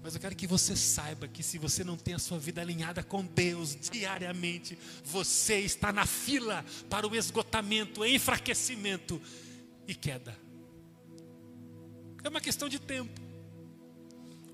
Mas 0.02 0.14
eu 0.14 0.22
quero 0.22 0.36
que 0.36 0.46
você 0.46 0.76
saiba 0.76 1.28
que 1.28 1.42
se 1.42 1.58
você 1.58 1.84
não 1.84 1.98
tem 1.98 2.14
a 2.14 2.20
sua 2.20 2.38
vida 2.38 2.62
alinhada 2.62 3.02
com 3.02 3.26
Deus 3.26 3.76
diariamente, 3.76 4.78
você 5.04 5.60
está 5.60 5.92
na 5.92 6.06
fila 6.06 6.64
para 6.90 7.08
o 7.08 7.16
esgotamento, 7.16 8.06
enfraquecimento 8.06 9.22
e 9.88 9.96
queda. 9.96 10.38
É 12.24 12.30
uma 12.30 12.42
questão 12.42 12.70
de 12.70 12.80
tempo. 12.80 13.22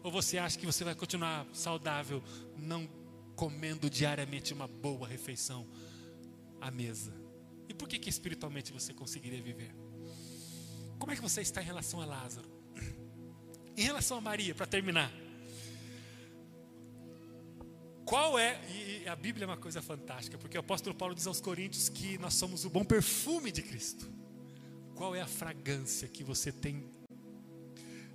Ou 0.02 0.12
você 0.12 0.38
acha 0.38 0.58
que 0.58 0.66
você 0.66 0.84
vai 0.84 0.96
continuar 0.96 1.46
saudável, 1.54 2.24
não 2.58 2.88
comendo 3.40 3.90
diariamente 3.90 4.54
uma 4.54 4.68
boa 4.68 5.08
refeição 5.08 5.66
à 6.60 6.70
mesa? 6.70 7.14
E 7.70 7.74
por 7.74 7.88
que, 7.88 7.98
que 7.98 8.10
espiritualmente 8.10 8.74
você 8.74 8.94
conseguiria 8.94 9.42
viver? 9.42 9.74
Como 11.00 11.14
é 11.14 11.16
que 11.16 11.22
você 11.22 11.40
está 11.40 11.62
em 11.62 11.66
relação 11.66 12.02
a 12.02 12.06
Lázaro? 12.06 12.50
Em 13.78 13.82
relação 13.82 14.18
a 14.18 14.22
Maria, 14.22 14.54
para 14.54 14.66
terminar. 14.66 15.10
Qual 18.04 18.38
é, 18.38 18.60
e 18.70 19.08
a 19.08 19.16
Bíblia 19.16 19.46
é 19.46 19.48
uma 19.48 19.56
coisa 19.56 19.82
fantástica, 19.82 20.38
porque 20.38 20.58
o 20.58 20.60
apóstolo 20.60 20.94
Paulo 20.94 21.16
diz 21.16 21.26
aos 21.26 21.40
Coríntios 21.40 21.88
que 21.88 22.18
nós 22.18 22.34
somos 22.34 22.66
o 22.66 22.70
bom 22.70 22.84
perfume 22.84 23.54
de 23.54 23.62
Cristo. 23.62 24.12
Qual 24.96 25.16
é 25.16 25.22
a 25.22 25.28
fragrância 25.28 26.10
que 26.10 26.26
você 26.26 26.52
tem 26.52 26.92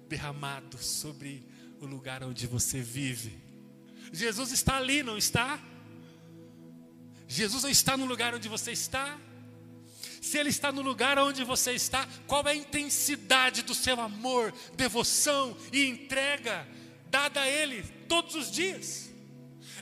derramado 0.07 0.77
sobre 0.77 1.49
o 1.81 1.87
lugar 1.87 2.22
onde 2.22 2.47
você 2.47 2.83
vive? 2.83 3.44
Jesus 4.13 4.53
está 4.53 4.77
ali, 4.77 5.03
não 5.03 5.17
está? 5.17 5.59
Jesus 7.27 7.63
não 7.63 7.71
está 7.71 7.97
no 7.97 8.05
lugar 8.05 8.35
onde 8.35 8.49
você 8.49 8.73
está? 8.73 9.19
Se 10.21 10.39
Ele 10.39 10.49
está 10.49 10.73
no 10.73 10.83
lugar 10.83 11.19
onde 11.19 11.45
você 11.45 11.73
está, 11.73 12.09
qual 12.27 12.47
é 12.47 12.53
a 12.53 12.57
intensidade 12.57 13.63
do 13.63 13.75
seu 13.75 14.01
amor, 14.01 14.55
devoção 14.75 15.57
e 15.73 15.85
entrega 15.85 16.67
dada 17.11 17.43
a 17.43 17.49
Ele 17.49 17.83
todos 18.09 18.35
os 18.35 18.51
dias? 18.51 19.11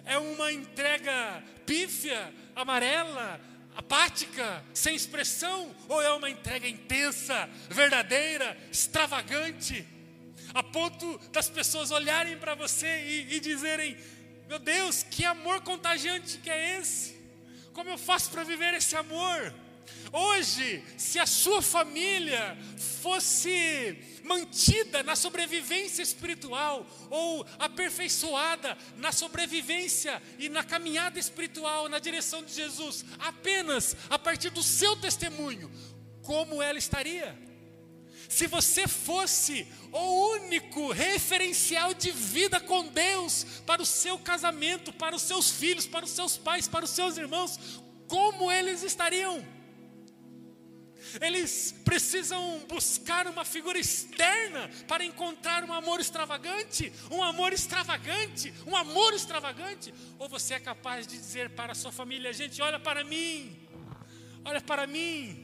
É 0.04 0.18
uma 0.18 0.52
entrega 0.52 1.42
pífia, 1.64 2.34
amarela, 2.56 3.40
apática, 3.76 4.64
sem 4.74 4.94
expressão, 4.94 5.74
ou 5.88 6.02
é 6.02 6.12
uma 6.12 6.28
entrega 6.28 6.68
intensa, 6.68 7.48
verdadeira, 7.70 8.56
extravagante, 8.70 9.86
a 10.54 10.62
ponto 10.62 11.18
das 11.30 11.48
pessoas 11.48 11.90
olharem 11.90 12.36
para 12.38 12.54
você 12.54 13.04
e, 13.06 13.34
e 13.36 13.40
dizerem: 13.40 13.96
Meu 14.48 14.58
Deus, 14.58 15.02
que 15.02 15.24
amor 15.24 15.60
contagiante 15.62 16.38
que 16.38 16.50
é 16.50 16.78
esse? 16.78 17.20
Como 17.72 17.90
eu 17.90 17.98
faço 17.98 18.30
para 18.30 18.44
viver 18.44 18.74
esse 18.74 18.94
amor? 18.96 19.54
Hoje, 20.12 20.84
se 20.96 21.18
a 21.18 21.26
sua 21.26 21.62
família 21.62 22.56
fosse 23.00 23.98
mantida 24.22 25.02
na 25.02 25.16
sobrevivência 25.16 26.02
espiritual 26.02 26.86
ou 27.10 27.46
aperfeiçoada 27.58 28.76
na 28.96 29.10
sobrevivência 29.10 30.22
e 30.38 30.48
na 30.48 30.62
caminhada 30.62 31.18
espiritual 31.18 31.88
na 31.88 31.98
direção 31.98 32.42
de 32.42 32.52
Jesus, 32.52 33.04
apenas 33.18 33.96
a 34.10 34.18
partir 34.18 34.50
do 34.50 34.62
seu 34.62 34.96
testemunho, 34.96 35.70
como 36.22 36.62
ela 36.62 36.78
estaria? 36.78 37.51
Se 38.32 38.46
você 38.46 38.88
fosse 38.88 39.66
o 39.92 40.30
único 40.30 40.90
referencial 40.90 41.92
de 41.92 42.10
vida 42.10 42.58
com 42.58 42.86
Deus 42.86 43.44
para 43.66 43.82
o 43.82 43.86
seu 43.86 44.18
casamento, 44.18 44.90
para 44.90 45.14
os 45.14 45.20
seus 45.20 45.50
filhos, 45.50 45.86
para 45.86 46.06
os 46.06 46.12
seus 46.12 46.38
pais, 46.38 46.66
para 46.66 46.82
os 46.82 46.92
seus 46.92 47.18
irmãos, 47.18 47.60
como 48.08 48.50
eles 48.50 48.82
estariam? 48.82 49.46
Eles 51.20 51.74
precisam 51.84 52.64
buscar 52.66 53.26
uma 53.26 53.44
figura 53.44 53.78
externa 53.78 54.70
para 54.88 55.04
encontrar 55.04 55.62
um 55.62 55.72
amor 55.74 56.00
extravagante, 56.00 56.90
um 57.10 57.22
amor 57.22 57.52
extravagante, 57.52 58.50
um 58.66 58.74
amor 58.74 59.12
extravagante. 59.12 59.92
Ou 60.18 60.26
você 60.26 60.54
é 60.54 60.60
capaz 60.60 61.06
de 61.06 61.18
dizer 61.18 61.50
para 61.50 61.72
a 61.72 61.74
sua 61.74 61.92
família: 61.92 62.32
gente, 62.32 62.62
olha 62.62 62.80
para 62.80 63.04
mim, 63.04 63.68
olha 64.42 64.62
para 64.62 64.86
mim. 64.86 65.41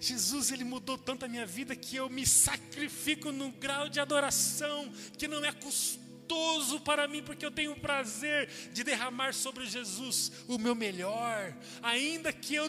Jesus, 0.00 0.52
ele 0.52 0.64
mudou 0.64 0.96
tanto 0.96 1.24
a 1.24 1.28
minha 1.28 1.44
vida 1.44 1.74
que 1.74 1.96
eu 1.96 2.08
me 2.08 2.26
sacrifico 2.26 3.32
num 3.32 3.50
grau 3.50 3.88
de 3.88 3.98
adoração 3.98 4.90
que 5.16 5.26
não 5.26 5.44
é 5.44 5.52
custoso 5.52 6.80
para 6.80 7.08
mim, 7.08 7.22
porque 7.22 7.44
eu 7.44 7.50
tenho 7.50 7.72
o 7.72 7.80
prazer 7.80 8.48
de 8.72 8.84
derramar 8.84 9.34
sobre 9.34 9.66
Jesus 9.66 10.30
o 10.46 10.56
meu 10.58 10.74
melhor, 10.74 11.56
ainda 11.82 12.32
que 12.32 12.54
eu 12.54 12.68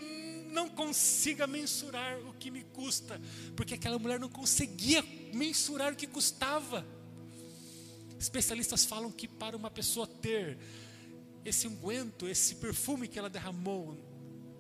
não 0.50 0.68
consiga 0.68 1.46
mensurar 1.46 2.20
o 2.28 2.34
que 2.34 2.50
me 2.50 2.64
custa, 2.64 3.22
porque 3.56 3.76
aquela 3.76 4.00
mulher 4.00 4.20
não 4.20 4.30
conseguia 4.30 5.04
mensurar 5.34 5.94
o 5.94 5.96
que 5.96 6.08
custava. 6.08 6.86
Especialistas 8.20 8.84
falam 8.86 9.12
que 9.12 9.28
para 9.28 9.56
uma 9.56 9.70
pessoa 9.70 10.08
ter 10.08 10.58
esse 11.46 11.68
unguento, 11.68 12.28
esse 12.28 12.56
perfume 12.56 13.08
que 13.08 13.20
ela 13.20 13.30
derramou 13.30 13.98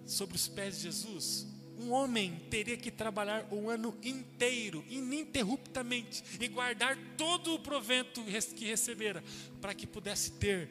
sobre 0.06 0.36
os 0.36 0.48
pés 0.48 0.78
de 0.78 0.84
Jesus, 0.84 1.48
um 1.80 1.92
homem 1.94 2.36
teria 2.50 2.76
que 2.76 2.92
trabalhar 2.92 3.48
o 3.50 3.70
ano 3.70 3.98
inteiro, 4.04 4.84
ininterruptamente, 4.90 6.24
e 6.40 6.48
guardar 6.50 6.98
todo 7.18 7.56
o 7.56 7.60
provento 7.60 8.22
que 8.54 8.66
recebera, 8.66 9.24
para 9.62 9.74
que 9.74 9.88
pudesse 9.88 10.34
ter 10.34 10.70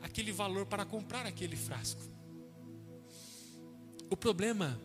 aquele 0.00 0.30
valor 0.30 0.66
para 0.66 0.84
comprar 0.84 1.26
aquele 1.26 1.56
frasco. 1.56 2.00
O 4.08 4.16
problema, 4.16 4.80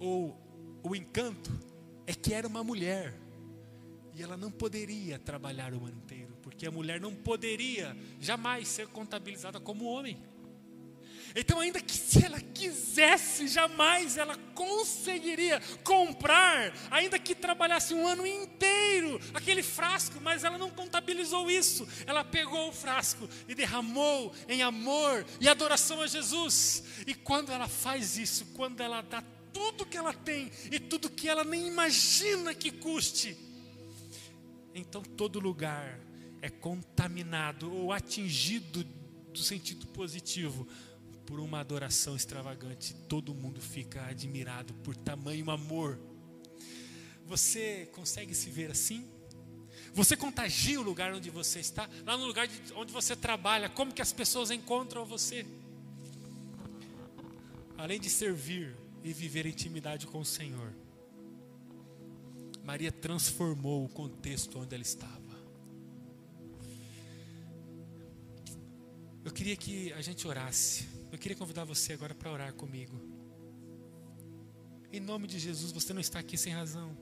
ou 0.00 0.36
o 0.82 0.96
encanto, 0.96 1.52
é 2.06 2.12
que 2.12 2.34
era 2.34 2.48
uma 2.48 2.64
mulher, 2.64 3.14
e 4.12 4.22
ela 4.22 4.36
não 4.36 4.50
poderia 4.50 5.18
trabalhar 5.18 5.72
o 5.72 5.86
ano 5.86 5.98
inteiro, 5.98 6.36
porque 6.42 6.66
a 6.66 6.70
mulher 6.70 7.00
não 7.00 7.14
poderia 7.14 7.96
jamais 8.18 8.66
ser 8.66 8.88
contabilizada 8.88 9.60
como 9.60 9.84
homem. 9.84 10.20
Então, 11.34 11.60
ainda 11.60 11.80
que 11.80 11.96
se 11.96 12.24
ela 12.24 12.40
quisesse, 12.40 13.46
jamais 13.46 14.16
ela 14.16 14.36
conseguiria 14.54 15.60
comprar, 15.84 16.72
ainda 16.90 17.18
que 17.18 17.34
trabalhasse 17.34 17.94
um 17.94 18.06
ano 18.06 18.26
inteiro, 18.26 19.20
aquele 19.32 19.62
frasco, 19.62 20.20
mas 20.20 20.44
ela 20.44 20.58
não 20.58 20.70
contabilizou 20.70 21.50
isso. 21.50 21.86
Ela 22.06 22.24
pegou 22.24 22.68
o 22.68 22.72
frasco 22.72 23.28
e 23.48 23.54
derramou 23.54 24.34
em 24.48 24.62
amor 24.62 25.24
e 25.40 25.48
adoração 25.48 26.00
a 26.00 26.06
Jesus. 26.06 26.84
E 27.06 27.14
quando 27.14 27.52
ela 27.52 27.68
faz 27.68 28.18
isso, 28.18 28.46
quando 28.54 28.80
ela 28.80 29.00
dá 29.00 29.22
tudo 29.52 29.86
que 29.86 29.96
ela 29.96 30.12
tem 30.12 30.50
e 30.70 30.78
tudo 30.78 31.10
que 31.10 31.28
ela 31.28 31.44
nem 31.44 31.66
imagina 31.66 32.54
que 32.54 32.70
custe, 32.70 33.36
então 34.74 35.02
todo 35.02 35.40
lugar 35.40 35.98
é 36.42 36.48
contaminado 36.48 37.72
ou 37.72 37.92
atingido 37.92 38.84
do 38.84 39.38
sentido 39.38 39.86
positivo 39.88 40.66
por 41.30 41.38
uma 41.38 41.60
adoração 41.60 42.16
extravagante, 42.16 42.92
todo 43.08 43.32
mundo 43.32 43.60
fica 43.60 44.04
admirado 44.06 44.74
por 44.82 44.96
tamanho 44.96 45.48
amor. 45.48 45.96
Você 47.24 47.88
consegue 47.92 48.34
se 48.34 48.50
ver 48.50 48.72
assim? 48.72 49.08
Você 49.94 50.16
contagia 50.16 50.80
o 50.80 50.82
lugar 50.82 51.14
onde 51.14 51.30
você 51.30 51.60
está, 51.60 51.88
lá 52.04 52.16
no 52.16 52.26
lugar 52.26 52.48
onde 52.74 52.92
você 52.92 53.14
trabalha, 53.14 53.68
como 53.68 53.94
que 53.94 54.02
as 54.02 54.12
pessoas 54.12 54.50
encontram 54.50 55.04
você? 55.06 55.46
Além 57.78 58.00
de 58.00 58.10
servir 58.10 58.76
e 59.04 59.12
viver 59.12 59.46
intimidade 59.46 60.08
com 60.08 60.18
o 60.18 60.24
Senhor, 60.24 60.74
Maria 62.64 62.90
transformou 62.90 63.84
o 63.84 63.88
contexto 63.88 64.58
onde 64.58 64.74
ela 64.74 64.82
estava. 64.82 65.20
Eu 69.24 69.30
queria 69.30 69.56
que 69.56 69.92
a 69.92 70.02
gente 70.02 70.26
orasse. 70.26 70.99
Eu 71.12 71.18
queria 71.18 71.36
convidar 71.36 71.64
você 71.64 71.92
agora 71.92 72.14
para 72.14 72.30
orar 72.30 72.52
comigo. 72.54 73.00
Em 74.92 75.00
nome 75.00 75.26
de 75.26 75.38
Jesus, 75.38 75.72
você 75.72 75.92
não 75.92 76.00
está 76.00 76.20
aqui 76.20 76.36
sem 76.36 76.52
razão. 76.52 76.96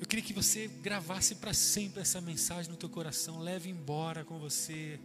Eu 0.00 0.06
queria 0.06 0.24
que 0.24 0.32
você 0.32 0.66
gravasse 0.66 1.36
para 1.36 1.54
sempre 1.54 2.00
essa 2.00 2.20
mensagem 2.20 2.70
no 2.70 2.76
teu 2.76 2.88
coração, 2.88 3.38
leve 3.38 3.70
embora 3.70 4.24
com 4.24 4.38
você. 4.38 4.98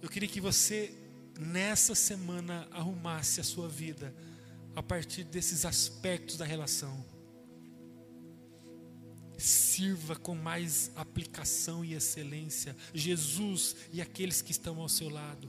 Eu 0.00 0.08
queria 0.08 0.28
que 0.28 0.40
você 0.40 0.94
nessa 1.38 1.94
semana 1.96 2.68
arrumasse 2.70 3.40
a 3.40 3.44
sua 3.44 3.68
vida 3.68 4.14
a 4.76 4.82
partir 4.82 5.24
desses 5.24 5.64
aspectos 5.64 6.36
da 6.36 6.44
relação 6.44 7.17
sirva 9.38 10.16
com 10.16 10.34
mais 10.34 10.90
aplicação 10.96 11.84
e 11.84 11.94
excelência 11.94 12.76
Jesus 12.92 13.76
e 13.92 14.02
aqueles 14.02 14.42
que 14.42 14.50
estão 14.50 14.80
ao 14.80 14.88
seu 14.88 15.08
lado. 15.08 15.48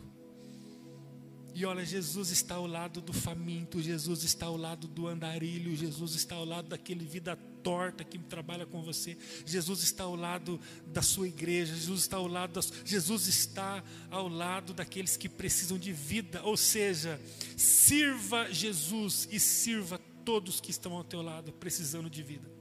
E 1.53 1.65
olha, 1.65 1.83
Jesus 1.83 2.29
está 2.29 2.55
ao 2.55 2.67
lado 2.67 3.01
do 3.01 3.11
faminto, 3.11 3.81
Jesus 3.81 4.23
está 4.23 4.45
ao 4.45 4.55
lado 4.55 4.87
do 4.87 5.07
andarilho, 5.07 5.75
Jesus 5.75 6.13
está 6.13 6.35
ao 6.35 6.45
lado 6.45 6.69
daquele 6.69 7.03
vida 7.03 7.35
torta 7.61 8.03
que 8.03 8.17
trabalha 8.17 8.65
com 8.65 8.81
você, 8.81 9.17
Jesus 9.45 9.83
está 9.83 10.03
ao 10.05 10.15
lado 10.15 10.59
da 10.87 11.01
sua 11.01 11.27
igreja, 11.27 11.75
Jesus 11.75 12.01
está 12.01 12.17
ao 12.17 12.27
lado 12.27 12.53
das, 12.53 12.71
Jesus 12.85 13.27
está 13.27 13.83
ao 14.09 14.29
lado 14.29 14.73
daqueles 14.73 15.17
que 15.17 15.27
precisam 15.27 15.77
de 15.77 15.91
vida, 15.91 16.41
ou 16.43 16.55
seja, 16.55 17.19
sirva 17.57 18.53
Jesus 18.53 19.27
e 19.31 19.39
sirva 19.39 19.99
todos 20.23 20.61
que 20.61 20.71
estão 20.71 20.93
ao 20.93 21.03
teu 21.03 21.21
lado 21.21 21.51
precisando 21.51 22.09
de 22.09 22.23
vida. 22.23 22.59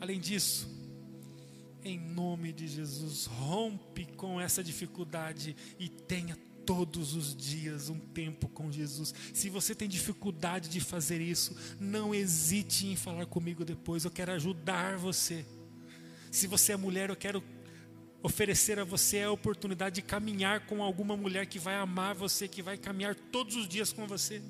Além 0.00 0.18
disso, 0.18 0.68
em 1.84 1.98
nome 1.98 2.52
de 2.52 2.66
Jesus, 2.66 3.26
rompe 3.26 4.06
com 4.16 4.40
essa 4.40 4.64
dificuldade 4.64 5.54
e 5.78 5.88
tenha 5.88 6.36
todos 6.64 7.14
os 7.14 7.34
dias 7.34 7.88
um 7.88 7.98
tempo 7.98 8.48
com 8.48 8.70
Jesus. 8.70 9.14
Se 9.34 9.50
você 9.50 9.74
tem 9.74 9.88
dificuldade 9.88 10.68
de 10.68 10.80
fazer 10.80 11.20
isso, 11.20 11.56
não 11.78 12.14
hesite 12.14 12.86
em 12.86 12.96
falar 12.96 13.26
comigo 13.26 13.64
depois. 13.64 14.04
Eu 14.04 14.10
quero 14.10 14.32
ajudar 14.32 14.96
você. 14.96 15.44
Se 16.30 16.46
você 16.46 16.72
é 16.72 16.76
mulher, 16.76 17.10
eu 17.10 17.16
quero 17.16 17.42
oferecer 18.22 18.78
a 18.78 18.84
você 18.84 19.22
a 19.22 19.32
oportunidade 19.32 19.96
de 19.96 20.02
caminhar 20.02 20.66
com 20.66 20.82
alguma 20.82 21.16
mulher 21.16 21.46
que 21.46 21.58
vai 21.58 21.74
amar 21.74 22.14
você, 22.14 22.46
que 22.46 22.62
vai 22.62 22.76
caminhar 22.76 23.14
todos 23.14 23.56
os 23.56 23.66
dias 23.66 23.92
com 23.92 24.06
você. 24.06 24.42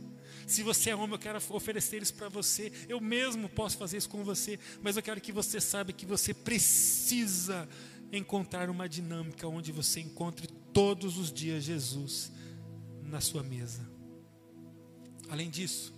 Se 0.50 0.64
você 0.64 0.90
é 0.90 0.96
homem, 0.96 1.12
eu 1.12 1.18
quero 1.18 1.38
oferecer 1.50 2.02
isso 2.02 2.12
para 2.12 2.28
você. 2.28 2.72
Eu 2.88 3.00
mesmo 3.00 3.48
posso 3.48 3.78
fazer 3.78 3.98
isso 3.98 4.08
com 4.08 4.24
você, 4.24 4.58
mas 4.82 4.96
eu 4.96 5.02
quero 5.02 5.20
que 5.20 5.30
você 5.30 5.60
saiba 5.60 5.92
que 5.92 6.04
você 6.04 6.34
precisa 6.34 7.68
encontrar 8.12 8.68
uma 8.68 8.88
dinâmica 8.88 9.46
onde 9.46 9.70
você 9.70 10.00
encontre 10.00 10.48
todos 10.72 11.18
os 11.18 11.32
dias 11.32 11.62
Jesus 11.62 12.32
na 13.04 13.20
sua 13.20 13.44
mesa. 13.44 13.88
Além 15.28 15.48
disso, 15.48 15.94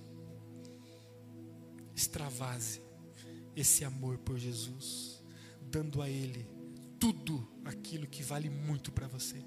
extravase 1.96 2.82
esse 3.56 3.86
amor 3.86 4.18
por 4.18 4.38
Jesus, 4.38 5.24
dando 5.62 6.02
a 6.02 6.10
Ele 6.10 6.46
tudo 7.00 7.48
aquilo 7.64 8.06
que 8.06 8.22
vale 8.22 8.50
muito 8.50 8.92
para 8.92 9.08
você. 9.08 9.42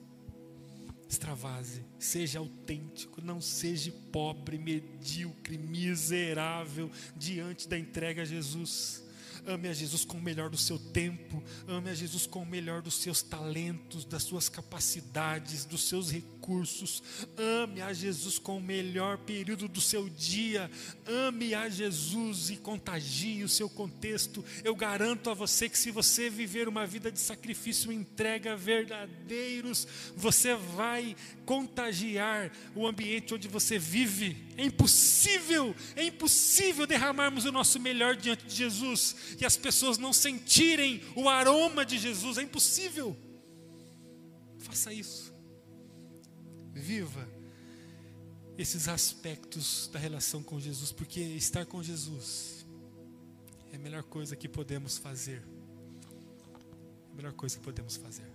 Extravase, 1.08 1.84
seja 2.00 2.40
autêntico, 2.40 3.22
não 3.22 3.40
seja 3.40 3.94
pobre, 4.12 4.58
medíocre, 4.58 5.58
miserável 5.58 6.90
diante 7.16 7.68
da 7.68 7.78
entrega 7.78 8.24
a 8.24 8.26
Jesus. 8.26 9.05
Ame 9.48 9.68
a 9.68 9.74
Jesus 9.74 10.04
com 10.04 10.18
o 10.18 10.22
melhor 10.22 10.50
do 10.50 10.58
seu 10.58 10.80
tempo, 10.80 11.44
ame 11.68 11.90
a 11.90 11.94
Jesus 11.94 12.26
com 12.26 12.42
o 12.42 12.46
melhor 12.46 12.82
dos 12.82 12.96
seus 12.96 13.22
talentos, 13.22 14.04
das 14.04 14.24
suas 14.24 14.50
capacidades, 14.50 15.66
dos 15.66 15.88
seus 15.88 16.12
recursos. 16.12 17.04
Ame 17.38 17.82
a 17.82 17.94
Jesus 17.94 18.40
com 18.40 18.58
o 18.58 18.62
melhor 18.62 19.20
período 19.20 19.68
do 19.68 19.80
seu 19.82 20.10
dia. 20.10 20.70
Ame 21.06 21.54
a 21.54 21.70
Jesus 21.70 22.50
e 22.50 22.58
contagie 22.58 23.44
o 23.44 23.50
seu 23.50 23.70
contexto. 23.70 24.44
Eu 24.64 24.76
garanto 24.76 25.30
a 25.30 25.34
você 25.34 25.70
que 25.70 25.78
se 25.78 25.92
você 25.92 26.30
viver 26.30 26.68
uma 26.68 26.86
vida 26.86 27.12
de 27.12 27.20
sacrifício 27.20 27.92
e 27.92 27.96
entrega 27.96 28.56
verdadeiros, 28.56 29.88
você 30.16 30.56
vai 30.56 31.16
contagiar 31.46 32.52
o 32.76 32.88
ambiente 32.88 33.34
onde 33.34 33.48
você 33.48 33.78
vive. 33.78 34.45
É 34.58 34.64
impossível, 34.64 35.76
é 35.96 36.06
impossível 36.06 36.88
derramarmos 36.88 37.46
o 37.46 37.52
nosso 37.52 37.80
melhor 37.80 38.16
diante 38.16 38.46
de 38.46 38.56
Jesus 38.56 39.16
e 39.40 39.46
as 39.46 39.58
pessoas 39.58 39.98
não 39.98 40.14
sentirem 40.14 41.02
o 41.16 41.28
aroma 41.28 41.86
de 41.86 41.98
Jesus. 41.98 42.38
É 42.38 42.42
impossível. 42.42 43.18
Faça 44.60 44.94
isso. 44.94 45.34
Viva 46.74 47.28
esses 48.58 48.88
aspectos 48.88 49.90
da 49.92 50.00
relação 50.00 50.42
com 50.42 50.60
Jesus, 50.60 50.92
porque 50.92 51.20
estar 51.20 51.66
com 51.66 51.84
Jesus 51.84 52.66
é 53.74 53.76
a 53.76 53.80
melhor 53.80 54.04
coisa 54.04 54.36
que 54.36 54.48
podemos 54.48 54.98
fazer. 54.98 55.44
A 57.12 57.16
melhor 57.16 57.34
coisa 57.34 57.58
que 57.58 57.64
podemos 57.64 57.98
fazer. 57.98 58.35